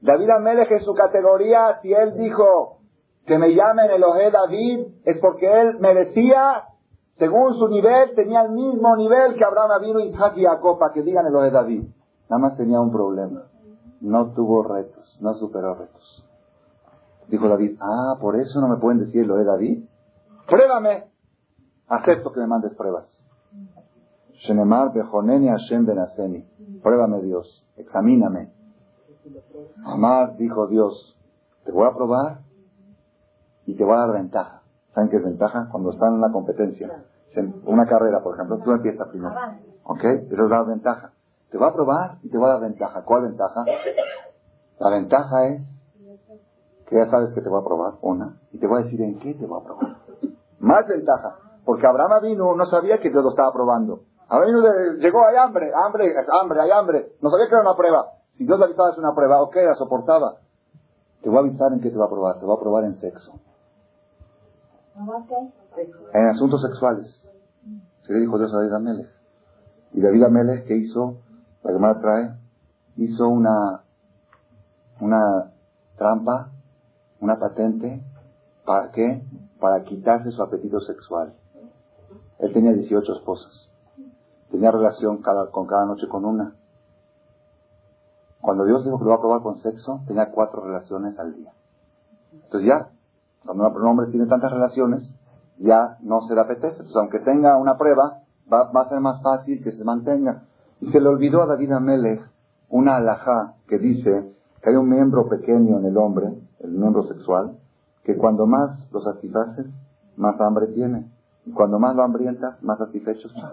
David 0.00 0.30
Amelech 0.30 0.70
en 0.70 0.80
su 0.80 0.92
categoría, 0.94 1.78
si 1.80 1.92
él 1.92 2.16
dijo 2.16 2.80
que 3.26 3.38
me 3.38 3.54
llamen 3.54 3.90
Elohe 3.90 4.30
David, 4.30 4.86
es 5.04 5.18
porque 5.20 5.46
él 5.46 5.78
merecía, 5.80 6.64
según 7.16 7.54
su 7.54 7.68
nivel, 7.68 8.14
tenía 8.14 8.42
el 8.42 8.52
mismo 8.52 8.96
nivel 8.96 9.34
que 9.36 9.44
Abraham 9.44 9.80
vino 9.82 10.00
Isaac 10.00 10.34
y 10.36 10.44
Jacob, 10.44 10.78
para 10.78 10.92
que 10.92 11.02
digan 11.02 11.26
Elohe 11.26 11.50
David. 11.50 11.84
Nada 12.28 12.40
más 12.40 12.56
tenía 12.56 12.80
un 12.80 12.90
problema. 12.90 13.44
No 14.00 14.32
tuvo 14.32 14.64
retos, 14.64 15.18
no 15.20 15.32
superó 15.34 15.74
retos. 15.74 16.26
Dijo 17.28 17.48
David, 17.48 17.78
ah, 17.80 18.16
por 18.20 18.36
eso 18.36 18.60
no 18.60 18.68
me 18.68 18.76
pueden 18.78 18.98
decir 18.98 19.22
Elohe 19.22 19.44
David. 19.44 19.84
Pruébame. 20.48 21.04
Acepto 21.86 22.32
que 22.32 22.40
me 22.40 22.46
mandes 22.46 22.74
pruebas. 22.74 23.06
Pruébame 26.82 27.22
Dios, 27.22 27.66
examíname. 27.76 28.52
Amar, 29.84 30.36
dijo 30.36 30.66
Dios, 30.66 31.16
te 31.64 31.72
voy 31.72 31.86
a 31.86 31.94
probar 31.94 32.40
y 33.64 33.74
te 33.76 33.84
voy 33.84 33.94
a 33.94 33.98
dar 34.00 34.12
ventaja. 34.12 34.63
¿Saben 34.94 35.10
qué 35.10 35.16
es 35.16 35.24
ventaja? 35.24 35.68
Cuando 35.70 35.90
están 35.90 36.14
en 36.14 36.20
la 36.20 36.30
competencia. 36.30 37.04
Una 37.66 37.84
carrera, 37.86 38.22
por 38.22 38.34
ejemplo, 38.34 38.58
tú 38.64 38.70
empiezas 38.70 39.08
primero. 39.08 39.34
¿Ok? 39.84 40.04
Eso 40.04 40.44
es 40.44 40.50
dar 40.50 40.66
ventaja. 40.66 41.12
Te 41.50 41.58
voy 41.58 41.68
a 41.68 41.72
probar 41.72 42.18
y 42.22 42.30
te 42.30 42.38
voy 42.38 42.48
a 42.48 42.52
dar 42.52 42.60
ventaja. 42.62 43.02
¿Cuál 43.04 43.22
ventaja? 43.22 43.64
La 44.78 44.90
ventaja 44.90 45.46
es 45.48 45.62
que 46.88 46.96
ya 46.96 47.10
sabes 47.10 47.32
que 47.32 47.40
te 47.40 47.48
voy 47.48 47.60
a 47.60 47.64
probar, 47.64 47.94
una, 48.02 48.38
y 48.52 48.58
te 48.58 48.66
voy 48.66 48.80
a 48.80 48.84
decir 48.84 49.00
en 49.00 49.18
qué 49.18 49.34
te 49.34 49.46
voy 49.46 49.60
a 49.60 49.64
probar. 49.64 49.96
Más 50.58 50.86
ventaja, 50.86 51.36
porque 51.64 51.86
Abraham 51.86 52.22
vino, 52.22 52.54
no 52.54 52.66
sabía 52.66 52.98
que 52.98 53.10
Dios 53.10 53.22
lo 53.22 53.30
estaba 53.30 53.52
probando. 53.52 54.02
Abraham 54.28 54.98
llegó, 54.98 55.24
hay 55.26 55.36
hambre, 55.36 55.72
hambre, 55.74 56.12
hambre, 56.40 56.60
hay 56.60 56.70
hambre. 56.70 57.12
No 57.22 57.30
sabía 57.30 57.46
que 57.48 57.54
era 57.54 57.62
una 57.62 57.76
prueba. 57.76 58.06
Si 58.32 58.44
Dios 58.44 58.58
le 58.58 58.66
avisaba 58.66 58.90
es 58.90 58.98
una 58.98 59.14
prueba, 59.14 59.42
ok, 59.42 59.56
la 59.56 59.74
soportaba. 59.74 60.36
Te 61.22 61.30
voy 61.30 61.38
a 61.38 61.40
avisar 61.40 61.72
en 61.72 61.80
qué 61.80 61.90
te 61.90 61.96
va 61.96 62.06
a 62.06 62.10
probar. 62.10 62.38
Te 62.38 62.46
va 62.46 62.54
a 62.54 62.60
probar 62.60 62.84
en 62.84 62.96
sexo. 62.96 63.32
En 66.12 66.28
asuntos 66.28 66.62
sexuales. 66.62 67.28
Se 68.02 68.12
le 68.12 68.20
dijo 68.20 68.38
Dios 68.38 68.52
a 68.52 68.58
David 68.58 68.72
Amelech. 68.72 69.10
Y 69.92 70.00
David 70.00 70.24
Amelech, 70.24 70.66
¿qué 70.66 70.76
hizo? 70.76 71.18
La 71.62 71.72
que 71.72 72.00
trae, 72.00 72.34
hizo 72.96 73.28
una, 73.28 73.82
una 75.00 75.52
trampa, 75.96 76.50
una 77.20 77.38
patente, 77.38 78.04
¿para 78.64 78.90
qué? 78.92 79.24
Para 79.58 79.82
quitarse 79.84 80.30
su 80.30 80.42
apetito 80.42 80.80
sexual. 80.80 81.34
Él 82.38 82.52
tenía 82.52 82.72
18 82.72 83.14
esposas. 83.14 83.70
Tenía 84.50 84.70
relación 84.70 85.22
cada, 85.22 85.50
con 85.50 85.66
cada 85.66 85.86
noche 85.86 86.06
con 86.06 86.24
una. 86.24 86.54
Cuando 88.40 88.66
Dios 88.66 88.84
dijo 88.84 88.98
que 88.98 89.04
lo 89.04 89.10
va 89.10 89.16
a 89.16 89.20
probar 89.20 89.42
con 89.42 89.60
sexo, 89.62 90.02
tenía 90.06 90.30
cuatro 90.30 90.62
relaciones 90.62 91.18
al 91.18 91.34
día. 91.34 91.52
Entonces 92.32 92.68
ya, 92.68 92.90
cuando 93.44 93.68
un 93.68 93.86
hombre 93.86 94.06
tiene 94.08 94.26
tantas 94.26 94.52
relaciones, 94.52 95.14
ya 95.58 95.98
no 96.02 96.22
se 96.22 96.34
le 96.34 96.40
apetece. 96.40 96.76
Entonces, 96.76 96.96
aunque 96.96 97.20
tenga 97.20 97.56
una 97.56 97.76
prueba, 97.76 98.22
va, 98.52 98.70
a 98.72 98.88
ser 98.88 99.00
más 99.00 99.22
fácil 99.22 99.62
que 99.62 99.72
se 99.72 99.84
mantenga. 99.84 100.44
Y 100.80 100.90
se 100.90 101.00
le 101.00 101.08
olvidó 101.08 101.42
a 101.42 101.46
David 101.46 101.72
Amelech 101.72 102.20
una 102.68 102.96
alajá 102.96 103.54
que 103.68 103.78
dice 103.78 104.32
que 104.62 104.70
hay 104.70 104.76
un 104.76 104.88
miembro 104.88 105.28
pequeño 105.28 105.78
en 105.78 105.86
el 105.86 105.96
hombre, 105.96 106.34
el 106.60 106.72
miembro 106.72 107.06
sexual, 107.06 107.58
que 108.02 108.16
cuando 108.16 108.46
más 108.46 108.90
lo 108.90 109.00
satisfaces, 109.02 109.66
más 110.16 110.40
hambre 110.40 110.68
tiene. 110.68 111.10
Y 111.46 111.52
cuando 111.52 111.78
más 111.78 111.94
lo 111.94 112.02
hambrientas, 112.02 112.62
más 112.62 112.78
satisfecho 112.78 113.28
está. 113.28 113.52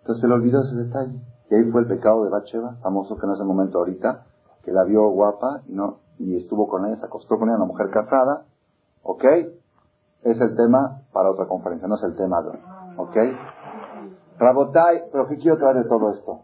Entonces 0.00 0.20
se 0.20 0.28
le 0.28 0.34
olvidó 0.34 0.62
ese 0.62 0.76
detalle. 0.76 1.18
Y 1.50 1.54
ahí 1.54 1.64
fue 1.70 1.82
el 1.82 1.86
pecado 1.86 2.24
de 2.24 2.30
Bacheva, 2.30 2.76
famoso 2.82 3.16
que 3.16 3.26
en 3.26 3.32
ese 3.32 3.44
momento 3.44 3.78
ahorita, 3.78 4.24
que 4.62 4.72
la 4.72 4.84
vio 4.84 5.08
guapa 5.10 5.62
y 5.66 5.72
no 5.72 6.02
y 6.18 6.36
estuvo 6.36 6.68
con 6.68 6.86
ella, 6.86 6.98
se 6.98 7.06
acostó 7.06 7.38
con 7.38 7.48
ella, 7.48 7.56
una 7.56 7.66
mujer 7.66 7.90
casada, 7.90 8.44
¿Ok? 9.02 9.24
Es 9.24 10.40
el 10.40 10.56
tema 10.56 11.02
para 11.12 11.30
otra 11.30 11.46
conferencia, 11.46 11.88
no 11.88 11.96
es 11.96 12.04
el 12.04 12.16
tema 12.16 12.42
de 12.42 12.48
hoy. 12.50 12.58
¿Ok? 12.96 13.16
Rabotai, 14.38 15.04
pero 15.10 15.26
¿qué 15.28 15.36
quiero 15.36 15.58
traer 15.58 15.86
todo 15.88 16.10
esto? 16.10 16.42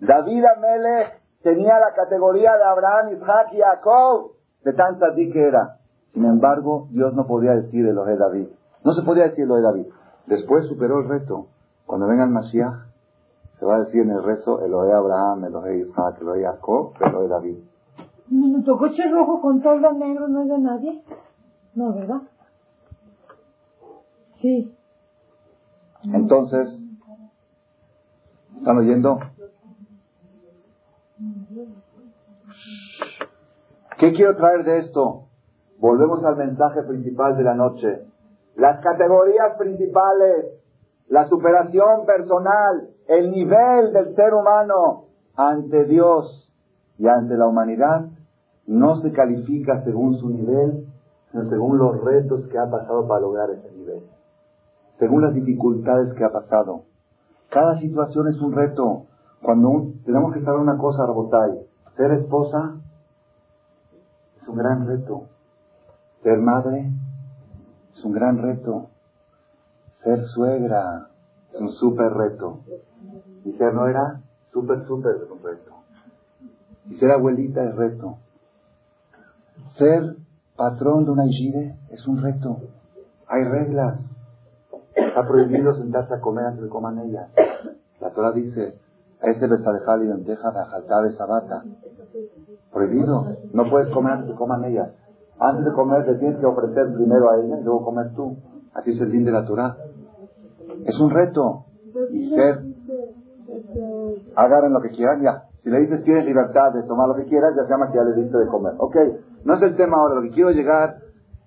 David 0.00 0.44
Amele 0.56 1.22
tenía 1.42 1.78
la 1.78 1.94
categoría 1.94 2.56
de 2.56 2.64
Abraham, 2.64 3.16
Isaac 3.16 3.48
y 3.52 3.60
Jacob, 3.60 4.32
de 4.64 4.72
tanta 4.72 5.10
di 5.10 5.30
que 5.30 5.46
era. 5.46 5.78
Sin 6.12 6.24
embargo, 6.24 6.88
Dios 6.90 7.14
no 7.14 7.26
podía 7.26 7.52
decir 7.52 7.84
lo 7.84 8.04
de 8.04 8.16
David. 8.16 8.48
No 8.84 8.92
se 8.92 9.02
podía 9.02 9.24
decir 9.24 9.46
lo 9.46 9.56
de 9.56 9.62
David. 9.62 9.86
Después 10.26 10.66
superó 10.66 11.00
el 11.00 11.08
reto. 11.08 11.46
Cuando 11.86 12.06
venga 12.06 12.24
el 12.24 12.30
Mashiach, 12.30 12.92
se 13.58 13.66
va 13.66 13.76
a 13.76 13.80
decir 13.80 14.02
en 14.02 14.10
el 14.10 14.22
rezo 14.22 14.58
de 14.58 14.92
Abraham, 14.92 15.42
de 15.42 15.78
Isaac, 15.78 16.18
de 16.18 16.42
Jacob, 16.42 16.94
de 16.98 17.28
David. 17.28 17.58
¿Un 18.30 18.62
coche 18.64 19.02
rojo 19.10 19.40
con 19.40 19.60
todo 19.62 19.92
negro 19.92 20.26
no 20.28 20.42
es 20.42 20.48
de 20.48 20.58
nadie? 20.58 21.02
No, 21.74 21.94
¿verdad? 21.94 22.22
Sí. 24.40 24.76
Entonces, 26.04 26.68
¿están 28.58 28.78
oyendo? 28.78 29.20
¿Qué 33.98 34.12
quiero 34.12 34.36
traer 34.36 34.64
de 34.64 34.78
esto? 34.80 35.28
Volvemos 35.78 36.24
al 36.24 36.36
mensaje 36.36 36.82
principal 36.82 37.36
de 37.36 37.44
la 37.44 37.54
noche. 37.54 38.02
Las 38.56 38.82
categorías 38.82 39.56
principales, 39.58 40.46
la 41.08 41.28
superación 41.28 42.04
personal, 42.04 42.90
el 43.06 43.30
nivel 43.30 43.92
del 43.92 44.14
ser 44.14 44.34
humano 44.34 45.04
ante 45.36 45.84
Dios 45.84 46.52
y 46.98 47.06
ante 47.06 47.36
la 47.36 47.46
humanidad 47.46 48.06
no 48.66 48.96
se 48.96 49.12
califica 49.12 49.82
según 49.84 50.16
su 50.18 50.28
nivel, 50.28 50.86
según 51.32 51.78
los 51.78 52.02
retos 52.04 52.46
que 52.48 52.58
ha 52.58 52.70
pasado 52.70 53.08
para 53.08 53.20
lograr 53.20 53.50
ese 53.50 53.70
nivel, 53.72 54.02
según 54.98 55.22
las 55.22 55.34
dificultades 55.34 56.12
que 56.14 56.24
ha 56.24 56.32
pasado. 56.32 56.84
Cada 57.50 57.76
situación 57.78 58.28
es 58.28 58.40
un 58.40 58.52
reto. 58.52 59.06
Cuando 59.42 59.92
tenemos 60.04 60.32
que 60.32 60.42
saber 60.42 60.60
una 60.60 60.78
cosa, 60.78 61.06
Robotay, 61.06 61.66
ser 61.96 62.12
esposa 62.12 62.76
es 64.40 64.48
un 64.48 64.56
gran 64.56 64.86
reto. 64.86 65.24
Ser 66.22 66.38
madre 66.38 66.90
es 67.92 68.04
un 68.04 68.12
gran 68.12 68.38
reto. 68.38 68.88
Ser 70.02 70.22
suegra 70.24 71.08
es 71.52 71.60
un 71.60 71.72
súper 71.72 72.12
reto. 72.12 72.60
Y 73.44 73.52
ser 73.52 73.74
nuera, 73.74 74.20
súper, 74.52 74.86
súper 74.86 75.16
un 75.30 75.42
reto. 75.42 75.72
Y 76.88 76.94
ser 76.94 77.10
abuelita 77.10 77.64
es 77.64 77.74
reto. 77.74 78.18
Ser 79.76 80.16
patrón 80.56 81.04
de 81.04 81.10
una 81.10 81.26
hijide 81.26 81.76
es 81.90 82.06
un 82.06 82.22
reto. 82.22 82.58
Hay 83.28 83.44
reglas. 83.44 83.98
Está 84.94 85.26
prohibido 85.26 85.74
sentarse 85.74 86.14
a 86.14 86.20
comer 86.20 86.46
antes 86.46 86.64
de 86.64 86.68
coman 86.68 86.98
ellas. 86.98 87.30
La 88.00 88.10
Torah 88.10 88.32
dice, 88.32 88.74
ese 89.22 89.46
besadejal 89.46 90.04
y 90.04 90.08
lenteja 90.08 90.50
de 90.50 91.08
esa 91.08 91.16
sabata. 91.16 91.64
Prohibido. 92.72 93.36
No 93.52 93.70
puedes 93.70 93.88
comer 93.88 94.12
antes 94.12 94.28
de 94.28 94.34
coman 94.34 94.64
ellas. 94.64 94.90
Antes 95.38 95.64
de 95.64 95.72
comer 95.72 96.04
te 96.04 96.14
tienes 96.16 96.38
que 96.38 96.46
ofrecer 96.46 96.92
primero 96.94 97.30
a 97.30 97.36
ella 97.38 97.58
y 97.58 97.64
luego 97.64 97.84
comer 97.84 98.12
tú. 98.14 98.36
Así 98.74 98.92
es 98.92 99.00
el 99.00 99.10
din 99.10 99.24
de 99.24 99.32
la 99.32 99.44
Torah. 99.44 99.76
Es 100.84 100.98
un 101.00 101.10
reto. 101.10 101.64
Y 102.10 102.30
ser, 102.30 102.62
agarren 104.34 104.72
lo 104.72 104.80
que 104.80 104.90
quieran 104.90 105.22
ya. 105.22 105.44
Si 105.62 105.70
le 105.70 105.80
dices 105.80 106.02
tienes 106.02 106.24
libertad 106.24 106.72
de 106.72 106.82
tomar 106.82 107.08
lo 107.08 107.14
que 107.14 107.24
quieras, 107.24 107.54
ya 107.56 107.62
se 107.64 107.70
llama 107.70 107.90
que 107.90 107.96
ya 107.96 108.02
le 108.02 108.20
diste 108.20 108.36
de 108.36 108.48
comer. 108.48 108.74
Ok, 108.78 108.96
no 109.44 109.54
es 109.54 109.62
el 109.62 109.76
tema 109.76 109.98
ahora. 109.98 110.16
Lo 110.16 110.22
que 110.22 110.30
quiero 110.30 110.50
llegar 110.50 110.96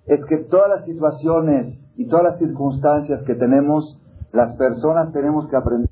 es 0.06 0.24
que 0.24 0.38
todas 0.38 0.70
las 0.70 0.84
situaciones 0.86 1.78
y 1.96 2.08
todas 2.08 2.24
las 2.24 2.38
circunstancias 2.38 3.22
que 3.26 3.34
tenemos, 3.34 4.00
las 4.32 4.56
personas 4.56 5.12
tenemos 5.12 5.48
que 5.48 5.56
aprender. 5.56 5.90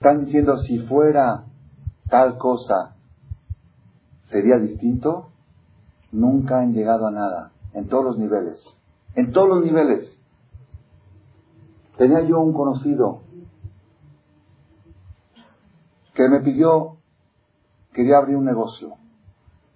Están 0.00 0.24
diciendo 0.24 0.56
si 0.58 0.80
fuera 0.80 1.44
tal 2.10 2.36
cosa 2.36 2.94
sería 4.28 4.58
distinto, 4.58 5.30
nunca 6.12 6.60
han 6.60 6.72
llegado 6.72 7.06
a 7.06 7.10
nada, 7.10 7.52
en 7.72 7.88
todos 7.88 8.04
los 8.04 8.18
niveles, 8.18 8.62
en 9.14 9.32
todos 9.32 9.48
los 9.48 9.64
niveles. 9.64 10.10
Tenía 11.96 12.20
yo 12.22 12.40
un 12.40 12.52
conocido 12.52 13.22
que 16.14 16.28
me 16.28 16.40
pidió, 16.40 16.96
quería 17.92 18.18
abrir 18.18 18.36
un 18.36 18.44
negocio, 18.44 18.94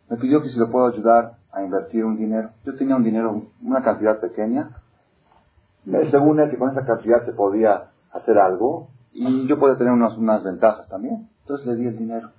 me 0.09 0.17
pidió 0.17 0.43
que 0.43 0.49
si 0.49 0.59
le 0.59 0.67
puedo 0.67 0.87
ayudar 0.87 1.39
a 1.53 1.63
invertir 1.63 2.05
un 2.05 2.17
dinero. 2.17 2.51
Yo 2.65 2.75
tenía 2.77 2.97
un 2.97 3.05
dinero, 3.05 3.43
una 3.63 3.83
cantidad 3.83 4.21
pequeña, 4.21 4.71
según 6.11 6.41
él 6.41 6.51
que 6.51 6.59
con 6.59 6.71
esa 6.71 6.85
cantidad 6.85 7.25
se 7.25 7.33
podía 7.33 7.91
hacer 8.13 8.39
algo 8.39 8.89
y 9.13 9.47
yo 9.47 9.59
podía 9.59 9.77
tener 9.77 9.93
unas, 9.93 10.17
unas 10.17 10.43
ventajas 10.45 10.89
también. 10.89 11.29
Entonces 11.43 11.67
le 11.67 11.77
di 11.77 11.87
el 11.87 11.99
dinero. 11.99 12.31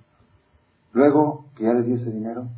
Luego, 0.92 1.46
que 1.56 1.64
ya 1.64 1.72
le 1.72 1.82
di 1.82 1.94
ese 1.94 2.10
dinero, 2.10 2.48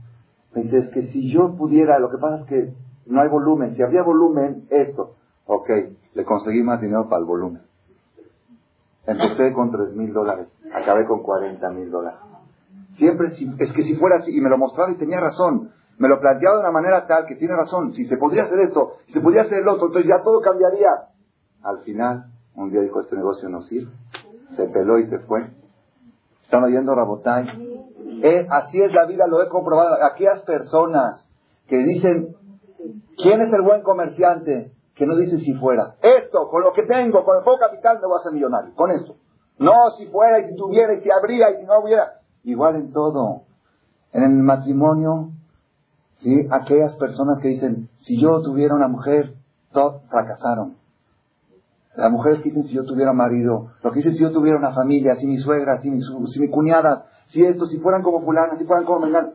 me 0.55 0.63
dice, 0.63 0.79
es 0.79 0.89
que 0.91 1.07
si 1.09 1.33
yo 1.33 1.55
pudiera, 1.57 1.99
lo 1.99 2.11
que 2.11 2.19
pasa 2.19 2.43
es 2.43 2.47
que 2.47 2.75
no 3.07 3.21
hay 3.21 3.29
volumen. 3.29 3.75
Si 3.75 3.83
había 3.83 4.03
volumen, 4.03 4.67
esto. 4.71 5.15
Ok, 5.47 5.69
le 6.15 6.25
conseguí 6.25 6.63
más 6.63 6.81
dinero 6.81 7.09
para 7.09 7.21
el 7.21 7.27
volumen. 7.27 7.63
Empecé 9.07 9.53
con 9.53 9.73
tres 9.73 9.95
mil 9.95 10.13
dólares, 10.13 10.47
acabé 10.73 11.07
con 11.07 11.23
cuarenta 11.23 11.71
mil 11.71 11.91
dólares. 11.91 12.21
Siempre, 12.97 13.29
es 13.59 13.73
que 13.73 13.83
si 13.83 13.97
fuera 13.97 14.19
así, 14.19 14.37
y 14.37 14.41
me 14.41 14.49
lo 14.49 14.59
mostraba 14.59 14.93
y 14.93 14.97
tenía 14.97 15.19
razón, 15.19 15.73
me 15.99 16.09
lo 16.09 16.21
planteaba 16.21 16.57
de 16.57 16.63
una 16.63 16.71
manera 16.71 17.07
tal 17.07 17.27
que 17.27 17.35
tiene 17.35 17.57
razón, 17.57 17.95
si 17.95 18.07
se 18.07 18.17
podría 18.17 18.45
hacer 18.45 18.61
esto, 18.61 18.93
si 19.07 19.15
se 19.15 19.21
podría 19.21 19.43
hacer 19.43 19.59
el 19.59 19.69
otro, 19.69 19.87
entonces 19.87 20.09
ya 20.09 20.23
todo 20.23 20.41
cambiaría. 20.41 20.89
Al 21.63 21.81
final, 21.81 22.27
un 22.55 22.71
día 22.71 22.81
dijo, 22.81 23.01
este 23.01 23.17
negocio 23.17 23.49
no 23.49 23.63
sirve, 23.63 23.91
se 24.57 24.67
peló 24.67 24.99
y 24.99 25.09
se 25.09 25.19
fue. 25.21 25.51
¿Están 26.45 26.65
oyendo 26.65 26.95
Rabotay? 26.95 27.47
Eh, 28.23 28.47
así 28.49 28.81
es 28.81 28.93
la 28.93 29.05
vida, 29.05 29.27
lo 29.27 29.43
he 29.43 29.49
comprobado. 29.49 29.97
Aquellas 30.05 30.43
personas 30.43 31.29
que 31.67 31.77
dicen, 31.79 32.37
¿quién 33.17 33.41
es 33.41 33.53
el 33.53 33.63
buen 33.63 33.83
comerciante? 33.83 34.71
Que 34.95 35.07
no 35.07 35.17
dice 35.17 35.39
si 35.39 35.55
fuera. 35.55 35.97
Esto, 36.01 36.49
con 36.49 36.63
lo 36.63 36.73
que 36.73 36.85
tengo, 36.85 37.25
con 37.25 37.39
el 37.39 37.43
poco 37.43 37.59
capital, 37.59 37.99
me 38.01 38.07
voy 38.07 38.17
a 38.17 38.21
hacer 38.21 38.33
millonario. 38.33 38.75
Con 38.77 38.93
esto. 38.93 39.17
No, 39.59 39.91
si 39.99 40.07
fuera, 40.07 40.39
y 40.39 40.51
si 40.51 40.57
tuviera, 40.57 40.95
y 40.95 41.01
si 41.01 41.11
habría, 41.11 41.51
y 41.51 41.63
si 41.63 41.67
no 41.67 41.81
hubiera. 41.81 42.21
Igual 42.45 42.77
en 42.77 42.93
todo. 42.93 43.43
En 44.13 44.23
el 44.23 44.31
matrimonio, 44.35 45.31
¿sí? 46.19 46.47
Aquellas 46.49 46.95
personas 46.95 47.41
que 47.41 47.49
dicen, 47.49 47.89
si 47.97 48.21
yo 48.21 48.41
tuviera 48.43 48.77
una 48.77 48.87
mujer, 48.87 49.35
todos 49.73 50.01
fracasaron. 50.11 50.77
Las 51.97 52.11
mujeres 52.13 52.39
que 52.39 52.51
dicen 52.51 52.69
si 52.69 52.75
yo 52.75 52.85
tuviera 52.85 53.13
marido, 53.13 53.73
lo 53.83 53.91
que 53.91 53.97
dicen 53.97 54.13
si 54.15 54.23
yo 54.23 54.31
tuviera 54.31 54.59
una 54.59 54.73
familia, 54.73 55.17
si 55.17 55.27
mi 55.27 55.39
suegra, 55.39 55.81
si 55.81 55.91
mi, 55.91 56.01
si 56.01 56.41
mi 56.41 56.49
cuñada, 56.49 57.07
si 57.33 57.45
esto, 57.45 57.67
si 57.67 57.79
fueran 57.79 58.03
como 58.03 58.23
fulana, 58.23 58.59
si 58.59 58.65
fueran 58.65 58.85
como 58.85 59.01
Mengán. 59.01 59.33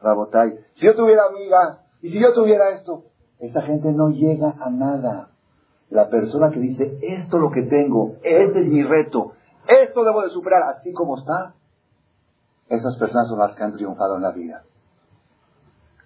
Rabotay. 0.00 0.58
Si 0.74 0.86
yo 0.86 0.94
tuviera 0.94 1.24
amigas, 1.24 1.80
y 2.02 2.10
si 2.10 2.20
yo 2.20 2.32
tuviera 2.34 2.70
esto, 2.70 3.04
esa 3.38 3.62
gente 3.62 3.90
no 3.92 4.10
llega 4.10 4.54
a 4.60 4.70
nada. 4.70 5.30
La 5.88 6.10
persona 6.10 6.50
que 6.50 6.60
dice, 6.60 6.98
esto 7.00 7.36
es 7.36 7.42
lo 7.42 7.50
que 7.50 7.62
tengo, 7.62 8.16
este 8.22 8.60
es 8.60 8.66
mi 8.68 8.82
reto, 8.82 9.32
esto 9.66 10.04
debo 10.04 10.22
de 10.22 10.30
superar 10.30 10.62
así 10.64 10.92
como 10.92 11.18
está, 11.18 11.54
esas 12.68 12.96
personas 12.98 13.28
son 13.28 13.38
las 13.38 13.54
que 13.54 13.62
han 13.62 13.72
triunfado 13.72 14.16
en 14.16 14.22
la 14.22 14.32
vida. 14.32 14.64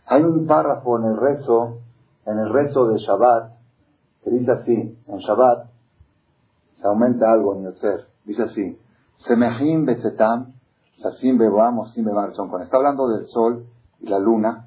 Hay 0.06 0.22
un 0.22 0.46
párrafo 0.46 0.98
en 0.98 1.06
el 1.06 1.16
rezo, 1.16 1.78
en 2.26 2.38
el 2.38 2.52
rezo 2.52 2.88
de 2.88 2.98
Shabbat, 2.98 3.52
que 4.22 4.30
dice 4.30 4.52
así, 4.52 4.98
en 5.06 5.18
Shabbat, 5.18 5.70
se 6.80 6.86
aumenta 6.86 7.32
algo 7.32 7.54
en 7.56 7.74
ser, 7.76 8.06
dice 8.24 8.42
así, 8.42 8.78
Semehim 9.18 9.86
Betzetam, 9.86 10.52
Sasim 10.94 11.38
Beboam, 11.38 11.84
Sim 11.86 12.04
son 12.34 12.48
Cuando 12.48 12.64
está 12.64 12.76
hablando 12.76 13.08
del 13.08 13.26
sol 13.26 13.66
y 14.00 14.08
la 14.08 14.18
luna, 14.18 14.66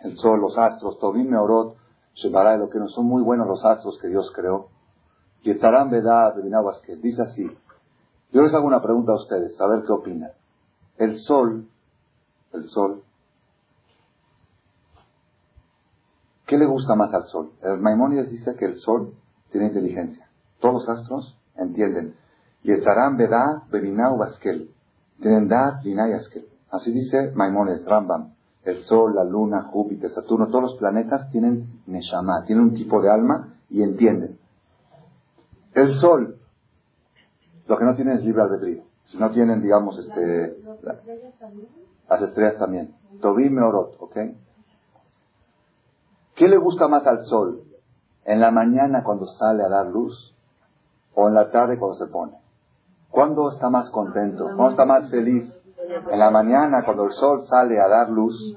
el 0.00 0.16
sol, 0.16 0.40
los 0.40 0.56
astros, 0.56 0.98
Tobim 0.98 1.28
Meorot, 1.28 1.76
Shebará, 2.14 2.56
lo 2.56 2.68
que 2.70 2.78
no 2.78 2.88
son 2.88 3.06
muy 3.06 3.22
buenos 3.22 3.46
los 3.46 3.64
astros 3.64 3.98
que 4.00 4.08
Dios 4.08 4.32
creó. 4.34 4.68
Y 5.42 5.50
estarán 5.50 5.90
Bedad, 5.90 6.34
que 6.84 6.96
dice 6.96 7.22
así. 7.22 7.50
Yo 8.32 8.42
les 8.42 8.54
hago 8.54 8.66
una 8.66 8.82
pregunta 8.82 9.12
a 9.12 9.16
ustedes, 9.16 9.58
a 9.60 9.66
ver 9.66 9.84
qué 9.84 9.92
opinan. 9.92 10.32
El 10.98 11.18
sol, 11.18 11.66
el 12.52 12.68
sol, 12.68 13.02
¿qué 16.46 16.58
le 16.58 16.66
gusta 16.66 16.94
más 16.94 17.12
al 17.14 17.24
sol? 17.24 17.52
El 17.62 17.78
Maimónides 17.78 18.30
dice 18.30 18.54
que 18.56 18.66
el 18.66 18.78
sol 18.80 19.14
tiene 19.50 19.68
inteligencia. 19.68 20.28
Todos 20.60 20.86
los 20.86 20.88
astros 20.88 21.36
entienden. 21.56 22.16
Y 22.62 22.72
estarán 22.72 23.16
Bedad, 23.16 23.62
Bebinau. 23.70 24.18
Tienen 25.20 25.48
Dat, 25.48 25.82
Vinayaskel. 25.82 26.46
Así 26.70 26.92
dice 26.92 27.32
Maimonides, 27.34 27.84
Rambam. 27.84 28.34
El 28.64 28.82
Sol, 28.84 29.14
la 29.14 29.24
Luna, 29.24 29.62
Júpiter, 29.62 30.10
Saturno, 30.10 30.48
todos 30.48 30.62
los 30.62 30.74
planetas 30.76 31.30
tienen 31.30 31.82
Neshama, 31.86 32.44
tienen 32.46 32.64
un 32.64 32.74
tipo 32.74 33.00
de 33.00 33.10
alma 33.10 33.54
y 33.70 33.82
entienden. 33.82 34.38
El 35.74 35.94
Sol, 35.94 36.36
lo 37.66 37.78
que 37.78 37.84
no 37.84 37.94
tienen 37.94 38.18
es 38.18 38.24
libre 38.24 38.42
albedrío. 38.42 38.82
Si 39.04 39.18
no 39.18 39.30
tienen, 39.30 39.62
digamos, 39.62 39.98
este, 39.98 40.56
las 42.08 42.22
estrellas 42.22 42.58
también. 42.58 42.94
Tobim 43.20 43.52
Meorot, 43.52 43.96
¿ok? 43.98 44.16
¿Qué 46.34 46.48
le 46.48 46.56
gusta 46.58 46.86
más 46.86 47.06
al 47.06 47.24
Sol? 47.24 47.62
¿En 48.24 48.40
la 48.40 48.50
mañana 48.50 49.02
cuando 49.02 49.26
sale 49.26 49.62
a 49.62 49.68
dar 49.68 49.86
luz? 49.86 50.34
¿O 51.14 51.28
en 51.28 51.34
la 51.34 51.50
tarde 51.50 51.78
cuando 51.78 51.96
se 51.96 52.06
pone? 52.06 52.39
¿Cuándo 53.10 53.50
está 53.50 53.70
más 53.70 53.90
contento? 53.90 54.44
¿Cuándo 54.44 54.70
está 54.70 54.84
más 54.84 55.10
feliz? 55.10 55.52
En 56.10 56.18
la 56.18 56.30
mañana, 56.30 56.84
cuando 56.84 57.04
el 57.04 57.12
sol 57.12 57.44
sale 57.46 57.80
a 57.80 57.88
dar 57.88 58.08
luz, 58.08 58.56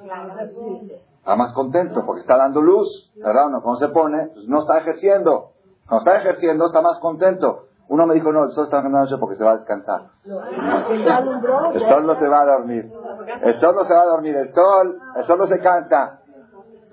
está 1.18 1.36
más 1.36 1.54
contento 1.54 2.04
porque 2.06 2.22
está 2.22 2.38
dando 2.38 2.62
luz, 2.62 3.12
¿verdad? 3.16 3.48
Cuando 3.62 3.78
se 3.78 3.90
pone, 3.90 4.28
pues 4.34 4.48
no 4.48 4.60
está 4.60 4.78
ejerciendo. 4.78 5.52
Cuando 5.88 6.10
está 6.10 6.22
ejerciendo, 6.22 6.68
está 6.68 6.82
más 6.82 7.00
contento. 7.00 7.66
Uno 7.90 8.08
me 8.08 8.14
dijo, 8.14 8.32
no, 8.32 8.46
el 8.46 8.52
sol 8.52 8.66
está 8.66 8.78
ganando 8.78 9.00
noche 9.00 9.18
porque 9.20 9.36
se 9.36 9.44
va 9.44 9.52
a 9.52 9.58
descansar. 9.58 10.02
El 10.24 11.82
sol 11.90 12.08
no 12.08 12.16
se 12.16 12.28
va 12.28 12.42
a 12.42 12.46
dormir. 12.46 12.92
El 13.42 13.60
sol 13.60 13.76
no 13.76 13.84
se 13.84 13.94
va 13.94 14.02
a 14.02 14.06
dormir. 14.06 14.36
El 14.36 14.54
sol, 14.54 15.00
el 15.16 15.28
sol 15.28 15.38
no 15.40 15.48
se 15.48 15.60
cansa. 15.60 16.20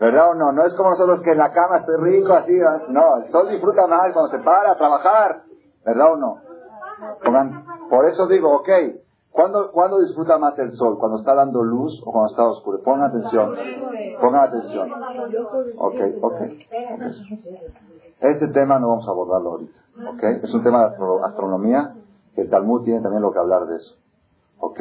¿Verdad 0.00 0.30
o 0.30 0.34
no? 0.34 0.52
No 0.52 0.64
es 0.64 0.74
como 0.74 0.90
nosotros 0.90 1.20
que 1.22 1.32
en 1.32 1.38
la 1.38 1.52
cama 1.52 1.78
estoy 1.78 1.96
rico, 2.00 2.32
así. 2.32 2.52
No, 2.88 3.18
el 3.18 3.30
sol 3.30 3.48
disfruta 3.48 3.86
más 3.86 4.12
cuando 4.12 4.30
se 4.30 4.38
para 4.38 4.72
a 4.72 4.76
trabajar. 4.76 5.42
¿Verdad 5.84 6.12
o 6.12 6.16
no? 6.16 6.49
Por 7.88 8.07
eso 8.07 8.26
digo, 8.26 8.57
ok, 8.57 8.68
¿cuándo, 9.30 9.70
¿cuándo 9.72 10.01
disfruta 10.01 10.38
más 10.38 10.59
el 10.59 10.72
sol? 10.72 10.98
¿Cuando 10.98 11.18
está 11.18 11.34
dando 11.34 11.62
luz 11.62 12.01
o 12.05 12.12
cuando 12.12 12.30
está 12.30 12.44
oscuro? 12.44 12.82
Pongan 12.82 13.11
atención. 13.11 13.55
Pongan 14.20 14.44
atención. 14.44 14.90
Ok, 15.78 16.01
ok. 16.22 16.40
Ese 18.20 18.48
tema 18.48 18.78
no 18.78 18.88
vamos 18.88 19.09
a 19.09 19.11
abordarlo 19.11 19.51
ahorita. 19.53 19.80
¿Ok? 20.12 20.22
Es 20.42 20.55
un 20.55 20.62
tema 20.62 20.90
de 20.90 20.96
astronomía 21.24 21.94
que 22.34 22.42
el 22.42 22.51
Talmud 22.51 22.84
tiene 22.84 23.01
también 23.01 23.22
lo 23.22 23.32
que 23.32 23.38
hablar 23.38 23.66
de 23.66 23.76
eso. 23.76 23.96
¿Ok? 24.59 24.80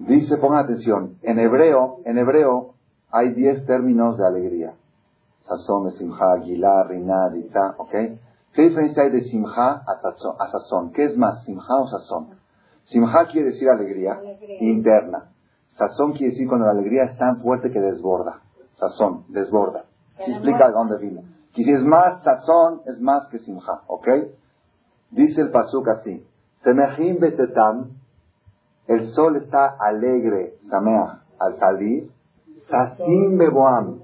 Dice, 0.00 0.36
pongan 0.36 0.64
atención, 0.64 1.16
en 1.22 1.38
hebreo, 1.38 1.98
en 2.04 2.18
hebreo 2.18 2.74
hay 3.10 3.30
diez 3.30 3.64
términos 3.66 4.18
de 4.18 4.26
alegría. 4.26 4.74
Sazón, 5.42 5.90
Simha, 5.92 6.38
Gilá, 6.42 6.84
Rinad, 6.84 7.32
¿ok? 7.78 7.94
¿Qué 8.56 8.62
diferencia 8.62 9.02
hay 9.02 9.10
de 9.10 9.20
Simha 9.24 9.84
a 9.86 10.48
Sazón? 10.50 10.90
¿Qué 10.92 11.04
es 11.04 11.16
más, 11.18 11.44
Simha 11.44 11.76
o 11.78 11.88
Sazón? 11.88 12.38
Simha 12.86 13.26
quiere 13.26 13.48
decir 13.48 13.68
alegría, 13.68 14.18
interna. 14.60 15.30
Sazón 15.76 16.12
quiere 16.12 16.32
decir 16.32 16.48
cuando 16.48 16.64
la 16.64 16.72
alegría 16.72 17.04
es 17.04 17.18
tan 17.18 17.42
fuerte 17.42 17.70
que 17.70 17.78
desborda. 17.78 18.40
Sazón, 18.76 19.24
desborda. 19.28 19.84
¿Se 20.24 20.30
explica 20.30 20.68
de 20.68 20.72
dónde 20.72 20.98
vino? 20.98 21.20
Y 21.54 21.64
si 21.64 21.70
es 21.70 21.82
más 21.82 22.22
sazón, 22.22 22.80
es 22.86 22.98
más 22.98 23.26
que 23.28 23.40
simja, 23.40 23.82
¿ok? 23.88 24.08
Dice 25.10 25.42
el 25.42 25.50
pasuk 25.50 25.88
así, 25.88 26.26
Semejim 26.64 27.18
betetam, 27.18 27.90
el 28.86 29.10
sol 29.10 29.36
está 29.36 29.76
alegre, 29.78 30.54
sameach, 30.70 31.18
al 31.38 31.58
salir, 31.58 32.10
sasim 32.70 33.36
beboam. 33.36 34.00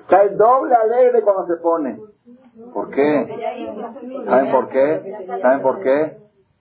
Está 0.00 0.22
el 0.22 0.36
doble 0.36 0.76
alegre 0.76 1.22
cuando 1.22 1.46
se 1.46 1.60
pone. 1.60 2.11
¿Por 2.72 2.90
qué? 2.90 3.26
¿Saben 4.26 4.52
por 4.52 4.68
qué? 4.68 5.14
¿Saben 5.40 5.62
por 5.62 5.80
qué? 5.80 6.18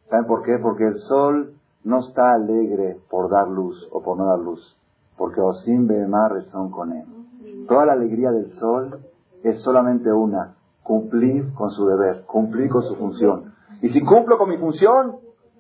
¿Saben 0.10 0.26
por 0.26 0.44
qué? 0.44 0.58
Porque 0.62 0.88
el 0.88 0.96
sol 0.96 1.56
no 1.84 2.00
está 2.00 2.32
alegre 2.32 2.98
por 3.10 3.30
dar 3.30 3.48
luz 3.48 3.88
o 3.92 4.02
por 4.02 4.18
no 4.18 4.26
dar 4.26 4.40
luz. 4.40 4.78
Porque 5.18 5.42
osim 5.42 5.88
bemar 5.88 6.32
son 6.52 6.72
con 6.72 6.94
él. 6.94 7.66
Toda 7.68 7.86
la 7.86 7.94
alegría 7.94 8.32
del 8.32 8.52
sol 8.54 9.00
es 9.44 9.62
solamente 9.62 10.12
una, 10.12 10.56
cumplir 10.84 11.54
con 11.54 11.72
su 11.72 11.86
deber, 11.86 12.24
cumplir 12.26 12.70
con 12.70 12.84
su 12.84 12.96
función. 12.96 13.54
Y 13.82 13.90
si 13.90 14.02
cumplo 14.02 14.38
con 14.38 14.50
mi 14.50 14.58
función, 14.58 15.18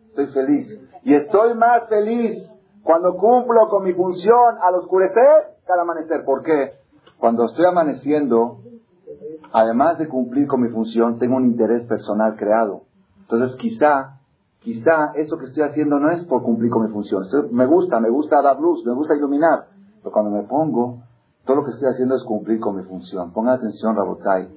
estoy 0.09 0.27
feliz. 0.27 0.79
Y 1.03 1.13
estoy 1.13 1.55
más 1.55 1.87
feliz 1.89 2.47
cuando 2.83 3.17
cumplo 3.17 3.67
con 3.69 3.83
mi 3.83 3.93
función 3.93 4.55
al 4.61 4.75
oscurecer 4.75 5.57
que 5.65 5.73
al 5.73 5.79
amanecer. 5.81 6.23
¿Por 6.23 6.41
qué? 6.43 6.73
Cuando 7.17 7.45
estoy 7.45 7.65
amaneciendo, 7.65 8.59
además 9.53 9.97
de 9.97 10.07
cumplir 10.07 10.47
con 10.47 10.61
mi 10.61 10.69
función, 10.69 11.19
tengo 11.19 11.37
un 11.37 11.45
interés 11.45 11.85
personal 11.85 12.35
creado. 12.35 12.83
Entonces 13.21 13.55
quizá, 13.57 14.19
quizá 14.59 15.11
eso 15.15 15.37
que 15.37 15.45
estoy 15.45 15.63
haciendo 15.63 15.99
no 15.99 16.11
es 16.11 16.23
por 16.25 16.43
cumplir 16.43 16.71
con 16.71 16.85
mi 16.85 16.91
función. 16.91 17.23
me 17.51 17.65
gusta, 17.65 17.99
me 17.99 18.09
gusta 18.09 18.41
dar 18.41 18.59
luz, 18.59 18.85
me 18.85 18.93
gusta 18.93 19.15
iluminar. 19.15 19.67
Pero 20.01 20.11
cuando 20.11 20.31
me 20.31 20.43
pongo 20.43 20.99
todo 21.45 21.57
lo 21.57 21.65
que 21.65 21.71
estoy 21.71 21.89
haciendo 21.89 22.15
es 22.15 22.23
cumplir 22.23 22.59
con 22.59 22.77
mi 22.77 22.83
función. 22.83 23.31
Ponga 23.31 23.53
atención, 23.53 23.95
Rabotai. 23.95 24.47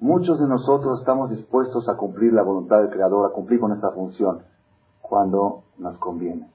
Muchos 0.00 0.40
de 0.40 0.48
nosotros 0.48 1.00
estamos 1.00 1.30
dispuestos 1.30 1.88
a 1.88 1.96
cumplir 1.96 2.32
la 2.32 2.42
voluntad 2.42 2.78
del 2.78 2.90
Creador, 2.90 3.30
a 3.30 3.34
cumplir 3.34 3.60
con 3.60 3.72
esta 3.72 3.90
función, 3.92 4.42
cuando 5.00 5.62
nos 5.78 5.96
conviene. 5.98 6.50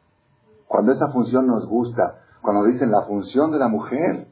Cuando 0.68 0.91
esa 0.91 1.10
función 1.10 1.48
nos 1.48 1.66
gusta, 1.66 2.16
cuando 2.41 2.66
dicen 2.66 2.91
la 2.91 3.04
función 3.04 3.52
de 3.52 3.60
la 3.60 3.70
mujer 3.70 4.28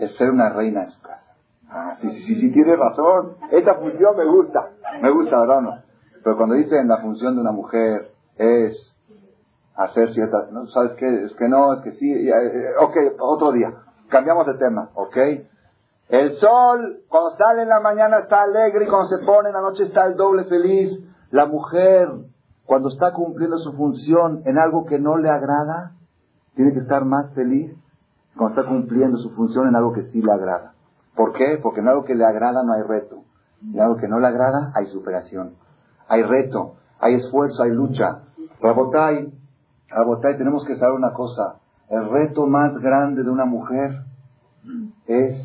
es 0.00 0.16
ser 0.16 0.30
una 0.30 0.50
reina 0.50 0.84
en 0.84 0.90
su 0.90 1.00
casa. 1.02 1.36
Ah, 1.68 1.96
sí, 2.00 2.10
sí, 2.22 2.40
sí, 2.40 2.52
tiene 2.52 2.74
razón. 2.76 3.36
Esta 3.50 3.74
función 3.74 4.16
me 4.16 4.24
gusta. 4.24 4.70
Me 5.00 5.10
gusta, 5.10 5.38
¿verdad 5.40 5.60
no? 5.60 5.78
Pero 6.24 6.36
cuando 6.36 6.56
dicen 6.56 6.88
la 6.88 6.98
función 6.98 7.34
de 7.34 7.40
una 7.40 7.52
mujer 7.52 8.10
es 8.36 8.96
hacer 9.76 10.12
ciertas, 10.12 10.50
¿no? 10.52 10.66
¿sabes 10.66 10.92
qué? 10.92 11.24
Es 11.24 11.34
que 11.34 11.48
no, 11.48 11.72
es 11.74 11.80
que 11.80 11.92
sí, 11.92 12.12
eh, 12.12 12.32
ok, 12.80 12.96
otro 13.20 13.52
día, 13.52 13.72
cambiamos 14.08 14.46
de 14.46 14.54
tema, 14.54 14.90
ok. 14.94 15.16
El 16.08 16.34
sol, 16.34 17.02
cuando 17.08 17.30
sale 17.30 17.62
en 17.62 17.68
la 17.68 17.80
mañana 17.80 18.18
está 18.18 18.42
alegre 18.42 18.84
y 18.84 18.88
cuando 18.88 19.08
se 19.08 19.24
pone 19.24 19.48
en 19.48 19.54
la 19.54 19.60
noche 19.60 19.84
está 19.84 20.06
el 20.06 20.16
doble 20.16 20.44
feliz. 20.44 21.06
La 21.30 21.46
mujer, 21.46 22.08
cuando 22.64 22.88
está 22.88 23.12
cumpliendo 23.12 23.58
su 23.58 23.72
función 23.74 24.42
en 24.44 24.58
algo 24.58 24.84
que 24.86 24.98
no 24.98 25.16
le 25.18 25.30
agrada, 25.30 25.92
tiene 26.56 26.72
que 26.72 26.80
estar 26.80 27.04
más 27.04 27.32
feliz 27.34 27.72
cuando 28.36 28.60
está 28.60 28.70
cumpliendo 28.70 29.18
su 29.18 29.30
función 29.30 29.68
en 29.68 29.76
algo 29.76 29.92
que 29.92 30.04
sí 30.04 30.22
le 30.22 30.32
agrada. 30.32 30.74
¿Por 31.14 31.32
qué? 31.32 31.58
Porque 31.62 31.80
en 31.80 31.88
algo 31.88 32.04
que 32.04 32.14
le 32.14 32.24
agrada 32.24 32.62
no 32.64 32.72
hay 32.72 32.82
reto. 32.82 33.24
En 33.62 33.80
algo 33.80 33.96
que 33.96 34.08
no 34.08 34.18
le 34.18 34.26
agrada 34.26 34.72
hay 34.74 34.86
superación. 34.86 35.54
Hay 36.08 36.22
reto, 36.22 36.76
hay 36.98 37.14
esfuerzo, 37.14 37.62
hay 37.62 37.70
lucha. 37.70 38.22
Rabotai, 38.60 39.32
Abotay, 39.90 40.36
tenemos 40.36 40.64
que 40.64 40.76
saber 40.76 40.94
una 40.94 41.12
cosa. 41.12 41.56
El 41.88 42.08
reto 42.08 42.46
más 42.46 42.78
grande 42.78 43.24
de 43.24 43.30
una 43.30 43.44
mujer 43.44 44.04
es 45.06 45.44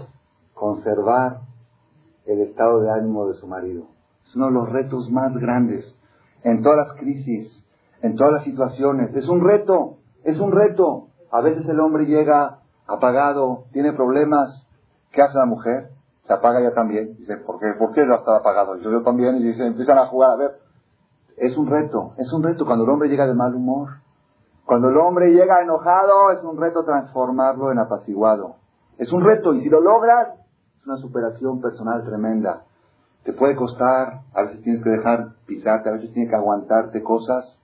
conservar 0.53 1.39
el 2.25 2.41
estado 2.41 2.81
de 2.81 2.91
ánimo 2.91 3.27
de 3.27 3.35
su 3.35 3.47
marido. 3.47 3.87
Es 4.23 4.35
uno 4.35 4.47
de 4.47 4.51
los 4.51 4.69
retos 4.69 5.09
más 5.09 5.35
grandes 5.35 5.97
en 6.43 6.61
todas 6.61 6.87
las 6.87 6.97
crisis, 6.97 7.63
en 8.01 8.15
todas 8.15 8.33
las 8.33 8.43
situaciones. 8.43 9.15
Es 9.15 9.27
un 9.27 9.43
reto, 9.43 9.97
es 10.23 10.39
un 10.39 10.51
reto. 10.51 11.07
A 11.31 11.41
veces 11.41 11.67
el 11.67 11.79
hombre 11.79 12.05
llega 12.05 12.59
apagado, 12.87 13.65
tiene 13.71 13.93
problemas. 13.93 14.65
¿Qué 15.11 15.21
hace 15.21 15.37
la 15.37 15.45
mujer? 15.45 15.89
Se 16.23 16.33
apaga 16.33 16.59
ella 16.59 16.73
también. 16.73 17.15
Dice, 17.17 17.37
¿por 17.37 17.59
qué, 17.59 17.73
¿por 17.77 17.93
qué 17.93 18.01
está 18.01 18.37
apagado? 18.37 18.75
Yo, 18.77 18.91
yo 18.91 19.01
también. 19.03 19.37
Y 19.37 19.43
dice, 19.43 19.65
empiezan 19.65 19.97
a 19.97 20.07
jugar. 20.07 20.31
A 20.31 20.35
ver, 20.35 20.51
es 21.37 21.57
un 21.57 21.67
reto, 21.67 22.13
es 22.17 22.31
un 22.31 22.43
reto 22.43 22.65
cuando 22.65 22.85
el 22.85 22.89
hombre 22.89 23.09
llega 23.09 23.27
de 23.27 23.33
mal 23.33 23.53
humor. 23.53 23.89
Cuando 24.65 24.89
el 24.89 24.97
hombre 24.97 25.31
llega 25.31 25.61
enojado, 25.61 26.31
es 26.31 26.43
un 26.43 26.59
reto 26.59 26.83
transformarlo 26.83 27.71
en 27.71 27.79
apaciguado. 27.79 28.55
Es 28.97 29.11
un 29.11 29.23
reto, 29.23 29.53
y 29.53 29.61
si 29.61 29.69
lo 29.69 29.79
logras, 29.81 30.29
es 30.79 30.87
una 30.87 30.97
superación 30.97 31.61
personal 31.61 32.03
tremenda. 32.03 32.63
Te 33.23 33.33
puede 33.33 33.55
costar, 33.55 34.21
a 34.33 34.41
veces 34.43 34.61
tienes 34.61 34.83
que 34.83 34.89
dejar 34.89 35.33
pisarte, 35.45 35.89
a 35.89 35.93
veces 35.93 36.11
tienes 36.13 36.29
que 36.29 36.35
aguantarte 36.35 37.03
cosas 37.03 37.59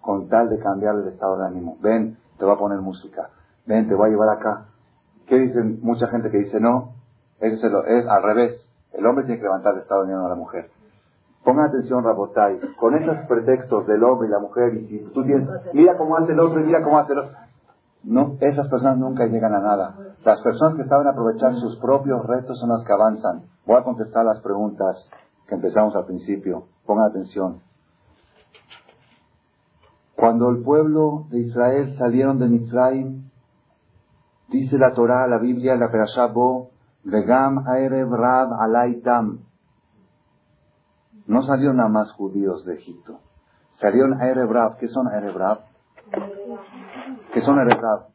con 0.00 0.28
tal 0.28 0.48
de 0.48 0.58
cambiar 0.58 0.96
el 0.96 1.08
estado 1.08 1.36
de 1.36 1.46
ánimo. 1.46 1.76
Ven, 1.80 2.16
te 2.38 2.44
voy 2.44 2.54
a 2.54 2.58
poner 2.58 2.80
música. 2.80 3.28
Ven, 3.70 3.86
te 3.86 3.94
voy 3.94 4.08
a 4.08 4.10
llevar 4.10 4.30
acá. 4.30 4.66
¿Qué 5.28 5.38
dicen? 5.38 5.78
Mucha 5.82 6.08
gente 6.08 6.28
que 6.28 6.38
dice 6.38 6.58
no, 6.58 6.94
es, 7.38 7.62
es 7.62 8.08
al 8.08 8.22
revés. 8.24 8.68
El 8.92 9.06
hombre 9.06 9.24
tiene 9.26 9.38
que 9.38 9.44
levantar 9.44 9.74
el 9.74 9.82
estado 9.82 10.04
de 10.06 10.12
a 10.12 10.28
la 10.28 10.34
mujer. 10.34 10.72
Pongan 11.44 11.66
atención, 11.68 12.02
Rabotai, 12.02 12.58
con 12.80 12.96
esos 12.96 13.16
pretextos 13.28 13.86
del 13.86 14.02
hombre 14.02 14.26
y 14.26 14.32
la 14.32 14.40
mujer, 14.40 14.74
y 14.74 14.88
si 14.88 14.98
tú 15.14 15.22
tienes, 15.22 15.48
mira 15.72 15.96
cómo 15.96 16.16
hace 16.16 16.32
el 16.32 16.40
otro 16.40 16.60
y 16.60 16.64
mira 16.64 16.82
cómo 16.82 16.98
hace 16.98 17.12
el 17.12 17.20
otro. 17.20 17.36
No, 18.02 18.36
esas 18.40 18.66
personas 18.66 18.98
nunca 18.98 19.26
llegan 19.26 19.54
a 19.54 19.60
nada. 19.60 19.94
Las 20.24 20.42
personas 20.42 20.74
que 20.74 20.88
saben 20.88 21.06
aprovechar 21.06 21.54
sus 21.54 21.78
propios 21.78 22.26
retos 22.26 22.58
son 22.58 22.70
las 22.70 22.84
que 22.84 22.92
avanzan. 22.92 23.42
Voy 23.66 23.76
a 23.76 23.84
contestar 23.84 24.24
las 24.24 24.40
preguntas 24.40 25.08
que 25.46 25.54
empezamos 25.54 25.94
al 25.94 26.06
principio. 26.06 26.64
Pongan 26.84 27.08
atención. 27.08 27.60
Cuando 30.16 30.50
el 30.50 30.64
pueblo 30.64 31.26
de 31.30 31.38
Israel 31.38 31.94
salieron 31.96 32.40
de 32.40 32.48
Mitzrayim, 32.48 33.29
dice 34.50 34.78
la 34.78 34.92
Torah, 34.92 35.26
la 35.26 35.38
Biblia, 35.38 35.76
la 35.76 35.90
Perashá 35.90 36.26
Bo, 36.26 36.70
Vegam 37.04 37.66
Aerev 37.66 38.10
Rab 38.10 38.52
Alaitam, 38.52 39.38
no 41.30 41.42
salieron 41.42 41.76
nada 41.76 41.88
más 41.88 42.10
judíos 42.12 42.64
de 42.64 42.74
Egipto. 42.74 43.20
Salieron 43.78 44.20
a 44.20 44.26
Erebrab. 44.26 44.78
¿Qué 44.78 44.88
son 44.88 45.06
Erebrab? 45.06 45.60
¿Qué 47.32 47.40
son 47.40 47.60
Erebrab? 47.60 48.08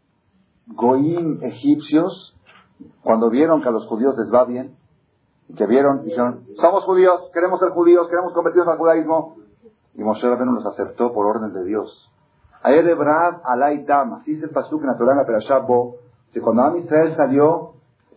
Goim 0.67 1.39
egipcios, 1.41 2.35
cuando 3.03 3.29
vieron 3.29 3.61
que 3.61 3.69
a 3.69 3.71
los 3.71 3.87
judíos 3.87 4.17
les 4.17 4.33
va 4.33 4.43
bien, 4.43 4.75
que 5.55 5.65
vieron, 5.65 6.03
dijeron, 6.03 6.43
somos 6.59 6.83
judíos, 6.83 7.29
queremos 7.33 7.61
ser 7.61 7.69
judíos, 7.69 8.07
queremos 8.09 8.33
convertirnos 8.33 8.67
al 8.67 8.77
judaísmo. 8.77 9.37
Y 9.93 10.03
Moshe 10.03 10.27
Rabbeinu 10.27 10.51
los 10.51 10.65
aceptó 10.65 11.13
por 11.13 11.25
orden 11.25 11.53
de 11.53 11.63
Dios. 11.63 12.11
A 12.63 12.71
Erebrab 12.71 13.41
alaitam, 13.45 14.15
así 14.15 14.33
es 14.33 14.43
el 14.43 14.49
pasuk 14.49 14.81
en 14.81 14.87
la 14.87 14.97
Torah, 14.97 15.23
pero 15.25 15.39
Bo, 15.65 15.95
que 16.35 16.41
cuando 16.41 16.63
Am 16.63 16.77
Israel 16.79 17.15
salió, 17.15 17.75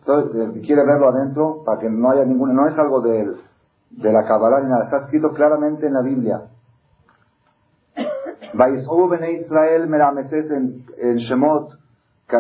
eh, 0.09 0.61
quiere 0.67 0.85
verlo 0.85 1.11
adentro, 1.11 1.63
para 1.65 1.79
que 1.79 1.89
no 1.89 2.11
haya 2.11 2.25
ninguna, 2.25 2.53
no 2.53 2.67
es 2.67 2.77
algo 2.77 3.01
de 3.01 3.33
la 3.93 4.27
Kabbalah 4.27 4.61
ni 4.61 4.69
nada, 4.69 4.87
está 4.87 5.03
escrito 5.03 5.31
claramente 5.35 5.87
en 5.87 5.93
la 5.93 6.03
Biblia. 6.03 6.41
Israel 9.41 9.87
Merameses 9.87 10.51
en, 10.51 11.17
Shemot, 11.19 11.71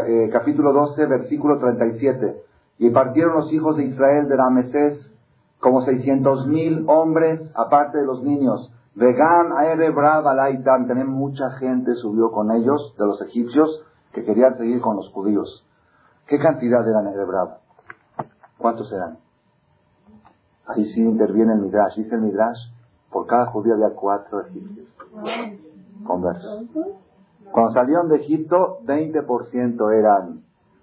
eh, 0.09 0.29
capítulo 0.33 0.72
12, 0.72 1.07
versículo 1.07 1.59
37. 1.61 2.43
Y 2.79 2.91
partieron 2.91 3.37
los 3.37 3.53
hijos 3.53 3.76
de 3.76 3.85
Israel 3.85 4.26
de 4.26 4.35
Rameses 4.35 4.99
como 5.61 5.83
600 5.83 6.49
mil 6.49 6.87
hombres, 6.89 7.41
aparte 7.55 7.99
de 7.99 8.05
los 8.05 8.24
niños. 8.24 8.72
Vegan, 8.97 9.53
Aerebrab, 9.57 10.26
Alaitam, 10.26 10.89
también 10.89 11.09
mucha 11.09 11.53
gente 11.53 11.95
subió 11.95 12.33
con 12.33 12.51
ellos, 12.51 12.97
de 12.99 13.07
los 13.07 13.22
egipcios, 13.22 13.85
que 14.12 14.24
querían 14.24 14.57
seguir 14.57 14.81
con 14.81 14.97
los 14.97 15.09
judíos. 15.11 15.64
¿Qué 16.29 16.39
cantidad 16.39 16.87
eran 16.87 17.07
Aerebrab? 17.07 17.59
¿Cuántos 18.59 18.93
eran? 18.93 19.18
Ahí 20.66 20.85
sí 20.85 21.01
interviene 21.01 21.55
el 21.55 21.61
Midrash. 21.61 21.97
Dice 21.97 22.16
el 22.16 22.20
Midrash, 22.20 22.59
por 23.11 23.26
cada 23.26 23.47
judío 23.47 23.74
había 23.74 23.91
cuatro 23.91 24.43
egipcios 24.43 24.89
conversos. 26.07 26.66
Cuando 27.51 27.72
salieron 27.72 28.09
de 28.11 28.16
Egipto, 28.16 28.81
20% 28.85 29.99
eran 29.99 30.43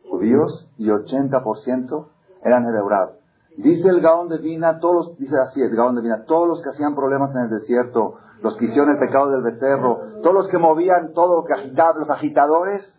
judíos 0.10 0.68
y 0.78 0.88
80% 0.88 2.08
eran 2.44 2.66
Erebrab. 2.66 3.12
Dice 3.58 3.88
el 3.88 4.02
Gaón 4.02 4.30
de 4.30 4.40
Vina, 4.40 4.80
todos, 4.80 5.16
dice 5.20 5.36
así 5.40 5.62
el 5.62 5.76
Gaón 5.76 5.96
de 5.96 6.02
Vina, 6.02 6.26
todos 6.26 6.48
los 6.48 6.62
que 6.64 6.70
hacían 6.70 6.96
problemas 6.96 7.34
en 7.36 7.42
el 7.42 7.50
desierto, 7.52 8.16
los 8.42 8.58
que 8.58 8.66
hicieron 8.66 8.90
el 8.90 8.98
pecado 8.98 9.30
del 9.30 9.44
becerro, 9.44 10.00
todos 10.24 10.34
los 10.34 10.48
que 10.48 10.58
movían 10.58 11.14
todo 11.14 11.42
lo 11.42 11.44
que 11.46 11.54
agitaban, 11.54 12.00
los 12.00 12.10
agitadores, 12.10 12.92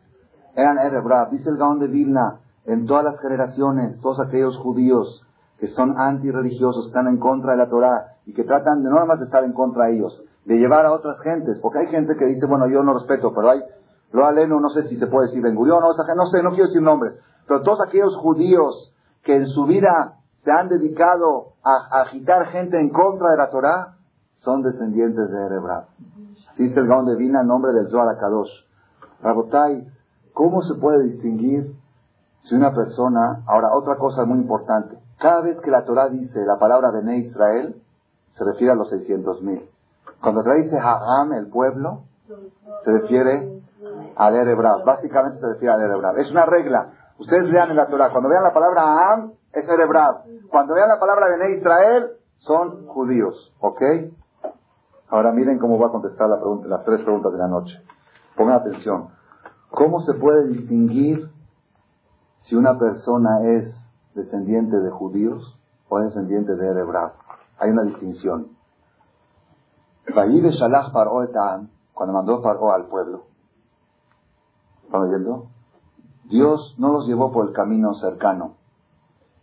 eran 0.56 0.78
Erebrab. 0.78 1.30
Dice 1.30 1.50
el 1.50 1.56
Gaón 1.56 1.78
de 1.78 1.86
Vilna, 1.86 2.40
en 2.64 2.86
todas 2.86 3.04
las 3.04 3.20
generaciones, 3.20 4.00
todos 4.00 4.18
aquellos 4.20 4.56
judíos 4.56 5.24
que 5.58 5.68
son 5.68 5.98
antirreligiosos, 5.98 6.88
están 6.88 7.06
en 7.06 7.18
contra 7.18 7.52
de 7.52 7.58
la 7.58 7.68
Torah 7.68 8.16
y 8.26 8.34
que 8.34 8.44
tratan 8.44 8.82
de 8.82 8.90
no 8.90 8.96
nada 8.96 9.06
más 9.06 9.20
de 9.20 9.26
estar 9.26 9.44
en 9.44 9.52
contra 9.52 9.86
de 9.86 9.96
ellos, 9.96 10.22
de 10.44 10.58
llevar 10.58 10.84
a 10.84 10.92
otras 10.92 11.18
gentes, 11.20 11.58
porque 11.60 11.78
hay 11.78 11.86
gente 11.86 12.14
que 12.18 12.26
dice, 12.26 12.46
bueno, 12.46 12.68
yo 12.68 12.82
no 12.82 12.92
respeto, 12.92 13.32
pero 13.34 13.50
hay, 13.50 13.60
lo 14.12 14.26
aleno, 14.26 14.60
no 14.60 14.68
sé 14.68 14.82
si 14.88 14.96
se 14.96 15.06
puede 15.06 15.28
decir 15.28 15.42
Ben 15.42 15.54
Gurión, 15.54 15.80
no, 15.80 15.88
no 15.88 16.26
sé, 16.26 16.42
no 16.42 16.50
quiero 16.50 16.66
decir 16.66 16.82
nombres, 16.82 17.14
pero 17.46 17.62
todos 17.62 17.80
aquellos 17.86 18.16
judíos 18.16 18.92
que 19.22 19.36
en 19.36 19.46
su 19.46 19.64
vida 19.64 20.16
se 20.44 20.52
han 20.52 20.68
dedicado 20.68 21.54
a, 21.64 22.02
agitar 22.02 22.46
gente 22.46 22.78
en 22.78 22.90
contra 22.90 23.30
de 23.30 23.36
la 23.36 23.50
Torah, 23.50 23.96
son 24.38 24.62
descendientes 24.62 25.30
de 25.30 25.46
Erebrab. 25.46 25.86
Dice 26.56 26.78
el 26.78 26.86
Gaón 26.86 27.06
de 27.06 27.16
Vina 27.16 27.40
en 27.40 27.48
nombre 27.48 27.72
del 27.72 27.88
Zohar 27.88 28.08
Akadosh. 28.08 28.50
Rabotai, 29.22 29.86
¿cómo 30.36 30.60
se 30.60 30.74
puede 30.74 31.04
distinguir 31.04 31.74
si 32.42 32.54
una 32.54 32.74
persona, 32.74 33.42
ahora 33.46 33.72
otra 33.72 33.96
cosa 33.96 34.26
muy 34.26 34.38
importante, 34.38 34.98
cada 35.18 35.40
vez 35.40 35.58
que 35.60 35.70
la 35.70 35.86
Torah 35.86 36.10
dice 36.10 36.44
la 36.44 36.58
palabra 36.58 36.92
de 36.92 37.16
Israel, 37.16 37.82
se 38.36 38.44
refiere 38.44 38.72
a 38.72 38.76
los 38.76 38.92
600.000. 38.92 39.66
Cuando 40.20 40.42
la 40.42 40.54
dice 40.56 40.78
Hagam, 40.78 41.32
el 41.32 41.46
pueblo, 41.48 42.02
se 42.84 42.92
refiere 42.92 43.62
a 44.14 44.28
Erebrab. 44.30 44.84
Básicamente 44.84 45.40
se 45.40 45.46
refiere 45.46 45.72
a 45.72 45.82
Erebrab. 45.82 46.18
Es 46.18 46.30
una 46.30 46.44
regla. 46.44 46.90
Ustedes 47.18 47.50
lean 47.50 47.70
en 47.70 47.76
la 47.76 47.88
Torah, 47.88 48.10
cuando 48.10 48.28
vean 48.28 48.42
la 48.42 48.52
palabra 48.52 48.82
Hagam, 48.82 49.32
es 49.54 49.66
Erebrab. 49.66 50.24
Cuando 50.50 50.74
vean 50.74 50.88
la 50.88 51.00
palabra 51.00 51.28
de 51.28 51.56
Israel, 51.56 52.10
son 52.40 52.86
judíos. 52.88 53.54
¿Ok? 53.60 53.80
Ahora 55.08 55.32
miren 55.32 55.58
cómo 55.58 55.78
va 55.78 55.86
a 55.86 55.92
contestar 55.92 56.28
la 56.28 56.36
pregunta, 56.36 56.68
las 56.68 56.84
tres 56.84 57.00
preguntas 57.00 57.32
de 57.32 57.38
la 57.38 57.48
noche. 57.48 57.80
Pongan 58.36 58.56
atención. 58.56 59.15
¿Cómo 59.76 60.00
se 60.00 60.14
puede 60.14 60.48
distinguir 60.48 61.28
si 62.38 62.56
una 62.56 62.78
persona 62.78 63.46
es 63.46 63.78
descendiente 64.14 64.74
de 64.74 64.90
judíos 64.90 65.60
o 65.90 65.98
descendiente 65.98 66.56
de 66.56 66.66
Erebrab? 66.66 67.12
Hay 67.58 67.72
una 67.72 67.82
distinción. 67.82 68.56
Cuando 71.92 72.14
mandó 72.14 72.40
Paró 72.40 72.72
al 72.72 72.86
pueblo. 72.86 73.24
¿Están 74.84 75.02
oyendo? 75.02 75.48
Dios 76.24 76.74
no 76.78 76.94
los 76.94 77.06
llevó 77.06 77.30
por 77.30 77.46
el 77.46 77.52
camino 77.52 77.92
cercano. 77.96 78.54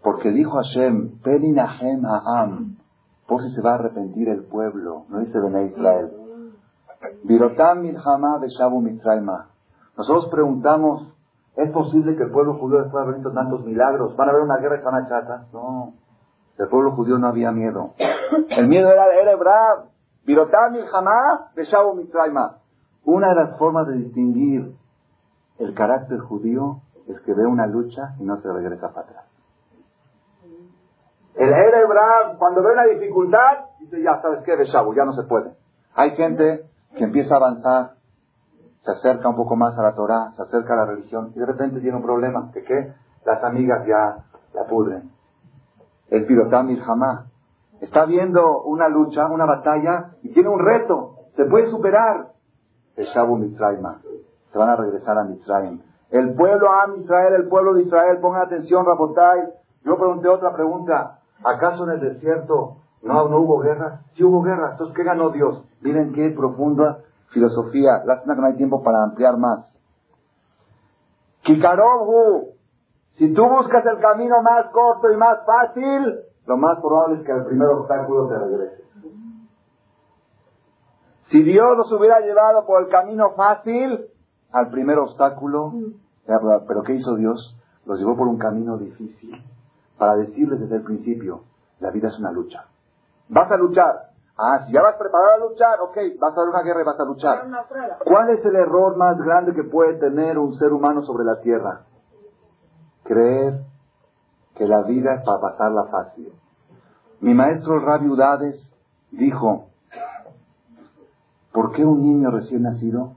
Porque 0.01 0.31
dijo 0.31 0.53
Hashem, 0.53 1.19
Pelinahem 1.19 2.03
Ha'am, 2.07 2.77
por 3.27 3.43
si 3.43 3.49
se 3.51 3.61
va 3.61 3.73
a 3.73 3.75
arrepentir 3.75 4.29
el 4.29 4.45
pueblo. 4.45 5.05
No 5.09 5.19
dice 5.19 5.39
Bene 5.39 5.67
Israel. 5.67 6.11
Virotam 7.23 7.81
Milhama 7.81 8.39
Beshabu 8.39 8.81
Mitraima. 8.81 9.53
Nosotros 9.98 10.30
preguntamos, 10.32 11.14
¿es 11.56 11.72
posible 11.72 12.16
que 12.16 12.24
el 12.24 12.32
pueblo 12.32 12.56
judío 12.56 12.84
después 12.84 13.06
de 13.24 13.32
tantos 13.32 13.64
milagros, 13.66 14.16
van 14.16 14.28
a 14.28 14.32
haber 14.32 14.44
una 14.44 14.58
guerra 14.58 14.80
y 14.80 14.84
van 14.84 14.96
a 14.96 15.08
chata? 15.08 15.46
No. 15.54 15.94
El 16.58 16.68
pueblo 16.68 16.91
judío 16.91 17.18
no 17.18 17.28
había 17.28 17.52
miedo. 17.52 17.94
El 18.50 18.68
miedo 18.68 18.91
era, 18.91 19.06
era 19.14 19.36
Brab. 19.36 19.86
Virotam 20.26 20.74
Milhama 20.74 21.52
Beshabu 21.56 21.96
Mitraima. 21.96 22.58
Una 23.06 23.30
de 23.30 23.36
las 23.36 23.58
formas 23.58 23.88
de 23.88 23.96
distinguir 23.96 24.76
el 25.60 25.74
carácter 25.74 26.20
judío 26.20 26.82
es 27.08 27.20
que 27.22 27.34
ve 27.34 27.46
una 27.46 27.68
lucha 27.68 28.16
y 28.20 28.24
no 28.24 28.41
se 28.41 28.52
regresa 28.52 28.89
para 28.94 29.08
atrás. 29.08 29.26
El 31.36 31.52
Erebrab, 31.52 32.38
cuando 32.38 32.62
ve 32.62 32.74
una 32.74 32.86
dificultad, 32.86 33.66
dice, 33.80 34.02
ya 34.02 34.22
sabes 34.22 34.44
qué, 34.46 34.56
Beshabu, 34.56 34.94
ya 34.94 35.04
no 35.04 35.14
se 35.14 35.24
puede. 35.24 35.52
Hay 35.96 36.12
gente 36.12 36.66
que 36.96 37.04
empieza 37.04 37.34
a 37.34 37.38
avanzar, 37.38 37.91
se 38.84 38.91
acerca 38.91 39.29
un 39.29 39.36
poco 39.36 39.55
más 39.55 39.77
a 39.79 39.81
la 39.81 39.95
Torah, 39.95 40.31
se 40.36 40.41
acerca 40.41 40.73
a 40.73 40.77
la 40.77 40.86
religión, 40.86 41.31
y 41.36 41.39
de 41.39 41.45
repente 41.45 41.79
tiene 41.79 41.95
un 41.95 42.03
problema, 42.03 42.51
que 42.53 42.63
qué? 42.63 42.93
Las 43.25 43.43
amigas 43.43 43.86
ya 43.88 44.25
la 44.53 44.65
pudren. 44.67 45.09
El 46.09 46.25
Pirotam 46.25 46.75
jamás 46.77 47.25
está 47.79 48.05
viendo 48.05 48.61
una 48.63 48.89
lucha, 48.89 49.27
una 49.27 49.45
batalla, 49.45 50.11
y 50.21 50.34
tiene 50.34 50.49
un 50.49 50.59
reto, 50.59 51.15
se 51.36 51.45
puede 51.45 51.67
superar. 51.67 52.34
Beshabu 52.97 53.38
Mitraima, 53.38 54.01
se 54.51 54.57
van 54.57 54.69
a 54.69 54.75
regresar 54.75 55.17
a 55.17 55.23
Mitraim. 55.23 55.81
El 56.11 56.36
pueblo 56.36 56.71
a 56.71 56.95
Israel, 56.97 57.34
el 57.34 57.47
pueblo 57.47 57.73
de 57.73 57.84
Israel, 57.84 58.19
pongan 58.19 58.43
atención, 58.43 58.86
Rabotai. 58.86 59.49
Yo 59.84 59.97
pregunté 59.97 60.27
otra 60.27 60.53
pregunta. 60.53 61.19
¿Acaso 61.43 61.86
en 61.86 61.91
el 61.91 61.99
desierto 62.01 62.77
no, 63.01 63.27
no 63.29 63.39
hubo 63.39 63.59
guerra? 63.59 64.01
Sí 64.15 64.23
hubo 64.23 64.43
guerra. 64.43 64.71
Entonces, 64.73 64.95
¿qué 64.95 65.03
ganó 65.03 65.31
Dios? 65.31 65.65
Miren 65.81 66.13
qué 66.13 66.29
profunda 66.29 66.99
filosofía. 67.34 68.03
Lástima 68.05 68.36
que 68.36 68.41
no 68.41 68.47
hay 68.47 68.55
tiempo 68.55 68.84
para 68.84 69.03
ampliar 69.03 69.38
más. 69.38 69.65
Kikarobu. 71.41 72.53
Si 73.17 73.34
tú 73.34 73.47
buscas 73.47 73.86
el 73.86 73.99
camino 73.99 74.41
más 74.41 74.69
corto 74.69 75.11
y 75.11 75.17
más 75.17 75.39
fácil, 75.45 76.21
lo 76.47 76.57
más 76.57 76.79
probable 76.79 77.19
es 77.19 77.25
que 77.25 77.31
al 77.31 77.45
primer 77.45 77.67
obstáculo 77.67 78.27
te 78.27 78.39
regrese. 78.39 78.84
Si 81.29 81.43
Dios 81.43 81.77
los 81.77 81.91
hubiera 81.91 82.19
llevado 82.19 82.65
por 82.65 82.84
el 82.84 82.89
camino 82.89 83.31
fácil, 83.31 84.07
al 84.51 84.69
primer 84.69 84.99
obstáculo, 84.99 85.73
pero 86.25 86.84
¿qué 86.84 86.93
hizo 86.93 87.15
Dios? 87.15 87.57
Los 87.86 87.99
llevó 87.99 88.15
por 88.15 88.27
un 88.27 88.38
camino 88.38 88.77
difícil 88.77 89.43
para 89.97 90.15
decirles 90.15 90.59
desde 90.59 90.77
el 90.77 90.84
principio, 90.84 91.43
la 91.79 91.89
vida 91.91 92.09
es 92.09 92.19
una 92.19 92.31
lucha. 92.31 92.65
Vas 93.29 93.51
a 93.51 93.57
luchar. 93.57 94.12
Ah, 94.38 94.65
si 94.65 94.73
ya 94.73 94.81
vas 94.81 94.95
preparado 94.95 95.34
a 95.34 95.49
luchar, 95.49 95.79
ok, 95.81 95.97
vas 96.19 96.34
a 96.34 96.36
dar 96.36 96.49
una 96.49 96.63
guerra 96.63 96.81
y 96.81 96.86
vas 96.86 96.99
a 96.99 97.05
luchar. 97.05 97.45
¿Cuál 98.03 98.29
es 98.31 98.43
el 98.43 98.55
error 98.55 98.97
más 98.97 99.17
grande 99.19 99.53
que 99.53 99.63
puede 99.63 99.99
tener 99.99 100.39
un 100.39 100.55
ser 100.55 100.73
humano 100.73 101.03
sobre 101.03 101.23
la 101.23 101.39
tierra? 101.41 101.81
Creer 103.03 103.61
que 104.55 104.67
la 104.67 104.81
vida 104.84 105.13
es 105.15 105.21
para 105.23 105.39
pasarla 105.39 105.86
fácil. 105.86 106.34
Mi 107.21 107.34
maestro 107.34 107.79
Rabi 107.79 108.09
Udades 108.09 108.73
dijo, 109.11 109.67
¿por 111.51 111.71
qué 111.73 111.86
un 111.86 112.01
niño 112.01 112.31
recién 112.31 112.63
nacido? 112.63 113.13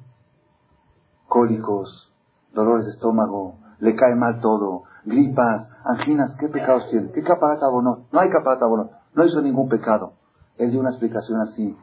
Cólicos, 1.28 2.12
dolores 2.52 2.86
de 2.86 2.92
estómago, 2.92 3.54
le 3.78 3.96
cae 3.96 4.14
mal 4.14 4.40
todo, 4.40 4.84
gripas, 5.04 5.66
anginas, 5.84 6.36
¿qué 6.38 6.48
pecados 6.48 6.88
tiene? 6.90 7.10
¿Qué 7.12 7.22
caparata 7.22 7.66
no? 7.82 8.06
No 8.12 8.20
hay 8.20 8.30
caparata 8.30 8.66
no 8.66 9.24
hizo 9.24 9.40
ningún 9.40 9.68
pecado. 9.68 10.12
Él 10.58 10.70
dio 10.70 10.80
una 10.80 10.90
explicación 10.90 11.40
así. 11.40 11.76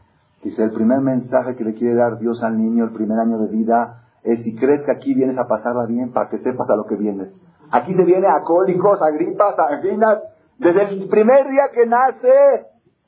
Dice, 0.43 0.63
el 0.63 0.71
primer 0.71 0.99
mensaje 0.99 1.55
que 1.55 1.63
le 1.63 1.74
quiere 1.74 1.95
dar 1.95 2.19
Dios 2.19 2.43
al 2.43 2.57
niño 2.57 2.84
el 2.84 2.91
primer 2.91 3.19
año 3.19 3.38
de 3.38 3.47
vida 3.47 4.03
es 4.24 4.43
si 4.43 4.55
crees 4.55 4.84
que 4.84 4.91
aquí 4.91 5.13
vienes 5.13 5.38
a 5.38 5.47
pasarla 5.47 5.86
bien 5.86 6.11
para 6.11 6.30
que 6.30 6.39
sepas 6.39 6.69
a 6.69 6.76
lo 6.76 6.86
que 6.86 6.95
vienes. 6.95 7.30
Aquí 7.71 7.95
te 7.95 8.03
viene 8.03 8.28
a 8.28 8.41
cólicos, 8.41 9.01
a 9.01 9.09
gripas, 9.11 9.57
a 9.57 9.76
anginas. 9.76 10.19
Desde 10.57 10.84
el 10.84 11.07
primer 11.07 11.49
día 11.49 11.63
que 11.74 11.86
nace, 11.86 12.67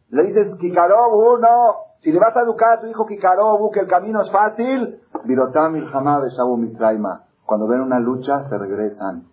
le 0.09 0.23
dices, 0.23 0.55
Kikarobu, 0.59 1.37
no. 1.37 1.75
Si 1.99 2.11
le 2.11 2.19
vas 2.19 2.35
a 2.35 2.41
educar 2.41 2.77
a 2.77 2.81
tu 2.81 2.87
hijo 2.87 3.05
Kikarobu, 3.05 3.71
que 3.71 3.81
el 3.81 3.87
camino 3.87 4.21
es 4.21 4.31
fácil, 4.31 4.99
Virotam 5.25 5.73
Mitraima. 5.73 7.23
Cuando 7.45 7.67
ven 7.67 7.81
una 7.81 7.99
lucha, 7.99 8.47
se 8.49 8.57
regresan. 8.57 9.23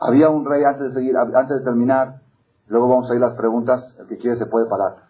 Había 0.00 0.30
un 0.30 0.44
rey, 0.44 0.64
antes 0.64 0.88
de 0.88 0.94
seguir, 0.94 1.16
antes 1.16 1.58
de 1.58 1.64
terminar, 1.64 2.20
luego 2.68 2.88
vamos 2.88 3.10
a 3.10 3.14
ir 3.14 3.20
las 3.20 3.34
preguntas, 3.34 3.96
el 3.98 4.06
que 4.06 4.18
quiere 4.18 4.36
se 4.36 4.46
puede 4.46 4.66
parar. 4.66 5.07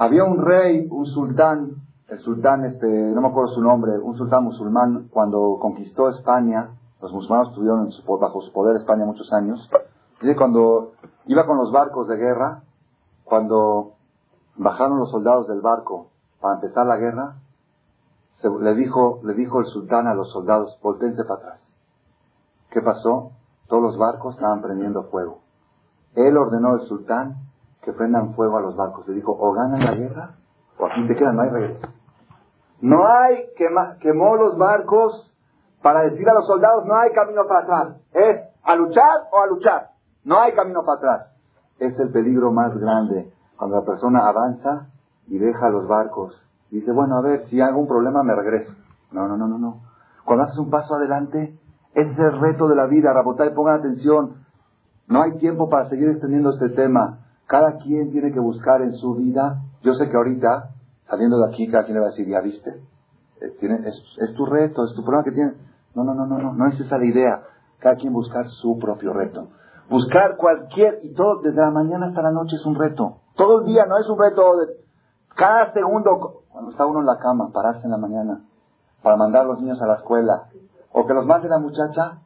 Había 0.00 0.22
un 0.22 0.40
rey, 0.40 0.86
un 0.92 1.06
sultán, 1.06 1.72
el 2.06 2.20
sultán, 2.20 2.64
este, 2.64 2.86
no 2.86 3.20
me 3.20 3.28
acuerdo 3.28 3.52
su 3.52 3.60
nombre, 3.60 3.98
un 3.98 4.16
sultán 4.16 4.44
musulmán, 4.44 5.08
cuando 5.10 5.58
conquistó 5.60 6.08
España, 6.08 6.70
los 7.02 7.12
musulmanes 7.12 7.48
estuvieron 7.48 7.90
bajo 8.20 8.40
su 8.42 8.52
poder 8.52 8.76
España 8.76 9.04
muchos 9.04 9.32
años, 9.32 9.68
dice 10.20 10.36
cuando 10.36 10.92
iba 11.26 11.44
con 11.46 11.56
los 11.56 11.72
barcos 11.72 12.06
de 12.06 12.16
guerra, 12.16 12.62
cuando 13.24 13.94
bajaron 14.54 15.00
los 15.00 15.10
soldados 15.10 15.48
del 15.48 15.60
barco 15.60 16.10
para 16.40 16.54
empezar 16.54 16.86
la 16.86 16.96
guerra, 16.96 17.34
le, 18.60 18.74
dijo, 18.76 19.18
le 19.24 19.34
dijo 19.34 19.58
el 19.58 19.66
sultán 19.66 20.06
a 20.06 20.14
los 20.14 20.30
soldados, 20.30 20.78
voltense 20.80 21.24
para 21.24 21.40
atrás. 21.40 21.72
¿Qué 22.70 22.82
pasó? 22.82 23.32
Todos 23.66 23.82
los 23.82 23.98
barcos 23.98 24.36
estaban 24.36 24.62
prendiendo 24.62 25.02
fuego. 25.10 25.40
Él 26.14 26.36
ordenó 26.36 26.68
al 26.68 26.82
sultán 26.82 27.47
que 27.88 27.94
prendan 27.94 28.34
fuego 28.34 28.58
a 28.58 28.60
los 28.60 28.76
barcos. 28.76 29.08
Le 29.08 29.14
dijo, 29.14 29.32
o 29.32 29.52
ganan 29.54 29.80
la 29.80 29.94
guerra 29.94 30.30
o 30.78 30.86
aquí 30.86 31.06
se 31.06 31.16
quedan, 31.16 31.36
no 31.36 31.42
hay 31.42 31.48
regreso. 31.48 31.88
No 32.82 33.08
hay, 33.08 33.46
quema, 33.56 33.96
quemó 33.98 34.36
los 34.36 34.58
barcos 34.58 35.34
para 35.82 36.02
decir 36.02 36.28
a 36.28 36.34
los 36.34 36.46
soldados, 36.46 36.84
no 36.84 36.94
hay 36.96 37.12
camino 37.12 37.46
para 37.48 37.60
atrás. 37.60 37.96
Es 38.12 38.42
a 38.62 38.76
luchar 38.76 39.28
o 39.32 39.40
a 39.40 39.46
luchar. 39.46 39.88
No 40.24 40.38
hay 40.38 40.52
camino 40.52 40.82
para 40.84 40.98
atrás. 40.98 41.34
Es 41.78 41.98
el 41.98 42.12
peligro 42.12 42.52
más 42.52 42.76
grande 42.76 43.32
cuando 43.56 43.76
la 43.76 43.86
persona 43.86 44.28
avanza 44.28 44.88
y 45.26 45.38
deja 45.38 45.70
los 45.70 45.88
barcos. 45.88 46.44
Dice, 46.70 46.92
bueno, 46.92 47.16
a 47.16 47.22
ver, 47.22 47.46
si 47.46 47.56
hay 47.56 47.68
algún 47.68 47.88
problema 47.88 48.22
me 48.22 48.34
regreso. 48.34 48.72
No, 49.12 49.26
no, 49.28 49.38
no, 49.38 49.48
no, 49.48 49.58
no. 49.58 49.80
Cuando 50.26 50.44
haces 50.44 50.58
un 50.58 50.68
paso 50.68 50.94
adelante, 50.94 51.58
ese 51.94 52.10
es 52.10 52.18
el 52.18 52.38
reto 52.38 52.68
de 52.68 52.76
la 52.76 52.84
vida. 52.84 53.14
Rabotay, 53.14 53.54
pongan 53.54 53.80
atención. 53.80 54.44
No 55.06 55.22
hay 55.22 55.38
tiempo 55.38 55.70
para 55.70 55.88
seguir 55.88 56.10
extendiendo 56.10 56.50
este 56.50 56.68
tema. 56.68 57.20
Cada 57.48 57.78
quien 57.78 58.12
tiene 58.12 58.30
que 58.30 58.40
buscar 58.40 58.82
en 58.82 58.92
su 58.92 59.14
vida. 59.14 59.62
Yo 59.82 59.94
sé 59.94 60.08
que 60.10 60.16
ahorita, 60.16 60.70
saliendo 61.08 61.38
de 61.38 61.48
aquí, 61.50 61.68
cada 61.70 61.84
quien 61.84 61.94
le 61.94 62.00
va 62.00 62.08
a 62.08 62.10
decir, 62.10 62.28
ya 62.28 62.42
viste, 62.42 62.70
eh, 63.40 63.56
es, 63.86 64.04
es, 64.18 64.34
tu 64.34 64.44
reto, 64.44 64.84
es 64.84 64.94
tu 64.94 65.02
problema 65.02 65.24
que 65.24 65.32
tienes. 65.32 65.54
No, 65.94 66.04
no, 66.04 66.14
no, 66.14 66.26
no, 66.26 66.38
no, 66.38 66.52
no 66.52 66.68
es 66.68 66.78
esa 66.78 66.98
la 66.98 67.06
idea. 67.06 67.42
Cada 67.78 67.96
quien 67.96 68.12
buscar 68.12 68.46
su 68.48 68.78
propio 68.78 69.14
reto. 69.14 69.48
Buscar 69.88 70.36
cualquier, 70.36 71.00
y 71.02 71.14
todo, 71.14 71.40
desde 71.40 71.60
la 71.60 71.70
mañana 71.70 72.06
hasta 72.06 72.20
la 72.20 72.32
noche 72.32 72.56
es 72.56 72.66
un 72.66 72.74
reto. 72.74 73.20
Todo 73.34 73.60
el 73.60 73.64
día, 73.64 73.86
no 73.86 73.96
es 73.96 74.06
un 74.10 74.18
reto 74.18 74.56
de 74.58 74.66
cada 75.34 75.72
segundo, 75.72 76.42
cuando 76.50 76.70
está 76.70 76.84
uno 76.84 77.00
en 77.00 77.06
la 77.06 77.16
cama, 77.18 77.50
pararse 77.50 77.86
en 77.86 77.92
la 77.92 77.96
mañana, 77.96 78.44
para 79.02 79.16
mandar 79.16 79.44
a 79.44 79.48
los 79.48 79.60
niños 79.60 79.80
a 79.80 79.86
la 79.86 79.94
escuela, 79.94 80.48
o 80.92 81.06
que 81.06 81.14
los 81.14 81.24
mande 81.24 81.48
la 81.48 81.58
muchacha, 81.58 82.18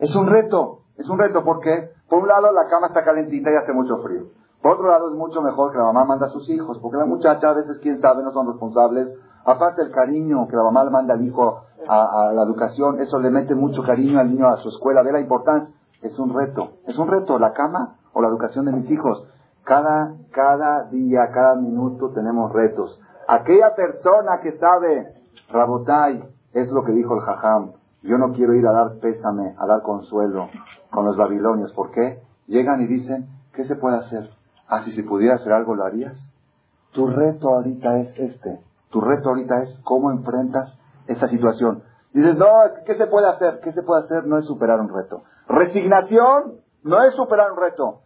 es 0.00 0.16
un 0.16 0.26
reto. 0.26 0.80
Es 0.96 1.08
un 1.08 1.16
reto 1.16 1.44
porque, 1.44 1.92
por 2.08 2.22
un 2.22 2.28
lado, 2.28 2.52
la 2.52 2.68
cama 2.68 2.88
está 2.88 3.04
calentita 3.04 3.50
y 3.52 3.54
hace 3.54 3.72
mucho 3.72 3.98
frío. 4.02 4.24
Por 4.62 4.72
otro 4.72 4.88
lado, 4.88 5.10
es 5.10 5.16
mucho 5.16 5.40
mejor 5.40 5.72
que 5.72 5.78
la 5.78 5.84
mamá 5.84 6.04
manda 6.04 6.26
a 6.26 6.30
sus 6.30 6.48
hijos, 6.50 6.78
porque 6.80 6.96
la 6.96 7.04
muchacha 7.04 7.50
a 7.50 7.54
veces, 7.54 7.78
quién 7.80 8.00
sabe, 8.00 8.22
no 8.22 8.32
son 8.32 8.48
responsables. 8.48 9.08
Aparte 9.44 9.82
el 9.82 9.90
cariño 9.90 10.48
que 10.48 10.56
la 10.56 10.64
mamá 10.64 10.84
le 10.84 10.90
manda 10.90 11.14
al 11.14 11.24
hijo 11.24 11.62
a, 11.88 12.32
la 12.34 12.42
educación, 12.42 13.00
eso 13.00 13.18
le 13.18 13.30
mete 13.30 13.54
mucho 13.54 13.82
cariño 13.82 14.18
al 14.18 14.30
niño 14.30 14.48
a 14.48 14.56
su 14.58 14.68
escuela, 14.68 15.02
ve 15.02 15.12
la 15.12 15.20
importancia. 15.20 15.72
Es 16.02 16.18
un 16.18 16.34
reto, 16.34 16.72
es 16.86 16.98
un 16.98 17.08
reto, 17.08 17.38
la 17.38 17.52
cama 17.52 17.96
o 18.12 18.20
la 18.20 18.28
educación 18.28 18.66
de 18.66 18.72
mis 18.72 18.90
hijos. 18.90 19.26
Cada, 19.64 20.14
cada 20.32 20.84
día, 20.84 21.30
cada 21.32 21.54
minuto 21.54 22.10
tenemos 22.10 22.52
retos. 22.52 23.00
Aquella 23.26 23.74
persona 23.74 24.40
que 24.42 24.58
sabe, 24.58 25.14
Rabotai, 25.50 26.24
es 26.52 26.70
lo 26.70 26.84
que 26.84 26.92
dijo 26.92 27.14
el 27.14 27.20
Jajam, 27.20 27.72
yo 28.02 28.16
no 28.16 28.32
quiero 28.32 28.54
ir 28.54 28.66
a 28.66 28.72
dar 28.72 28.98
pésame, 29.00 29.54
a 29.58 29.66
dar 29.66 29.82
consuelo 29.82 30.48
con 30.90 31.04
los 31.04 31.16
babilonios. 31.16 31.72
¿Por 31.72 31.90
qué? 31.90 32.22
Llegan 32.46 32.80
y 32.82 32.86
dicen, 32.86 33.28
¿qué 33.52 33.64
se 33.64 33.76
puede 33.76 33.96
hacer? 33.96 34.37
Ah, 34.68 34.82
si 34.84 35.02
pudiera 35.02 35.36
hacer 35.36 35.52
algo, 35.52 35.74
¿lo 35.74 35.84
harías? 35.84 36.16
Tu 36.92 37.06
reto 37.06 37.48
ahorita 37.48 37.98
es 38.00 38.18
este. 38.18 38.60
Tu 38.90 39.00
reto 39.00 39.30
ahorita 39.30 39.62
es 39.62 39.80
cómo 39.84 40.10
enfrentas 40.10 40.78
esta 41.06 41.26
situación. 41.26 41.82
Dices, 42.12 42.36
no, 42.36 42.46
¿qué 42.86 42.94
se 42.94 43.06
puede 43.06 43.28
hacer? 43.28 43.60
¿Qué 43.60 43.72
se 43.72 43.82
puede 43.82 44.04
hacer? 44.04 44.26
No 44.26 44.38
es 44.38 44.46
superar 44.46 44.80
un 44.80 44.88
reto. 44.88 45.22
Resignación 45.48 46.60
no 46.82 47.02
es 47.02 47.14
superar 47.14 47.52
un 47.52 47.58
reto. 47.58 48.00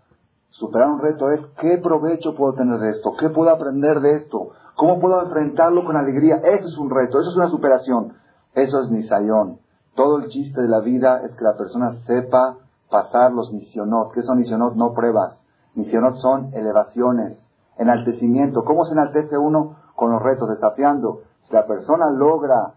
Superar 0.50 0.88
un 0.88 1.00
reto 1.00 1.30
es 1.30 1.40
qué 1.60 1.78
provecho 1.78 2.34
puedo 2.34 2.54
tener 2.54 2.78
de 2.78 2.90
esto, 2.90 3.14
qué 3.18 3.30
puedo 3.30 3.50
aprender 3.50 4.00
de 4.00 4.16
esto, 4.16 4.50
cómo 4.76 5.00
puedo 5.00 5.22
enfrentarlo 5.22 5.84
con 5.84 5.96
alegría. 5.96 6.36
Eso 6.36 6.68
es 6.68 6.76
un 6.78 6.90
reto, 6.90 7.18
eso 7.20 7.30
es 7.30 7.36
una 7.36 7.48
superación. 7.48 8.14
Eso 8.54 8.80
es 8.80 8.90
nisayón. 8.90 9.58
Todo 9.94 10.18
el 10.18 10.28
chiste 10.28 10.60
de 10.60 10.68
la 10.68 10.80
vida 10.80 11.22
es 11.24 11.34
que 11.34 11.44
la 11.44 11.56
persona 11.56 11.94
sepa 12.06 12.58
pasar 12.90 13.32
los 13.32 13.52
misionot. 13.52 14.12
¿Qué 14.12 14.22
son 14.22 14.38
misionot? 14.38 14.74
No 14.74 14.92
pruebas. 14.92 15.41
Misionot 15.74 16.16
son 16.16 16.52
elevaciones, 16.54 17.38
enaltecimiento. 17.78 18.64
¿Cómo 18.64 18.84
se 18.84 18.92
enaltece 18.92 19.38
uno? 19.38 19.76
Con 19.96 20.12
los 20.12 20.22
retos, 20.22 20.48
desafiando. 20.48 21.20
Si 21.44 21.54
la 21.54 21.66
persona 21.66 22.10
logra 22.10 22.74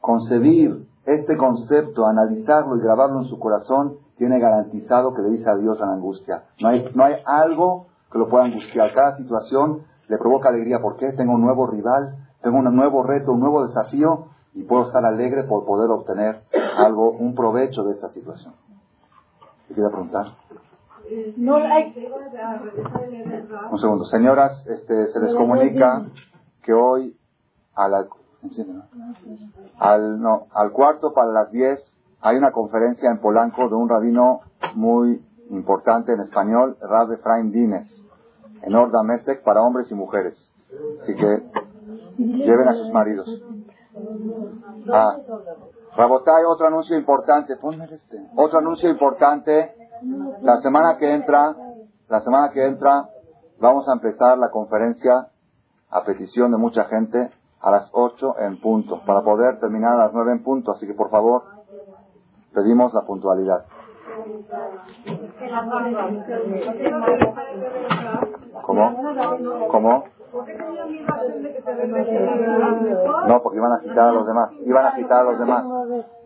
concebir 0.00 0.86
este 1.04 1.36
concepto, 1.36 2.06
analizarlo 2.06 2.76
y 2.76 2.80
grabarlo 2.80 3.20
en 3.20 3.26
su 3.26 3.38
corazón, 3.38 3.96
tiene 4.16 4.38
garantizado 4.38 5.14
que 5.14 5.22
le 5.22 5.30
dice 5.30 5.48
adiós 5.48 5.80
a 5.80 5.86
la 5.86 5.92
angustia. 5.92 6.44
No 6.60 6.68
hay, 6.68 6.90
no 6.94 7.04
hay 7.04 7.16
algo 7.24 7.86
que 8.10 8.18
lo 8.18 8.28
pueda 8.28 8.44
angustiar. 8.44 8.92
Cada 8.94 9.16
situación 9.16 9.82
le 10.08 10.18
provoca 10.18 10.48
alegría. 10.48 10.80
¿Por 10.80 10.96
qué? 10.96 11.12
Tengo 11.12 11.34
un 11.34 11.42
nuevo 11.42 11.66
rival, 11.66 12.16
tengo 12.42 12.58
un 12.58 12.74
nuevo 12.74 13.02
reto, 13.02 13.32
un 13.32 13.40
nuevo 13.40 13.66
desafío 13.66 14.26
y 14.54 14.62
puedo 14.62 14.84
estar 14.84 15.04
alegre 15.04 15.44
por 15.44 15.64
poder 15.66 15.90
obtener 15.90 16.42
algo, 16.78 17.10
un 17.10 17.34
provecho 17.34 17.84
de 17.84 17.92
esta 17.92 18.08
situación. 18.08 18.54
¿Qué 19.68 19.74
quiere 19.74 19.90
preguntar? 19.90 20.26
No 21.36 21.56
hay... 21.56 21.94
Un 23.70 23.78
segundo. 23.78 24.04
Señoras, 24.06 24.66
este, 24.66 25.06
se 25.08 25.20
les 25.20 25.34
comunica 25.34 26.06
que 26.62 26.72
hoy 26.72 27.16
a 27.74 27.88
la, 27.88 28.06
al, 29.78 30.20
no, 30.20 30.46
al 30.52 30.72
cuarto 30.72 31.12
para 31.12 31.30
las 31.30 31.50
diez 31.50 31.78
hay 32.20 32.36
una 32.36 32.50
conferencia 32.52 33.10
en 33.10 33.20
Polanco 33.20 33.68
de 33.68 33.74
un 33.74 33.88
rabino 33.88 34.40
muy 34.74 35.22
importante 35.50 36.12
en 36.12 36.20
español, 36.20 36.76
Rab 36.80 37.12
Efraim 37.12 37.52
Dines, 37.52 38.04
en 38.62 38.74
Orda 38.74 39.02
Mesec 39.02 39.42
para 39.42 39.62
hombres 39.62 39.90
y 39.90 39.94
mujeres. 39.94 40.34
Así 41.02 41.14
que 41.14 41.42
lleven 42.18 42.68
a 42.68 42.72
sus 42.72 42.90
maridos. 42.90 43.42
Ah, 44.92 45.18
Rabotay, 45.96 46.44
otro 46.46 46.66
anuncio 46.66 46.96
importante. 46.96 47.56
Ponme 47.56 47.84
este. 47.84 48.18
Otro 48.36 48.58
anuncio 48.58 48.90
importante. 48.90 49.74
La 50.42 50.60
semana 50.60 50.96
que 50.98 51.14
entra, 51.14 51.54
la 52.08 52.20
semana 52.20 52.50
que 52.52 52.66
entra, 52.66 53.08
vamos 53.60 53.88
a 53.88 53.92
empezar 53.92 54.38
la 54.38 54.50
conferencia 54.50 55.28
a 55.90 56.04
petición 56.04 56.50
de 56.50 56.58
mucha 56.58 56.84
gente 56.84 57.30
a 57.60 57.70
las 57.70 57.88
8 57.92 58.38
en 58.40 58.60
punto, 58.60 59.00
para 59.06 59.22
poder 59.22 59.58
terminar 59.58 59.94
a 59.94 60.04
las 60.04 60.12
9 60.12 60.32
en 60.32 60.42
punto. 60.42 60.72
Así 60.72 60.86
que 60.86 60.94
por 60.94 61.10
favor, 61.10 61.42
pedimos 62.54 62.92
la 62.94 63.02
puntualidad. 63.02 63.64
¿Cómo? 68.62 68.96
¿Cómo? 69.70 70.04
No, 73.26 73.42
porque 73.42 73.58
iban 73.58 73.72
a 73.72 73.76
agitar 73.76 74.08
a 74.08 74.12
los 74.12 74.26
demás. 74.26 74.50
Iban 74.64 74.84
a 74.84 74.88
agitar 74.88 75.20
a 75.20 75.24
los 75.24 75.38
demás. 75.38 75.64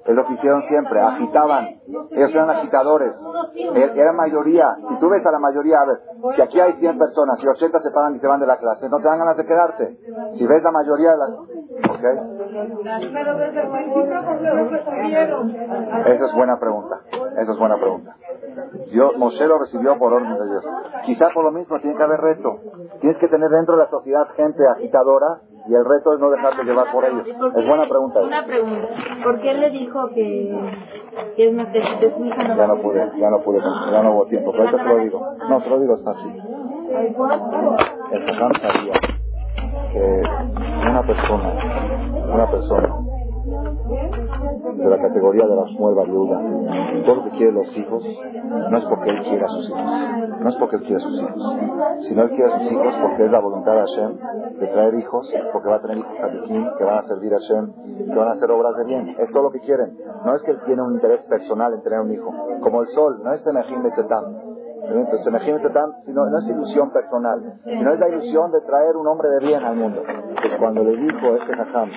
Es 0.06 0.14
lo 0.14 0.26
que 0.26 0.32
hicieron 0.34 0.62
siempre. 0.62 1.00
Agitaban. 1.00 1.68
Ellos 2.10 2.34
eran 2.34 2.50
agitadores. 2.50 3.14
Er, 3.74 3.92
eran 3.96 4.16
mayoría. 4.16 4.66
Si 4.88 4.98
tú 4.98 5.08
ves 5.10 5.24
a 5.26 5.30
la 5.30 5.38
mayoría, 5.38 5.80
a 5.80 5.86
ver, 5.86 6.00
si 6.34 6.42
aquí 6.42 6.60
hay 6.60 6.72
100 6.74 6.98
personas 6.98 7.38
y 7.42 7.48
80 7.48 7.78
se 7.78 7.90
paran 7.90 8.16
y 8.16 8.18
se 8.18 8.26
van 8.26 8.40
de 8.40 8.46
la 8.46 8.56
clase, 8.56 8.88
no 8.88 8.98
te 8.98 9.04
dan 9.04 9.18
ganas 9.18 9.36
de 9.36 9.44
quedarte. 9.44 9.98
Si 10.38 10.46
ves 10.46 10.62
la 10.62 10.70
mayoría 10.70 11.10
de 11.12 11.18
las... 11.18 11.30
¿Ok? 11.30 12.04
Esa 16.06 16.24
es 16.24 16.34
buena 16.34 16.58
pregunta. 16.58 17.00
Esa 17.36 17.52
es 17.52 17.58
buena 17.58 17.76
pregunta. 17.76 18.16
Dios, 18.90 19.16
Moshe 19.16 19.46
lo 19.46 19.58
recibió 19.58 19.98
por 19.98 20.12
orden 20.12 20.34
de 20.34 20.46
Dios. 20.46 20.64
Quizá 21.04 21.28
por 21.32 21.44
lo 21.44 21.52
mismo 21.52 21.78
tiene 21.80 21.96
que 21.96 22.02
haber 22.02 22.20
reto. 22.20 22.58
Tienes 23.00 23.18
que 23.18 23.28
tener 23.28 23.50
dentro 23.50 23.76
de 23.76 23.84
la 23.84 23.90
sociedad 23.90 24.26
gente 24.36 24.66
agitadora 24.66 25.40
y 25.66 25.74
el 25.74 25.84
reto 25.84 26.14
es 26.14 26.20
no 26.20 26.30
dejarte 26.30 26.64
llevar 26.64 26.90
por 26.92 27.04
ellos. 27.04 27.26
Es 27.28 27.66
buena 27.66 27.86
pregunta. 27.88 28.20
Una 28.20 28.44
pregunta. 28.44 28.88
¿Por 29.22 29.40
qué 29.40 29.54
le 29.54 29.70
dijo 29.70 30.08
que, 30.14 30.58
que 31.36 31.48
es 31.48 31.52
más 31.54 31.72
de 31.72 31.82
su 32.16 32.24
hija? 32.24 32.56
Ya 32.56 32.66
no 32.66 32.80
pude, 32.80 33.10
ya 33.18 33.30
no 33.30 33.40
pude, 33.40 33.60
ya 33.60 34.02
no 34.02 34.14
hubo 34.14 34.26
tiempo. 34.26 34.52
Pero 34.52 34.76
te 34.76 34.82
lo 34.82 34.98
digo. 34.98 35.20
No, 35.48 35.60
te 35.60 35.70
lo 35.70 35.78
digo, 35.80 35.94
está 35.94 36.10
así. 36.10 36.28
El 38.12 38.26
Sajam 38.26 38.52
sabía 38.54 38.92
que 39.92 40.22
una 40.88 41.02
persona, 41.02 41.52
una 42.32 42.50
persona 42.50 43.09
de 44.60 44.90
la 44.90 44.98
categoría 44.98 45.46
de 45.46 45.56
la 45.56 45.64
Shmuel 45.64 46.08
viuda. 46.08 46.40
Todo 47.04 47.14
lo 47.16 47.24
que 47.24 47.30
quieren 47.30 47.54
los 47.54 47.76
hijos 47.76 48.04
no 48.70 48.78
es 48.78 48.84
porque 48.84 49.10
él 49.10 49.22
quiera 49.22 49.46
a 49.46 49.48
sus 49.48 49.68
hijos, 49.68 50.40
no 50.40 50.48
es 50.48 50.56
porque 50.56 50.76
él 50.76 50.82
quiera 50.82 51.00
sus 51.00 51.20
hijos, 51.20 52.06
sino 52.08 52.22
él 52.22 52.30
quiere 52.30 52.52
a 52.52 52.58
sus 52.58 52.72
hijos 52.72 52.94
porque 53.02 53.24
es 53.24 53.30
la 53.30 53.40
voluntad 53.40 53.72
de 53.72 53.80
Hashem 53.80 54.18
de 54.58 54.66
traer 54.66 54.94
hijos, 54.94 55.26
porque 55.52 55.68
va 55.68 55.76
a 55.76 55.80
tener 55.80 55.98
hijos 55.98 56.12
que 56.78 56.84
van 56.84 56.98
a 56.98 57.02
servir 57.02 57.34
a 57.34 57.38
Hashem, 57.38 57.72
que 58.06 58.14
van 58.14 58.28
a 58.28 58.32
hacer 58.32 58.50
obras 58.50 58.76
de 58.76 58.84
bien. 58.84 59.16
Es 59.18 59.30
todo 59.32 59.44
lo 59.44 59.50
que 59.50 59.60
quieren. 59.60 59.96
No 60.24 60.34
es 60.34 60.42
que 60.42 60.50
él 60.52 60.60
tiene 60.66 60.82
un 60.82 60.94
interés 60.94 61.22
personal 61.24 61.74
en 61.74 61.82
tener 61.82 62.00
un 62.00 62.12
hijo, 62.12 62.32
como 62.60 62.82
el 62.82 62.88
sol, 62.88 63.20
no 63.22 63.32
es 63.32 63.42
Senajim 63.42 63.82
de 63.82 63.90
Tetam. 63.92 64.49
Entonces, 64.90 65.26
imagínate 65.26 65.70
sino, 66.04 66.26
no 66.26 66.38
es 66.38 66.48
ilusión 66.48 66.90
personal, 66.90 67.60
sino 67.64 67.92
es 67.92 68.00
la 68.00 68.08
ilusión 68.08 68.50
de 68.50 68.60
traer 68.62 68.96
un 68.96 69.06
hombre 69.06 69.28
de 69.28 69.46
bien 69.46 69.62
al 69.62 69.76
mundo. 69.76 70.02
Pues 70.02 70.56
cuando 70.58 70.82
le 70.82 70.96
dijo 70.96 71.26
a 71.26 71.36
este 71.36 71.54
Jajam 71.54 71.90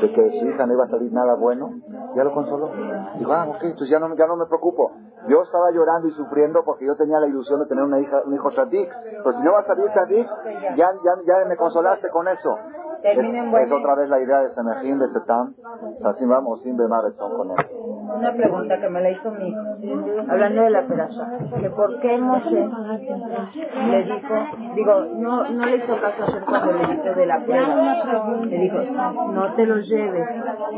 de 0.00 0.12
que 0.12 0.22
de 0.22 0.30
su 0.30 0.46
hija 0.46 0.66
no 0.66 0.72
iba 0.72 0.84
a 0.84 0.88
salir 0.88 1.12
nada 1.12 1.34
bueno, 1.34 1.70
ya 2.14 2.24
lo 2.24 2.32
consoló. 2.32 2.70
Dijo, 3.18 3.32
ah, 3.32 3.46
ok, 3.48 3.62
entonces 3.62 3.90
ya 3.90 3.98
no, 3.98 4.14
ya 4.14 4.26
no 4.26 4.36
me 4.36 4.46
preocupo. 4.46 4.92
Yo 5.28 5.42
estaba 5.42 5.70
llorando 5.72 6.08
y 6.08 6.12
sufriendo 6.12 6.62
porque 6.64 6.86
yo 6.86 6.96
tenía 6.96 7.18
la 7.18 7.26
ilusión 7.26 7.60
de 7.60 7.66
tener 7.66 7.84
una 7.84 8.00
hija, 8.00 8.22
un 8.24 8.34
hijo 8.34 8.50
tzadik. 8.50 8.88
Pero 9.02 9.32
si 9.32 9.42
no 9.42 9.52
va 9.52 9.60
a 9.60 9.66
salir 9.66 9.86
tzadik, 9.90 10.26
ya, 10.76 10.92
ya, 11.04 11.12
ya 11.26 11.48
me 11.48 11.56
consolaste 11.56 12.08
con 12.10 12.28
eso. 12.28 12.56
Es 13.02 13.72
otra 13.72 13.94
vez 13.94 14.08
la 14.08 14.20
idea 14.20 14.40
de 14.40 14.54
Semejim 14.54 14.98
de 14.98 15.08
Setam. 15.08 15.54
Así 16.04 16.24
vamos, 16.26 16.62
sin 16.62 16.76
son 16.76 17.36
con 17.36 17.50
él. 17.50 17.56
Una 18.14 18.32
pregunta 18.32 18.80
que 18.80 18.88
me 18.88 19.00
la 19.00 19.10
hizo 19.10 19.30
mi 19.30 19.48
hijo, 19.48 19.60
hablando 20.28 20.62
de 20.62 20.70
la 20.70 20.80
operación, 20.80 21.50
que 21.60 21.70
por 21.70 22.00
qué 22.00 22.18
Moshe 22.18 22.68
le 23.90 24.04
dijo, 24.04 24.34
digo, 24.74 25.04
no, 25.16 25.48
no 25.50 25.66
le 25.66 25.76
hizo 25.76 25.96
caso 26.00 26.24
a 26.24 26.44
cuando 26.44 26.72
le 26.72 26.86
dijo 26.94 27.14
de 27.14 27.26
la 27.26 27.40
prueba. 27.44 28.44
Le 28.44 28.58
dijo, 28.58 28.78
no 29.32 29.54
te 29.54 29.66
los 29.66 29.88
lleves. 29.88 30.28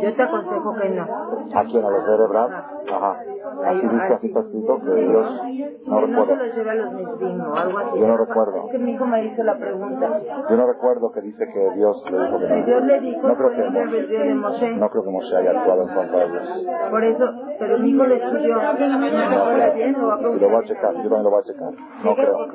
Yo 0.03 0.15
te 0.15 0.23
aconsejo 0.23 0.75
que 0.75 0.89
no. 0.91 1.03
¿A 1.03 1.65
quién? 1.65 1.85
¿A 1.85 1.91
los 1.91 2.05
cerebral? 2.05 2.51
Ajá. 2.93 3.17
Ahí 3.65 3.81
dice 3.81 4.15
así 4.15 4.27
está 4.27 4.41
escrito 4.41 4.81
que 4.81 4.95
Dios 4.95 5.43
no 5.87 6.01
recuerdo. 6.01 6.09
No 6.09 6.27
se 6.27 6.37
los 6.37 6.57
lleve 6.57 6.71
a 6.71 6.75
los 6.75 6.93
mismos, 6.93 7.59
algo 7.59 7.79
así. 7.79 7.99
Yo 7.99 8.07
no 8.07 8.17
recuerdo. 8.17 8.65
Es 8.67 8.73
que 8.73 8.79
mi 8.79 8.93
hijo 8.93 9.07
me 9.07 9.25
hizo 9.25 9.43
la 9.43 9.57
pregunta. 9.57 10.21
Yo 10.49 10.57
no 10.57 10.67
recuerdo 10.67 11.13
que 11.13 11.21
dice 11.21 11.45
que 11.53 11.71
Dios 11.75 12.05
le 12.11 12.19
dijo 12.19 12.39
que 12.39 12.49
no. 12.49 12.65
Dios 12.65 12.85
le 12.85 13.01
dijo 13.01 13.29
no 13.29 13.37
creo 13.37 13.51
que, 13.51 14.19
de 14.19 14.35
Moshe. 14.35 14.77
No 14.77 14.91
creo 14.91 15.05
que 15.05 15.11
Moshe 15.11 15.37
haya 15.37 15.51
actuado 15.51 15.83
en 15.83 15.95
contra 15.95 16.19
de 16.19 16.29
Dios. 16.29 16.67
Por 16.91 17.05
eso, 17.05 17.22
pero 17.59 17.79
mi 17.79 17.91
hijo 17.91 18.07
le 18.07 18.17
estudió. 18.17 18.57
¿No 18.57 20.33
Si 20.33 20.41
lo 20.41 20.51
va 20.51 20.61
a 20.61 20.65
checar, 20.65 20.95
yo 20.95 21.03
también 21.03 21.23
lo 21.23 21.31
voy 21.31 21.41
a 21.41 21.45
checar. 21.45 21.73
No 22.05 22.15
creo. 22.15 22.51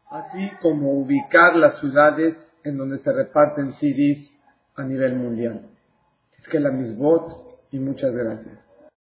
así 0.09 0.49
como 0.61 0.93
ubicar 0.93 1.55
las 1.55 1.79
ciudades 1.79 2.35
en 2.63 2.77
donde 2.77 2.99
se 2.99 3.11
reparten 3.11 3.73
CDs 3.73 4.29
a 4.75 4.83
nivel 4.83 5.15
mundial. 5.15 5.69
Es 6.39 6.47
que 6.47 6.59
la 6.59 6.71
misbot 6.71 7.59
y 7.71 7.79
muchas 7.79 8.11
gracias. 8.13 8.70